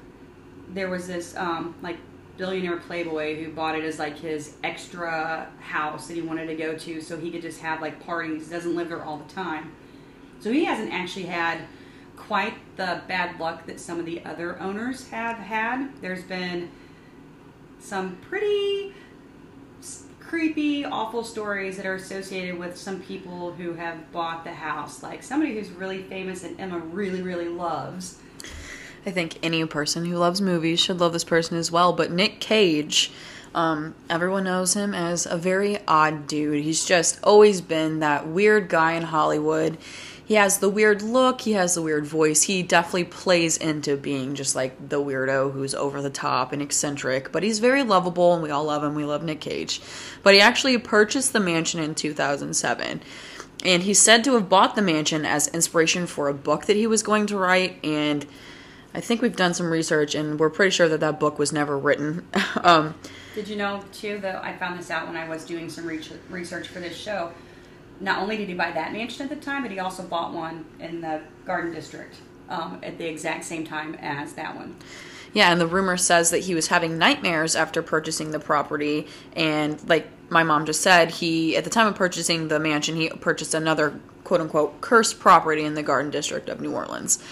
there 0.68 0.88
was 0.88 1.08
this 1.08 1.36
um, 1.36 1.74
like 1.82 1.98
billionaire 2.36 2.78
playboy 2.78 3.42
who 3.42 3.52
bought 3.52 3.76
it 3.76 3.84
as 3.84 3.98
like 3.98 4.18
his 4.18 4.56
extra 4.64 5.48
house 5.60 6.08
that 6.08 6.14
he 6.14 6.22
wanted 6.22 6.46
to 6.46 6.54
go 6.54 6.74
to 6.74 7.00
so 7.00 7.18
he 7.18 7.30
could 7.30 7.42
just 7.42 7.60
have 7.60 7.80
like 7.80 8.04
parties. 8.04 8.46
He 8.48 8.52
doesn't 8.52 8.74
live 8.74 8.88
there 8.88 9.04
all 9.04 9.18
the 9.18 9.32
time. 9.32 9.72
So 10.40 10.50
he 10.50 10.64
hasn't 10.64 10.92
actually 10.92 11.26
had 11.26 11.60
quite 12.16 12.54
the 12.76 13.02
bad 13.06 13.38
luck 13.38 13.66
that 13.66 13.80
some 13.80 13.98
of 13.98 14.06
the 14.06 14.24
other 14.24 14.58
owners 14.60 15.08
have 15.08 15.36
had. 15.36 15.90
There's 16.00 16.24
been 16.24 16.70
some 17.78 18.16
pretty 18.16 18.94
creepy, 20.32 20.82
awful 20.84 21.22
stories 21.22 21.76
that 21.76 21.84
are 21.84 21.96
associated 21.96 22.58
with 22.58 22.74
some 22.74 23.02
people 23.02 23.52
who 23.52 23.74
have 23.74 24.10
bought 24.12 24.44
the 24.44 24.52
house. 24.52 25.02
Like 25.02 25.22
somebody 25.22 25.54
who's 25.54 25.70
really 25.70 26.02
famous 26.04 26.42
and 26.42 26.58
Emma 26.58 26.78
really, 26.78 27.20
really 27.20 27.48
loves. 27.48 28.18
I 29.04 29.10
think 29.10 29.38
any 29.42 29.64
person 29.66 30.04
who 30.04 30.16
loves 30.16 30.40
movies 30.40 30.80
should 30.80 31.00
love 31.00 31.12
this 31.12 31.24
person 31.24 31.56
as 31.56 31.72
well. 31.72 31.92
But 31.92 32.12
Nick 32.12 32.38
Cage, 32.38 33.10
um, 33.54 33.94
everyone 34.08 34.44
knows 34.44 34.74
him 34.74 34.94
as 34.94 35.26
a 35.26 35.36
very 35.36 35.78
odd 35.88 36.26
dude. 36.26 36.62
He's 36.62 36.84
just 36.84 37.22
always 37.24 37.60
been 37.60 38.00
that 38.00 38.28
weird 38.28 38.68
guy 38.68 38.92
in 38.92 39.02
Hollywood. 39.02 39.76
He 40.24 40.34
has 40.34 40.58
the 40.58 40.68
weird 40.68 41.02
look, 41.02 41.42
he 41.42 41.52
has 41.52 41.74
the 41.74 41.82
weird 41.82 42.06
voice. 42.06 42.44
He 42.44 42.62
definitely 42.62 43.04
plays 43.04 43.56
into 43.56 43.96
being 43.96 44.34
just 44.36 44.54
like 44.54 44.88
the 44.88 45.02
weirdo 45.02 45.52
who's 45.52 45.74
over 45.74 46.00
the 46.00 46.08
top 46.08 46.52
and 46.52 46.62
eccentric, 46.62 47.32
but 47.32 47.42
he's 47.42 47.58
very 47.58 47.82
lovable 47.82 48.32
and 48.32 48.42
we 48.42 48.50
all 48.50 48.64
love 48.64 48.84
him. 48.84 48.94
We 48.94 49.04
love 49.04 49.24
Nick 49.24 49.40
Cage. 49.40 49.80
But 50.22 50.34
he 50.34 50.40
actually 50.40 50.78
purchased 50.78 51.32
the 51.32 51.40
mansion 51.40 51.82
in 51.82 51.96
2007. 51.96 53.02
And 53.64 53.82
he's 53.82 53.98
said 53.98 54.24
to 54.24 54.34
have 54.34 54.48
bought 54.48 54.74
the 54.74 54.82
mansion 54.82 55.26
as 55.26 55.48
inspiration 55.48 56.06
for 56.06 56.28
a 56.28 56.34
book 56.34 56.66
that 56.66 56.76
he 56.76 56.86
was 56.86 57.02
going 57.02 57.26
to 57.26 57.36
write 57.36 57.84
and 57.84 58.24
I 58.94 59.00
think 59.00 59.22
we've 59.22 59.36
done 59.36 59.54
some 59.54 59.70
research 59.70 60.14
and 60.14 60.38
we're 60.38 60.50
pretty 60.50 60.70
sure 60.70 60.88
that 60.88 61.00
that 61.00 61.18
book 61.18 61.38
was 61.38 61.52
never 61.52 61.78
written. 61.78 62.26
um, 62.62 62.94
Did 63.34 63.48
you 63.48 63.56
know 63.56 63.82
too 63.92 64.18
that 64.18 64.42
I 64.44 64.56
found 64.56 64.78
this 64.78 64.90
out 64.90 65.06
when 65.06 65.16
I 65.16 65.28
was 65.28 65.44
doing 65.44 65.68
some 65.70 65.86
research 65.86 66.68
for 66.68 66.80
this 66.80 66.96
show? 66.96 67.32
Not 68.00 68.20
only 68.20 68.36
did 68.36 68.48
he 68.48 68.54
buy 68.54 68.72
that 68.72 68.92
mansion 68.92 69.22
at 69.22 69.30
the 69.30 69.36
time, 69.36 69.62
but 69.62 69.70
he 69.70 69.78
also 69.78 70.02
bought 70.02 70.32
one 70.32 70.64
in 70.80 71.00
the 71.00 71.22
Garden 71.46 71.72
District 71.72 72.16
um, 72.48 72.80
at 72.82 72.98
the 72.98 73.08
exact 73.08 73.44
same 73.44 73.64
time 73.64 73.94
as 74.00 74.32
that 74.34 74.56
one. 74.56 74.76
yeah, 75.32 75.50
and 75.50 75.60
the 75.60 75.66
rumor 75.66 75.96
says 75.96 76.30
that 76.30 76.40
he 76.40 76.54
was 76.54 76.66
having 76.66 76.98
nightmares 76.98 77.56
after 77.56 77.80
purchasing 77.82 78.32
the 78.32 78.40
property. 78.40 79.06
And 79.34 79.88
like 79.88 80.08
my 80.30 80.42
mom 80.42 80.66
just 80.66 80.82
said, 80.82 81.10
he, 81.10 81.56
at 81.56 81.64
the 81.64 81.70
time 81.70 81.86
of 81.86 81.94
purchasing 81.94 82.48
the 82.48 82.58
mansion, 82.58 82.96
he 82.96 83.08
purchased 83.08 83.54
another 83.54 83.98
quote 84.24 84.40
unquote 84.40 84.80
cursed 84.80 85.18
property 85.20 85.62
in 85.62 85.74
the 85.74 85.82
Garden 85.82 86.10
District 86.10 86.48
of 86.48 86.60
New 86.60 86.72
Orleans. 86.72 87.22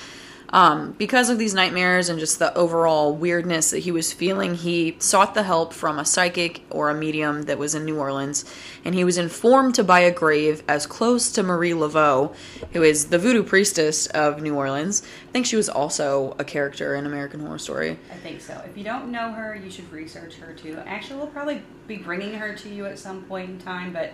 Um, 0.53 0.92
because 0.98 1.30
of 1.30 1.38
these 1.38 1.55
nightmares 1.55 2.09
and 2.09 2.18
just 2.18 2.38
the 2.38 2.53
overall 2.57 3.14
weirdness 3.14 3.70
that 3.70 3.80
he 3.80 3.92
was 3.92 4.12
feeling, 4.12 4.55
he 4.55 4.96
sought 4.98 5.34
the 5.34 5.44
help 5.44 5.72
from 5.72 5.98
a 5.98 6.05
psychic 6.05 6.62
or 6.70 6.90
a 6.90 6.94
medium 6.94 7.42
that 7.42 7.59
was 7.59 7.74
in 7.74 7.84
New 7.84 7.98
Orleans, 7.98 8.44
and 8.84 8.94
he 8.94 9.05
was 9.05 9.16
informed 9.16 9.74
to 9.76 9.84
buy 9.84 10.01
a 10.01 10.11
grave 10.11 10.62
as 10.68 10.86
close 10.86 11.30
to 11.32 11.42
Marie 11.42 11.70
Laveau, 11.70 12.34
who 12.72 12.82
is 12.82 13.07
the 13.07 13.18
voodoo 13.18 13.42
priestess 13.42 14.07
of 14.09 14.42
New 14.42 14.57
Orleans. 14.57 15.03
I 15.28 15.32
think 15.32 15.46
she 15.46 15.57
was 15.57 15.68
also 15.68 16.34
a 16.38 16.44
character 16.44 16.96
in 16.96 17.07
American 17.07 17.40
Horror 17.40 17.59
Story. 17.59 17.98
I 18.11 18.16
think 18.16 18.40
so. 18.40 18.61
If 18.68 18.76
you 18.76 18.84
don't 18.84 19.11
know 19.11 19.30
her, 19.32 19.55
you 19.55 19.70
should 19.70 19.90
research 19.92 20.34
her 20.36 20.53
too. 20.53 20.78
Actually, 20.86 21.18
we'll 21.18 21.28
probably 21.28 21.62
be 21.86 21.96
bringing 21.96 22.34
her 22.34 22.55
to 22.55 22.68
you 22.68 22.86
at 22.86 22.98
some 22.98 23.22
point 23.24 23.51
in 23.51 23.59
time, 23.59 23.92
but 23.92 24.12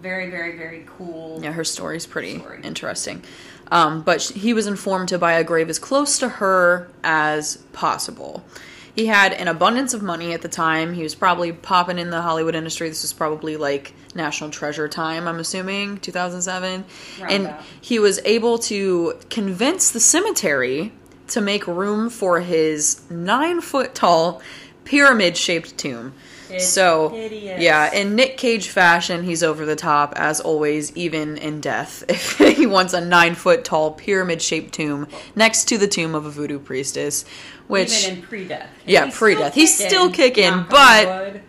very, 0.00 0.30
very, 0.30 0.56
very 0.56 0.84
cool. 0.96 1.40
Yeah, 1.42 1.52
her 1.52 1.64
story's 1.64 2.06
pretty 2.06 2.38
Story. 2.38 2.60
interesting. 2.62 3.22
Um, 3.70 4.02
but 4.02 4.22
he 4.22 4.52
was 4.52 4.66
informed 4.66 5.08
to 5.10 5.18
buy 5.18 5.34
a 5.34 5.44
grave 5.44 5.68
as 5.70 5.78
close 5.78 6.18
to 6.18 6.28
her 6.28 6.90
as 7.04 7.56
possible. 7.72 8.42
He 8.96 9.06
had 9.06 9.32
an 9.32 9.46
abundance 9.46 9.94
of 9.94 10.02
money 10.02 10.32
at 10.32 10.42
the 10.42 10.48
time. 10.48 10.94
He 10.94 11.04
was 11.04 11.14
probably 11.14 11.52
popping 11.52 11.98
in 11.98 12.10
the 12.10 12.20
Hollywood 12.20 12.56
industry. 12.56 12.88
This 12.88 13.02
was 13.02 13.12
probably 13.12 13.56
like 13.56 13.92
National 14.16 14.50
Treasure 14.50 14.88
time, 14.88 15.28
I'm 15.28 15.38
assuming, 15.38 15.98
2007. 15.98 16.84
Round 17.20 17.32
and 17.32 17.46
about. 17.46 17.62
he 17.80 18.00
was 18.00 18.18
able 18.24 18.58
to 18.58 19.14
convince 19.30 19.92
the 19.92 20.00
cemetery 20.00 20.92
to 21.28 21.40
make 21.40 21.66
room 21.68 22.10
for 22.10 22.40
his 22.40 23.08
nine 23.08 23.60
foot 23.60 23.94
tall 23.94 24.42
pyramid 24.84 25.36
shaped 25.36 25.78
tomb. 25.78 26.12
It's 26.50 26.68
so, 26.68 27.10
hideous. 27.10 27.60
yeah, 27.60 27.92
in 27.92 28.14
Nick 28.14 28.36
Cage 28.36 28.68
fashion, 28.68 29.24
he's 29.24 29.42
over 29.42 29.64
the 29.64 29.76
top 29.76 30.12
as 30.16 30.40
always, 30.40 30.94
even 30.96 31.36
in 31.36 31.60
death. 31.60 32.04
If 32.20 32.38
he 32.38 32.66
wants 32.66 32.92
a 32.92 33.00
nine 33.00 33.34
foot 33.34 33.64
tall 33.64 33.92
pyramid 33.92 34.42
shaped 34.42 34.74
tomb 34.74 35.06
next 35.34 35.64
to 35.68 35.78
the 35.78 35.88
tomb 35.88 36.14
of 36.14 36.26
a 36.26 36.30
voodoo 36.30 36.58
priestess, 36.58 37.24
which 37.66 38.04
Even 38.04 38.18
in 38.18 38.22
pre-death. 38.22 38.70
Yeah, 38.84 39.10
pre-death. 39.12 39.54
He's 39.54 39.74
still 39.74 40.10
kicking, 40.10 40.66
but-. 40.68 41.40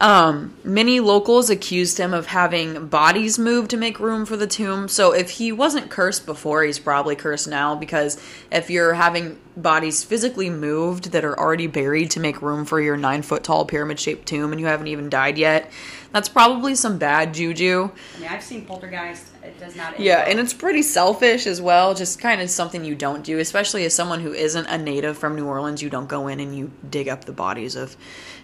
Um, 0.00 0.54
many 0.62 1.00
locals 1.00 1.50
accused 1.50 1.98
him 1.98 2.14
of 2.14 2.26
having 2.26 2.86
bodies 2.86 3.38
moved 3.38 3.70
to 3.70 3.76
make 3.76 3.98
room 3.98 4.26
for 4.26 4.36
the 4.36 4.46
tomb. 4.46 4.86
So 4.86 5.12
if 5.12 5.30
he 5.30 5.50
wasn't 5.50 5.90
cursed 5.90 6.24
before, 6.24 6.62
he's 6.62 6.78
probably 6.78 7.16
cursed 7.16 7.48
now 7.48 7.74
because 7.74 8.22
if 8.52 8.70
you're 8.70 8.94
having 8.94 9.38
bodies 9.56 10.04
physically 10.04 10.50
moved 10.50 11.10
that 11.10 11.24
are 11.24 11.36
already 11.36 11.66
buried 11.66 12.12
to 12.12 12.20
make 12.20 12.40
room 12.40 12.64
for 12.64 12.80
your 12.80 12.96
nine 12.96 13.22
foot 13.22 13.42
tall 13.42 13.64
pyramid 13.64 13.98
shaped 13.98 14.26
tomb 14.26 14.52
and 14.52 14.60
you 14.60 14.66
haven't 14.68 14.86
even 14.86 15.10
died 15.10 15.36
yet, 15.36 15.68
that's 16.12 16.28
probably 16.28 16.74
some 16.74 16.98
bad 16.98 17.34
juju. 17.34 17.90
I 18.16 18.20
mean, 18.20 18.28
I've 18.30 18.42
seen 18.42 18.64
Poltergeist. 18.64 19.26
It 19.42 19.58
does 19.58 19.76
not. 19.76 19.98
Yeah, 19.98 20.18
well. 20.18 20.30
and 20.30 20.40
it's 20.40 20.54
pretty 20.54 20.82
selfish 20.82 21.46
as 21.46 21.60
well. 21.60 21.94
Just 21.94 22.20
kind 22.20 22.40
of 22.40 22.48
something 22.50 22.84
you 22.84 22.94
don't 22.94 23.24
do, 23.24 23.38
especially 23.38 23.84
as 23.84 23.94
someone 23.94 24.20
who 24.20 24.32
isn't 24.32 24.66
a 24.66 24.78
native 24.78 25.18
from 25.18 25.36
New 25.36 25.46
Orleans. 25.46 25.82
You 25.82 25.90
don't 25.90 26.08
go 26.08 26.28
in 26.28 26.40
and 26.40 26.56
you 26.56 26.70
dig 26.88 27.08
up 27.08 27.24
the 27.24 27.32
bodies 27.32 27.76
of 27.76 27.96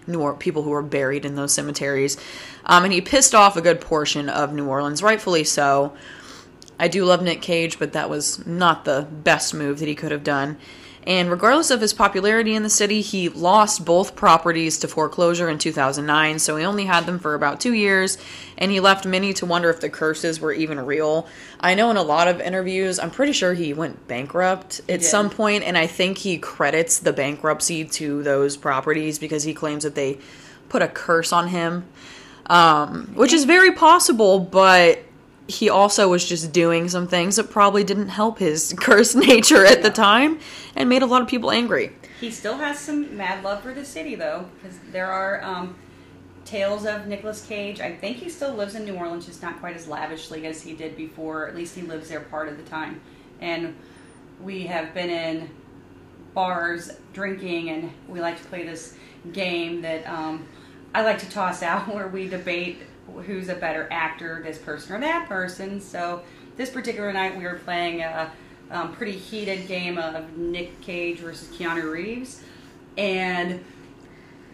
New 0.07 0.21
or- 0.21 0.35
people 0.35 0.63
who 0.63 0.73
are 0.73 0.83
buried 0.83 1.25
in 1.25 1.35
those 1.35 1.53
cemeteries. 1.53 2.17
Um, 2.67 2.85
and 2.85 2.93
he 2.93 3.01
pissed 3.01 3.35
off 3.35 3.57
a 3.57 3.63
good 3.63 3.81
portion 3.81 4.29
of 4.29 4.53
New 4.53 4.67
Orleans, 4.67 5.03
rightfully 5.03 5.45
so. 5.45 5.93
I 6.79 6.89
do 6.89 7.05
love 7.05 7.23
Nick 7.23 7.41
Cage, 7.41 7.79
but 7.79 7.93
that 7.93 8.11
was 8.11 8.45
not 8.47 8.85
the 8.85 9.07
best 9.11 9.55
move 9.55 9.79
that 9.79 9.89
he 9.89 9.95
could 9.95 10.11
have 10.11 10.25
done. 10.25 10.57
And 11.07 11.31
regardless 11.31 11.71
of 11.71 11.83
his 11.83 11.93
popularity 11.93 12.55
in 12.55 12.63
the 12.63 12.71
city, 12.71 13.03
he 13.03 13.29
lost 13.29 13.85
both 13.85 14.17
properties 14.17 14.79
to 14.79 14.89
foreclosure 14.89 15.51
in 15.51 15.59
2009, 15.59 16.39
so 16.39 16.57
he 16.57 16.65
only 16.65 16.87
had 16.87 17.05
them 17.05 17.19
for 17.19 17.35
about 17.35 17.61
two 17.61 17.75
years, 17.75 18.17
and 18.57 18.71
he 18.71 18.81
left 18.81 19.05
many 19.05 19.35
to 19.35 19.47
wonder 19.47 19.69
if 19.69 19.81
the 19.81 19.91
curses 19.91 20.41
were 20.41 20.53
even 20.53 20.81
real. 20.81 21.29
I 21.61 21.75
know 21.75 21.91
in 21.91 21.99
a 21.99 22.03
lot 22.03 22.27
of 22.27 22.41
interviews, 22.41 22.99
I'm 22.99 23.11
pretty 23.11 23.33
sure 23.33 23.53
he 23.53 23.75
went 23.75 24.09
bankrupt 24.09 24.81
at 24.89 25.05
some 25.05 25.29
point, 25.29 25.65
and 25.65 25.77
I 25.77 25.87
think 25.87 26.19
he 26.19 26.39
credits 26.39 26.99
the 26.99 27.13
bankruptcy 27.13 27.85
to 27.85 28.23
those 28.23 28.57
properties 28.57 29.19
because 29.19 29.43
he 29.45 29.53
claims 29.53 29.83
that 29.83 29.95
they 29.95 30.19
put 30.71 30.81
a 30.81 30.89
curse 30.89 31.33
on 31.33 31.49
him, 31.49 31.85
um, 32.47 33.13
which 33.15 33.35
is 33.35 33.45
very 33.45 33.73
possible, 33.73 34.41
but 34.41 35.04
he 35.47 35.69
also 35.69 36.09
was 36.09 36.27
just 36.27 36.53
doing 36.53 36.89
some 36.89 37.07
things 37.07 37.37
that 37.37 37.51
probably 37.51 37.85
didn't 37.85 38.09
help 38.09 38.39
his 38.39 38.75
cursed 38.79 39.17
nature 39.17 39.65
at 39.65 39.83
the 39.83 39.91
time 39.91 40.39
and 40.75 40.89
made 40.89 41.03
a 41.03 41.07
lot 41.07 41.23
of 41.23 41.29
people 41.29 41.51
angry. 41.51 41.95
He 42.21 42.31
still 42.31 42.57
has 42.57 42.79
some 42.79 43.17
mad 43.17 43.45
love 43.45 43.63
for 43.63 43.75
the 43.75 43.85
city, 43.85 44.15
though, 44.15 44.49
because 44.57 44.79
there 44.93 45.11
are 45.11 45.43
um, 45.43 45.77
tales 46.45 46.87
of 46.87 47.07
Nicolas 47.07 47.45
Cage. 47.45 47.81
I 47.81 47.95
think 47.95 48.19
he 48.19 48.31
still 48.31 48.55
lives 48.55 48.75
in 48.75 48.85
New 48.85 48.95
Orleans, 48.95 49.27
just 49.27 49.43
not 49.43 49.61
quite 49.61 49.77
as 49.77 49.87
lavishly 49.87 50.47
as 50.47 50.63
he 50.63 50.73
did 50.73 50.97
before. 50.97 51.49
At 51.49 51.55
least 51.55 51.75
he 51.75 51.83
lives 51.83 52.09
there 52.09 52.21
part 52.21 52.49
of 52.49 52.57
the 52.57 52.63
time. 52.63 53.01
And 53.41 53.77
we 54.41 54.67
have 54.67 54.95
been 54.95 55.11
in 55.11 55.51
bars 56.33 56.91
drinking, 57.13 57.71
and 57.71 57.93
we 58.09 58.21
like 58.21 58.39
to 58.39 58.45
play 58.45 58.65
this 58.65 58.97
game 59.33 59.83
that 59.83 60.07
um, 60.07 60.47
I 60.95 61.03
like 61.03 61.19
to 61.19 61.29
toss 61.29 61.63
out 61.63 61.89
where 61.95 62.09
we 62.09 62.29
debate 62.29 62.79
who's 63.27 63.49
a 63.49 63.55
better 63.55 63.89
actor, 63.91 64.41
this 64.45 64.59
person 64.59 64.97
or 64.97 65.01
that 65.01 65.29
person. 65.29 65.81
So 65.81 66.23
this 66.57 66.71
particular 66.71 67.13
night, 67.13 67.37
we 67.37 67.45
were 67.45 67.61
playing 67.65 68.03
a 68.03 68.31
um, 68.71 68.93
pretty 68.95 69.13
heated 69.13 69.67
game 69.69 69.99
of 69.99 70.37
Nick 70.37 70.81
Cage 70.81 71.19
versus 71.19 71.49
Keanu 71.57 71.91
Reeves, 71.91 72.43
and 72.97 73.63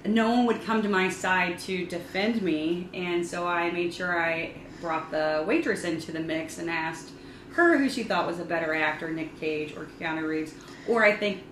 no 0.05 0.30
one 0.30 0.46
would 0.46 0.62
come 0.64 0.82
to 0.82 0.88
my 0.88 1.09
side 1.09 1.59
to 1.61 1.86
defend 1.86 2.42
me, 2.42 2.88
and 2.94 3.26
so 3.26 3.46
I 3.46 3.70
made 3.70 3.92
sure 3.94 4.20
I 4.20 4.55
brought 4.80 5.11
the 5.11 5.44
waitress 5.46 5.84
into 5.84 6.11
the 6.11 6.20
mix 6.20 6.59
and 6.59 6.70
asked 6.70 7.11
her 7.53 7.76
who 7.76 7.88
she 7.88 8.03
thought 8.03 8.26
was 8.26 8.40
a 8.40 8.44
better 8.44 8.74
actor, 8.74 9.11
Nick 9.11 9.38
Cage 9.38 9.76
or 9.76 9.88
Keanu 9.98 10.26
Reeves, 10.26 10.55
or 10.88 11.05
I 11.05 11.16
think 11.16 11.42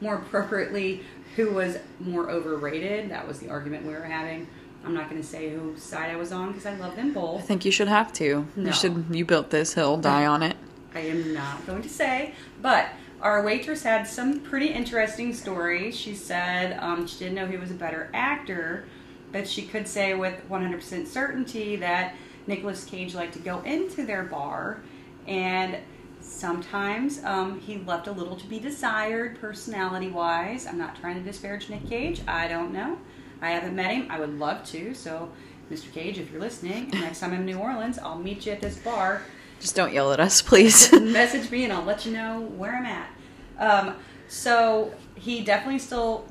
more 0.00 0.16
appropriately, 0.16 1.02
who 1.36 1.52
was 1.52 1.78
more 2.00 2.30
overrated. 2.30 3.10
That 3.10 3.26
was 3.26 3.38
the 3.38 3.50
argument 3.50 3.84
we 3.84 3.92
were 3.92 4.02
having. 4.02 4.48
I'm 4.84 4.94
not 4.94 5.10
going 5.10 5.20
to 5.20 5.26
say 5.26 5.50
whose 5.50 5.82
side 5.82 6.10
I 6.10 6.16
was 6.16 6.32
on 6.32 6.48
because 6.48 6.66
I 6.66 6.74
love 6.76 6.96
them 6.96 7.12
both. 7.12 7.40
I 7.40 7.42
think 7.42 7.64
you 7.64 7.72
should 7.72 7.88
have 7.88 8.12
to. 8.14 8.46
No. 8.56 8.66
You 8.66 8.72
should 8.72 9.04
you 9.10 9.24
built 9.24 9.50
this 9.50 9.74
hill, 9.74 9.96
die 9.96 10.26
on 10.26 10.42
it. 10.42 10.56
I 10.94 11.00
am 11.00 11.34
not 11.34 11.66
going 11.66 11.82
to 11.82 11.88
say, 11.88 12.34
but 12.62 12.88
our 13.20 13.42
waitress 13.42 13.82
had 13.82 14.06
some 14.06 14.40
pretty 14.40 14.68
interesting 14.68 15.34
stories. 15.34 15.96
She 15.96 16.14
said 16.14 16.78
um, 16.80 17.06
she 17.06 17.18
didn't 17.18 17.34
know 17.34 17.46
he 17.46 17.56
was 17.56 17.70
a 17.70 17.74
better 17.74 18.10
actor, 18.14 18.86
but 19.32 19.48
she 19.48 19.62
could 19.62 19.86
say 19.86 20.14
with 20.14 20.48
100% 20.48 21.06
certainty 21.06 21.76
that 21.76 22.14
Nicolas 22.46 22.84
Cage 22.84 23.14
liked 23.14 23.34
to 23.34 23.40
go 23.40 23.60
into 23.62 24.06
their 24.06 24.22
bar, 24.22 24.80
and 25.26 25.76
sometimes 26.20 27.22
um, 27.24 27.60
he 27.60 27.78
left 27.78 28.06
a 28.06 28.12
little 28.12 28.36
to 28.36 28.46
be 28.46 28.58
desired 28.58 29.40
personality 29.40 30.08
wise. 30.08 30.66
I'm 30.66 30.78
not 30.78 30.96
trying 30.96 31.16
to 31.16 31.22
disparage 31.22 31.68
Nick 31.68 31.88
Cage, 31.88 32.22
I 32.26 32.48
don't 32.48 32.72
know. 32.72 32.98
I 33.40 33.50
haven't 33.50 33.74
met 33.76 33.92
him, 33.92 34.06
I 34.10 34.18
would 34.20 34.38
love 34.38 34.64
to, 34.66 34.94
so. 34.94 35.30
Mr. 35.70 35.92
Cage, 35.92 36.18
if 36.18 36.30
you're 36.30 36.40
listening, 36.40 36.88
next 36.92 37.20
time 37.20 37.32
I'm 37.32 37.40
in 37.40 37.46
New 37.46 37.58
Orleans, 37.58 37.98
I'll 37.98 38.18
meet 38.18 38.46
you 38.46 38.52
at 38.52 38.60
this 38.60 38.78
bar 38.78 39.22
Just 39.60 39.76
don't 39.76 39.92
yell 39.92 40.12
at 40.12 40.20
us, 40.20 40.40
please. 40.40 40.90
message 40.98 41.50
me 41.50 41.64
and 41.64 41.72
I'll 41.72 41.84
let 41.84 42.06
you 42.06 42.12
know 42.12 42.40
where 42.56 42.74
I'm 42.74 42.86
at. 42.86 43.10
Um, 43.58 43.96
so 44.28 44.94
he 45.14 45.42
definitely 45.42 45.78
still 45.78 46.26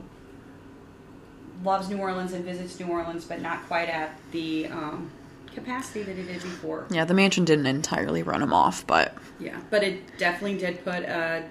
loves 1.63 1.89
New 1.89 1.97
Orleans 1.97 2.33
and 2.33 2.43
visits 2.45 2.79
New 2.79 2.87
Orleans, 2.87 3.25
but 3.25 3.41
not 3.41 3.65
quite 3.67 3.89
at 3.89 4.19
the 4.31 4.67
um, 4.67 5.11
capacity 5.53 6.03
that 6.03 6.15
he 6.15 6.23
did 6.23 6.41
before. 6.41 6.85
yeah, 6.89 7.05
the 7.05 7.13
mansion 7.13 7.45
didn't 7.45 7.67
entirely 7.67 8.23
run 8.23 8.41
him 8.41 8.53
off, 8.53 8.85
but 8.87 9.13
Yeah, 9.39 9.59
but 9.69 9.83
it 9.83 10.17
definitely 10.17 10.57
did 10.57 10.83
put 10.83 11.03
a 11.03 11.43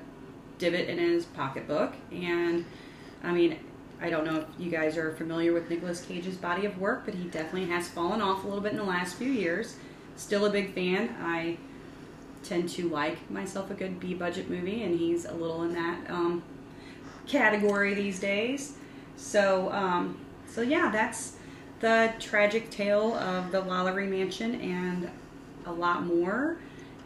divot 0.59 0.89
in 0.89 0.99
his 0.99 1.25
pocketbook. 1.25 1.95
And 2.13 2.65
I 3.23 3.33
mean, 3.33 3.59
I 4.01 4.11
don't 4.11 4.25
know 4.25 4.41
if 4.41 4.47
you 4.59 4.71
guys 4.71 4.97
are 4.97 5.13
familiar 5.13 5.53
with 5.53 5.71
Nicolas 5.71 6.03
Cage's 6.03 6.37
body 6.37 6.67
of 6.67 6.79
work, 6.79 7.05
but 7.05 7.15
he 7.15 7.25
definitely 7.25 7.67
has 7.67 7.89
fallen 7.89 8.21
off 8.21 8.45
a 8.45 8.47
little 8.47 8.63
bit 8.63 8.73
in 8.73 8.79
the 8.79 8.85
last 8.85 9.17
few 9.17 9.31
years. 9.31 9.77
Still 10.17 10.47
a 10.47 10.51
big 10.51 10.75
fan. 10.75 11.17
I 11.21 11.57
tend 12.43 12.69
to 12.71 12.89
like 12.89 13.31
myself 13.31 13.71
a 13.71 13.75
good 13.75 13.99
B 13.99 14.15
budget 14.15 14.51
movie, 14.51 14.83
and 14.83 14.99
he's 14.99 15.25
a 15.25 15.33
little 15.33 15.63
in 15.63 15.75
that 15.75 16.11
um, 16.11 16.43
category 17.27 17.95
these 17.95 18.21
days. 18.21 18.75
So, 19.17 19.73
um, 19.73 20.19
so 20.47 20.61
yeah, 20.61 20.91
that's 20.91 21.37
the 21.81 22.13
tragic 22.19 22.71
tale 22.71 23.15
of 23.15 23.51
the 23.51 23.63
Lalaurie 23.63 24.09
Mansion 24.09 24.61
and 24.61 25.11
a 25.67 25.73
lot 25.73 26.05
more. 26.05 26.59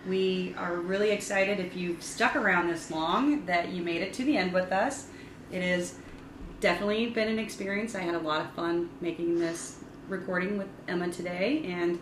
We 0.07 0.55
are 0.57 0.77
really 0.77 1.11
excited 1.11 1.61
if 1.61 1.77
you've 1.77 2.03
stuck 2.03 2.37
around 2.37 2.69
this 2.69 2.91
long 2.91 3.45
that 3.47 3.71
you 3.71 3.83
made 3.83 4.03
it 4.03 4.13
to 4.15 4.25
the 4.25 4.37
end 4.37 4.53
with 4.53 4.73
us. 4.73 5.09
It 5.53 5.63
has 5.63 5.97
definitely 6.61 7.07
been 7.07 7.29
an 7.29 7.39
experience. 7.39 7.95
I 7.95 8.01
had 8.01 8.15
a 8.15 8.19
lot 8.21 8.41
of 8.43 8.51
fun 8.53 8.91
making 9.01 9.39
this 9.39 9.79
recording 10.09 10.59
with 10.59 10.69
Emma 10.89 11.09
today, 11.11 11.63
and 11.67 11.99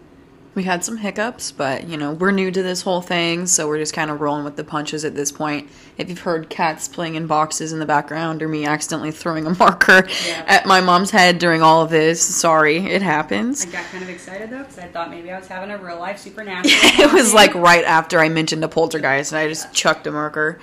we 0.54 0.64
had 0.64 0.82
some 0.82 0.96
hiccups, 0.96 1.52
but 1.52 1.86
you 1.86 1.96
know, 1.96 2.12
we're 2.12 2.32
new 2.32 2.50
to 2.50 2.62
this 2.62 2.82
whole 2.82 3.00
thing, 3.02 3.46
so 3.46 3.68
we're 3.68 3.78
just 3.78 3.92
kind 3.92 4.10
of 4.10 4.20
rolling 4.20 4.44
with 4.44 4.56
the 4.56 4.64
punches 4.64 5.04
at 5.04 5.14
this 5.14 5.30
point. 5.30 5.68
If 5.98 6.08
you've 6.08 6.20
heard 6.20 6.48
cats 6.50 6.88
playing 6.88 7.14
in 7.14 7.26
boxes 7.28 7.72
in 7.72 7.78
the 7.78 7.86
background 7.86 8.42
or 8.42 8.48
me 8.48 8.64
accidentally 8.66 9.12
throwing 9.12 9.46
a 9.46 9.54
marker 9.58 10.08
Yeah. 10.26 10.44
at 10.48 10.66
my 10.66 10.80
mom's 10.80 11.10
head 11.12 11.38
during 11.38 11.62
all 11.62 11.82
of 11.82 11.90
this, 11.90 12.20
sorry, 12.20 12.78
it 12.78 13.02
happens. 13.02 13.66
I 13.66 13.70
got 13.70 13.84
kind 13.84 14.02
of 14.02 14.08
excited 14.10 14.50
though 14.50 14.58
because 14.60 14.78
I 14.78 14.88
thought 14.88 15.10
maybe 15.10 15.30
I 15.30 15.38
was 15.38 15.46
having 15.46 15.70
a 15.70 15.78
real 15.78 15.98
life 16.00 16.18
supernatural. 16.26 16.72
it 16.74 17.12
was 17.12 17.32
like 17.32 17.54
right 17.54 17.84
after 17.84 18.18
I 18.18 18.28
mentioned 18.28 18.64
a 18.64 18.68
poltergeist, 18.68 19.30
and 19.32 19.38
I 19.38 19.46
just 19.48 19.72
chucked 19.72 20.06
a 20.08 20.10
marker. 20.10 20.58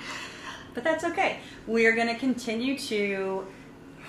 But 0.74 0.84
that's 0.84 1.04
okay. 1.04 1.38
We 1.66 1.86
are 1.86 1.94
going 1.94 2.08
to 2.08 2.16
continue 2.18 2.76
to 2.80 3.46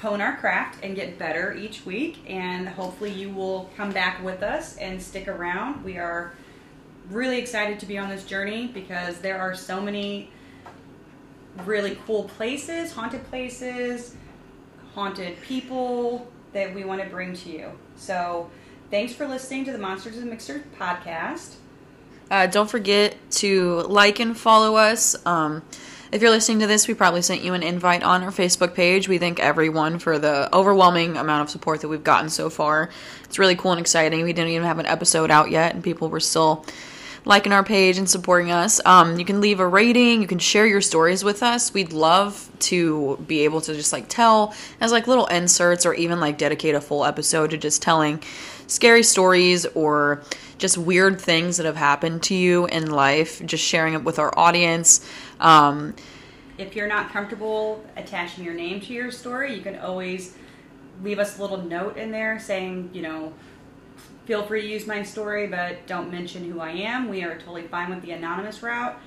hone 0.01 0.21
our 0.21 0.37
craft 0.37 0.83
and 0.83 0.95
get 0.95 1.17
better 1.17 1.53
each 1.53 1.85
week, 1.85 2.19
and 2.29 2.67
hopefully, 2.67 3.11
you 3.11 3.29
will 3.29 3.69
come 3.75 3.91
back 3.91 4.23
with 4.23 4.43
us 4.43 4.77
and 4.77 5.01
stick 5.01 5.27
around. 5.27 5.83
We 5.83 5.97
are 5.97 6.33
really 7.09 7.37
excited 7.39 7.79
to 7.79 7.85
be 7.85 7.97
on 7.97 8.09
this 8.09 8.25
journey 8.25 8.67
because 8.67 9.19
there 9.19 9.39
are 9.39 9.55
so 9.55 9.81
many 9.81 10.29
really 11.65 11.97
cool 12.05 12.25
places, 12.25 12.91
haunted 12.91 13.23
places, 13.29 14.15
haunted 14.93 15.41
people 15.41 16.27
that 16.53 16.73
we 16.73 16.83
want 16.83 17.01
to 17.01 17.07
bring 17.09 17.33
to 17.33 17.49
you. 17.49 17.71
So, 17.95 18.49
thanks 18.91 19.13
for 19.13 19.27
listening 19.27 19.65
to 19.65 19.71
the 19.71 19.77
Monsters 19.77 20.17
and 20.17 20.29
Mixers 20.29 20.63
podcast. 20.77 21.55
Uh, 22.29 22.45
don't 22.45 22.69
forget 22.69 23.15
to 23.31 23.81
like 23.83 24.19
and 24.19 24.37
follow 24.37 24.75
us. 24.75 25.15
Um, 25.25 25.63
if 26.11 26.21
you're 26.21 26.31
listening 26.31 26.59
to 26.59 26.67
this, 26.67 26.87
we 26.87 26.93
probably 26.93 27.21
sent 27.21 27.43
you 27.43 27.53
an 27.53 27.63
invite 27.63 28.03
on 28.03 28.23
our 28.23 28.31
Facebook 28.31 28.73
page. 28.73 29.07
We 29.07 29.17
thank 29.17 29.39
everyone 29.39 29.99
for 29.99 30.17
the 30.17 30.53
overwhelming 30.55 31.17
amount 31.17 31.43
of 31.43 31.49
support 31.49 31.81
that 31.81 31.89
we've 31.89 32.03
gotten 32.03 32.29
so 32.29 32.49
far. 32.49 32.89
It's 33.25 33.37
really 33.37 33.55
cool 33.55 33.71
and 33.71 33.81
exciting. 33.81 34.23
We 34.23 34.33
didn't 34.33 34.51
even 34.51 34.65
have 34.65 34.79
an 34.79 34.85
episode 34.85 35.31
out 35.31 35.51
yet, 35.51 35.73
and 35.73 35.83
people 35.83 36.09
were 36.09 36.19
still 36.19 36.65
liking 37.25 37.51
our 37.51 37.63
page 37.63 37.97
and 37.97 38.09
supporting 38.09 38.51
us. 38.51 38.79
Um, 38.85 39.19
you 39.19 39.25
can 39.25 39.41
leave 39.41 39.59
a 39.59 39.67
rating. 39.67 40.21
You 40.21 40.27
can 40.27 40.39
share 40.39 40.65
your 40.65 40.79
stories 40.79 41.25
with 41.25 41.43
us. 41.43 41.73
We'd 41.73 41.91
love 41.91 42.49
to 42.59 43.17
be 43.27 43.41
able 43.41 43.59
to 43.61 43.73
just 43.73 43.91
like 43.91 44.07
tell 44.07 44.55
as 44.79 44.93
like 44.93 45.07
little 45.07 45.25
inserts 45.25 45.85
or 45.85 45.93
even 45.93 46.21
like 46.21 46.37
dedicate 46.37 46.73
a 46.73 46.81
full 46.81 47.03
episode 47.03 47.49
to 47.49 47.57
just 47.57 47.81
telling 47.81 48.23
scary 48.67 49.03
stories 49.03 49.65
or 49.67 50.23
just 50.57 50.77
weird 50.77 51.19
things 51.21 51.57
that 51.57 51.65
have 51.65 51.75
happened 51.75 52.23
to 52.23 52.35
you 52.35 52.65
in 52.67 52.89
life, 52.89 53.45
just 53.45 53.63
sharing 53.63 53.93
it 53.93 54.03
with 54.03 54.19
our 54.19 54.37
audience. 54.37 55.05
Um, 55.39 55.95
If 56.57 56.75
you're 56.75 56.87
not 56.87 57.11
comfortable 57.11 57.83
attaching 57.95 58.43
your 58.43 58.53
name 58.53 58.81
to 58.81 58.93
your 58.93 59.11
story, 59.11 59.53
you 59.53 59.61
can 59.61 59.77
always 59.77 60.35
leave 61.03 61.19
us 61.19 61.37
a 61.37 61.41
little 61.41 61.61
note 61.61 61.97
in 61.97 62.11
there 62.11 62.39
saying, 62.39 62.89
you 62.93 63.03
know, 63.03 63.33
feel 64.25 64.43
free 64.43 64.61
to 64.61 64.67
use 64.67 64.87
my 64.87 65.03
story, 65.03 65.47
but 65.47 65.85
don't 65.87 66.11
mention 66.11 66.51
who 66.51 66.59
I 66.59 66.71
am. 66.71 67.07
We 67.07 67.23
are 67.23 67.37
totally 67.37 67.67
fine 67.67 67.89
with 67.89 68.01
the 68.01 68.11
anonymous 68.11 68.61
route. 68.61 68.99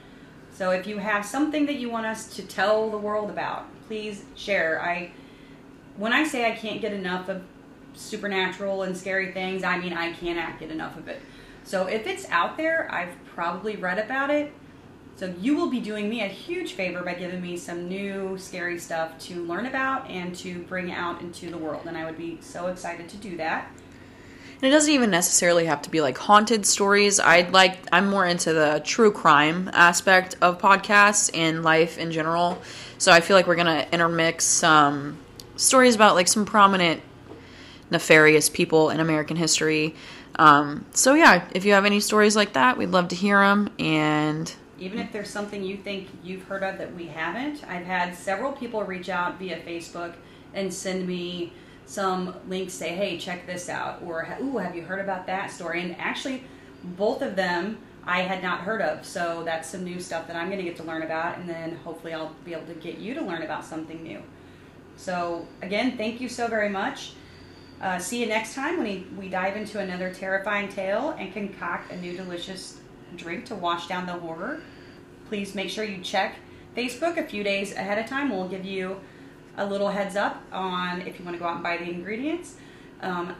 So 0.52 0.70
if 0.70 0.86
you 0.86 0.98
have 0.98 1.24
something 1.24 1.66
that 1.66 1.76
you 1.76 1.90
want 1.90 2.06
us 2.06 2.34
to 2.36 2.42
tell 2.42 2.90
the 2.90 2.98
world 2.98 3.30
about, 3.30 3.66
please 3.86 4.24
share. 4.34 4.80
I 4.82 5.12
when 5.96 6.12
I 6.12 6.24
say 6.24 6.50
I 6.50 6.54
can't 6.54 6.80
get 6.80 6.92
enough 6.92 7.28
of 7.28 7.42
supernatural 7.94 8.82
and 8.82 8.96
scary 8.96 9.32
things, 9.32 9.62
I 9.64 9.78
mean 9.78 9.92
I 9.92 10.12
cannot 10.12 10.58
get 10.58 10.70
enough 10.70 10.96
of 10.96 11.08
it. 11.08 11.20
So 11.64 11.86
if 11.86 12.06
it's 12.06 12.28
out 12.30 12.56
there, 12.56 12.92
I've 12.92 13.14
probably 13.34 13.76
read 13.76 13.98
about 13.98 14.30
it. 14.30 14.52
So 15.16 15.34
you 15.38 15.54
will 15.54 15.68
be 15.68 15.80
doing 15.80 16.08
me 16.08 16.22
a 16.22 16.28
huge 16.28 16.72
favor 16.72 17.02
by 17.02 17.12
giving 17.14 17.42
me 17.42 17.56
some 17.58 17.88
new 17.88 18.38
scary 18.38 18.78
stuff 18.78 19.18
to 19.20 19.44
learn 19.44 19.66
about 19.66 20.08
and 20.08 20.34
to 20.36 20.60
bring 20.60 20.92
out 20.92 21.20
into 21.20 21.50
the 21.50 21.58
world. 21.58 21.82
And 21.86 21.96
I 21.96 22.06
would 22.06 22.16
be 22.16 22.38
so 22.40 22.68
excited 22.68 23.08
to 23.10 23.16
do 23.18 23.36
that. 23.36 23.70
And 24.62 24.68
it 24.68 24.70
doesn't 24.70 24.92
even 24.92 25.10
necessarily 25.10 25.66
have 25.66 25.82
to 25.82 25.90
be 25.90 26.00
like 26.00 26.18
haunted 26.18 26.66
stories. 26.66 27.18
I'd 27.18 27.52
like 27.52 27.78
I'm 27.92 28.08
more 28.08 28.26
into 28.26 28.52
the 28.52 28.82
true 28.84 29.10
crime 29.10 29.70
aspect 29.72 30.36
of 30.42 30.58
podcasts 30.58 31.30
and 31.32 31.62
life 31.62 31.96
in 31.98 32.12
general. 32.12 32.60
So 32.98 33.10
I 33.10 33.20
feel 33.20 33.36
like 33.36 33.46
we're 33.46 33.56
gonna 33.56 33.86
intermix 33.90 34.44
some 34.44 35.18
stories 35.56 35.94
about 35.94 36.14
like 36.14 36.28
some 36.28 36.44
prominent 36.44 37.02
nefarious 37.90 38.48
people 38.48 38.90
in 38.90 39.00
American 39.00 39.36
history. 39.36 39.94
Um, 40.40 40.86
so 40.94 41.12
yeah, 41.12 41.46
if 41.54 41.66
you 41.66 41.74
have 41.74 41.84
any 41.84 42.00
stories 42.00 42.34
like 42.34 42.54
that, 42.54 42.78
we'd 42.78 42.88
love 42.88 43.08
to 43.08 43.14
hear 43.14 43.40
them. 43.40 43.68
And 43.78 44.52
Even 44.78 44.98
if 44.98 45.12
there's 45.12 45.28
something 45.28 45.62
you 45.62 45.76
think 45.76 46.08
you've 46.24 46.44
heard 46.44 46.62
of 46.62 46.78
that 46.78 46.94
we 46.94 47.06
haven't, 47.08 47.62
I've 47.68 47.84
had 47.84 48.16
several 48.16 48.52
people 48.52 48.82
reach 48.82 49.10
out 49.10 49.38
via 49.38 49.60
Facebook 49.60 50.14
and 50.54 50.72
send 50.72 51.06
me 51.06 51.52
some 51.84 52.34
links, 52.48 52.72
say, 52.72 52.94
hey, 52.94 53.18
check 53.18 53.46
this 53.46 53.68
out, 53.68 54.00
or, 54.02 54.26
ooh, 54.40 54.56
have 54.56 54.74
you 54.74 54.82
heard 54.82 55.00
about 55.00 55.26
that 55.26 55.50
story? 55.50 55.82
And 55.82 55.94
actually, 55.98 56.44
both 56.84 57.20
of 57.20 57.36
them 57.36 57.78
I 58.04 58.22
had 58.22 58.42
not 58.42 58.60
heard 58.60 58.80
of, 58.80 59.04
so 59.04 59.42
that's 59.44 59.68
some 59.68 59.84
new 59.84 60.00
stuff 60.00 60.26
that 60.28 60.36
I'm 60.36 60.46
going 60.46 60.58
to 60.58 60.64
get 60.64 60.76
to 60.76 60.84
learn 60.84 61.02
about, 61.02 61.36
and 61.36 61.46
then 61.46 61.76
hopefully 61.84 62.14
I'll 62.14 62.32
be 62.46 62.54
able 62.54 62.66
to 62.66 62.74
get 62.74 62.96
you 62.98 63.12
to 63.14 63.20
learn 63.20 63.42
about 63.42 63.64
something 63.64 64.02
new. 64.02 64.22
So, 64.96 65.46
again, 65.60 65.98
thank 65.98 66.20
you 66.20 66.28
so 66.28 66.48
very 66.48 66.70
much. 66.70 67.12
Uh, 67.80 67.98
see 67.98 68.20
you 68.20 68.26
next 68.26 68.54
time 68.54 68.76
when 68.76 68.86
we, 68.86 69.06
we 69.18 69.28
dive 69.28 69.56
into 69.56 69.78
another 69.78 70.12
terrifying 70.12 70.68
tale 70.68 71.16
and 71.18 71.32
concoct 71.32 71.90
a 71.90 71.96
new 71.96 72.14
delicious 72.14 72.78
drink 73.16 73.46
to 73.46 73.54
wash 73.54 73.86
down 73.86 74.06
the 74.06 74.12
horror. 74.12 74.60
Please 75.28 75.54
make 75.54 75.70
sure 75.70 75.84
you 75.84 76.02
check 76.02 76.36
Facebook 76.76 77.16
a 77.16 77.26
few 77.26 77.42
days 77.42 77.72
ahead 77.72 77.98
of 77.98 78.06
time. 78.06 78.30
We'll 78.30 78.48
give 78.48 78.64
you 78.64 79.00
a 79.56 79.64
little 79.64 79.88
heads 79.88 80.14
up 80.14 80.42
on 80.52 81.00
if 81.02 81.18
you 81.18 81.24
want 81.24 81.36
to 81.36 81.40
go 81.40 81.46
out 81.46 81.54
and 81.54 81.62
buy 81.62 81.78
the 81.78 81.90
ingredients. 81.90 82.56
Um, 83.00 83.34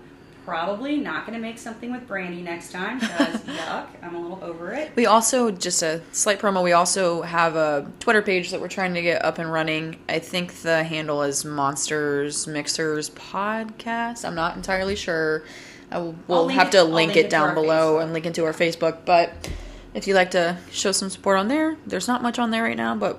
probably 0.45 0.97
not 0.97 1.27
going 1.27 1.37
to 1.39 1.43
make 1.43 1.59
something 1.59 1.93
with 1.93 2.07
brandy 2.07 2.43
next 2.43 2.73
time 2.73 2.99
because 3.01 3.41
yuck, 3.43 3.87
I'm 4.03 4.15
a 4.15 4.21
little 4.21 4.39
over 4.43 4.73
it. 4.73 4.93
we 4.97 5.07
also 5.07 5.51
just 5.51 5.83
a 5.83 6.01
slight 6.13 6.39
promo. 6.39 6.63
We 6.63 6.73
also 6.73 7.23
have 7.23 7.57
a 7.57 7.91
Twitter 8.01 8.23
page 8.23 8.51
that 8.51 8.61
we're 8.61 8.69
trying 8.69 8.95
to 8.95 9.03
get 9.03 9.25
up 9.25 9.39
and 9.39 9.53
running. 9.53 9.97
I 10.09 10.19
think 10.19 10.55
the 10.63 10.83
handle 10.85 11.23
is 11.23 11.45
Monsters 11.45 12.47
Mixers 12.47 13.11
Podcast. 13.11 14.25
I'm 14.25 14.35
not 14.35 14.57
entirely 14.57 14.97
sure. 14.97 15.43
I 15.91 15.99
will, 15.99 16.15
we'll 16.29 16.49
have 16.49 16.69
it- 16.69 16.73
to 16.73 16.83
link 16.85 16.95
link 16.95 17.17
it 17.17 17.27
it 17.27 17.31
down 17.31 17.55
below 17.55 17.95
Facebook. 17.97 18.03
and 18.03 18.13
link 18.13 18.27
into 18.27 18.45
our 18.45 18.53
Facebook. 18.53 18.99
But 19.05 19.51
if 19.95 20.07
you'd 20.07 20.15
like 20.15 20.31
to 20.33 20.57
show 20.71 20.93
some 20.93 21.11
support 21.11 21.39
on 21.39 21.49
there, 21.49 21.77
there's 21.87 22.07
not 22.09 22.23
much 22.23 22.39
on 22.39 22.51
there 22.51 22.63
right 22.63 22.77
now, 22.77 22.95
but 22.95 23.19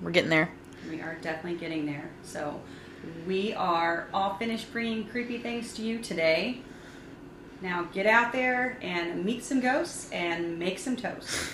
we're 0.00 0.10
getting 0.10 0.30
there. 0.30 0.50
We 0.90 1.00
are 1.02 1.16
definitely 1.20 1.58
getting 1.60 1.84
there. 1.86 2.08
So 2.22 2.60
we 3.26 3.54
are 3.54 4.08
all 4.12 4.34
finished 4.34 4.72
bringing 4.72 5.06
creepy 5.06 5.38
things 5.38 5.74
to 5.74 5.82
you 5.82 5.98
today. 5.98 6.62
Now 7.62 7.88
get 7.92 8.06
out 8.06 8.32
there 8.32 8.78
and 8.82 9.24
meet 9.24 9.44
some 9.44 9.60
ghosts 9.60 10.10
and 10.10 10.58
make 10.58 10.78
some 10.78 10.96
toast. 10.96 11.52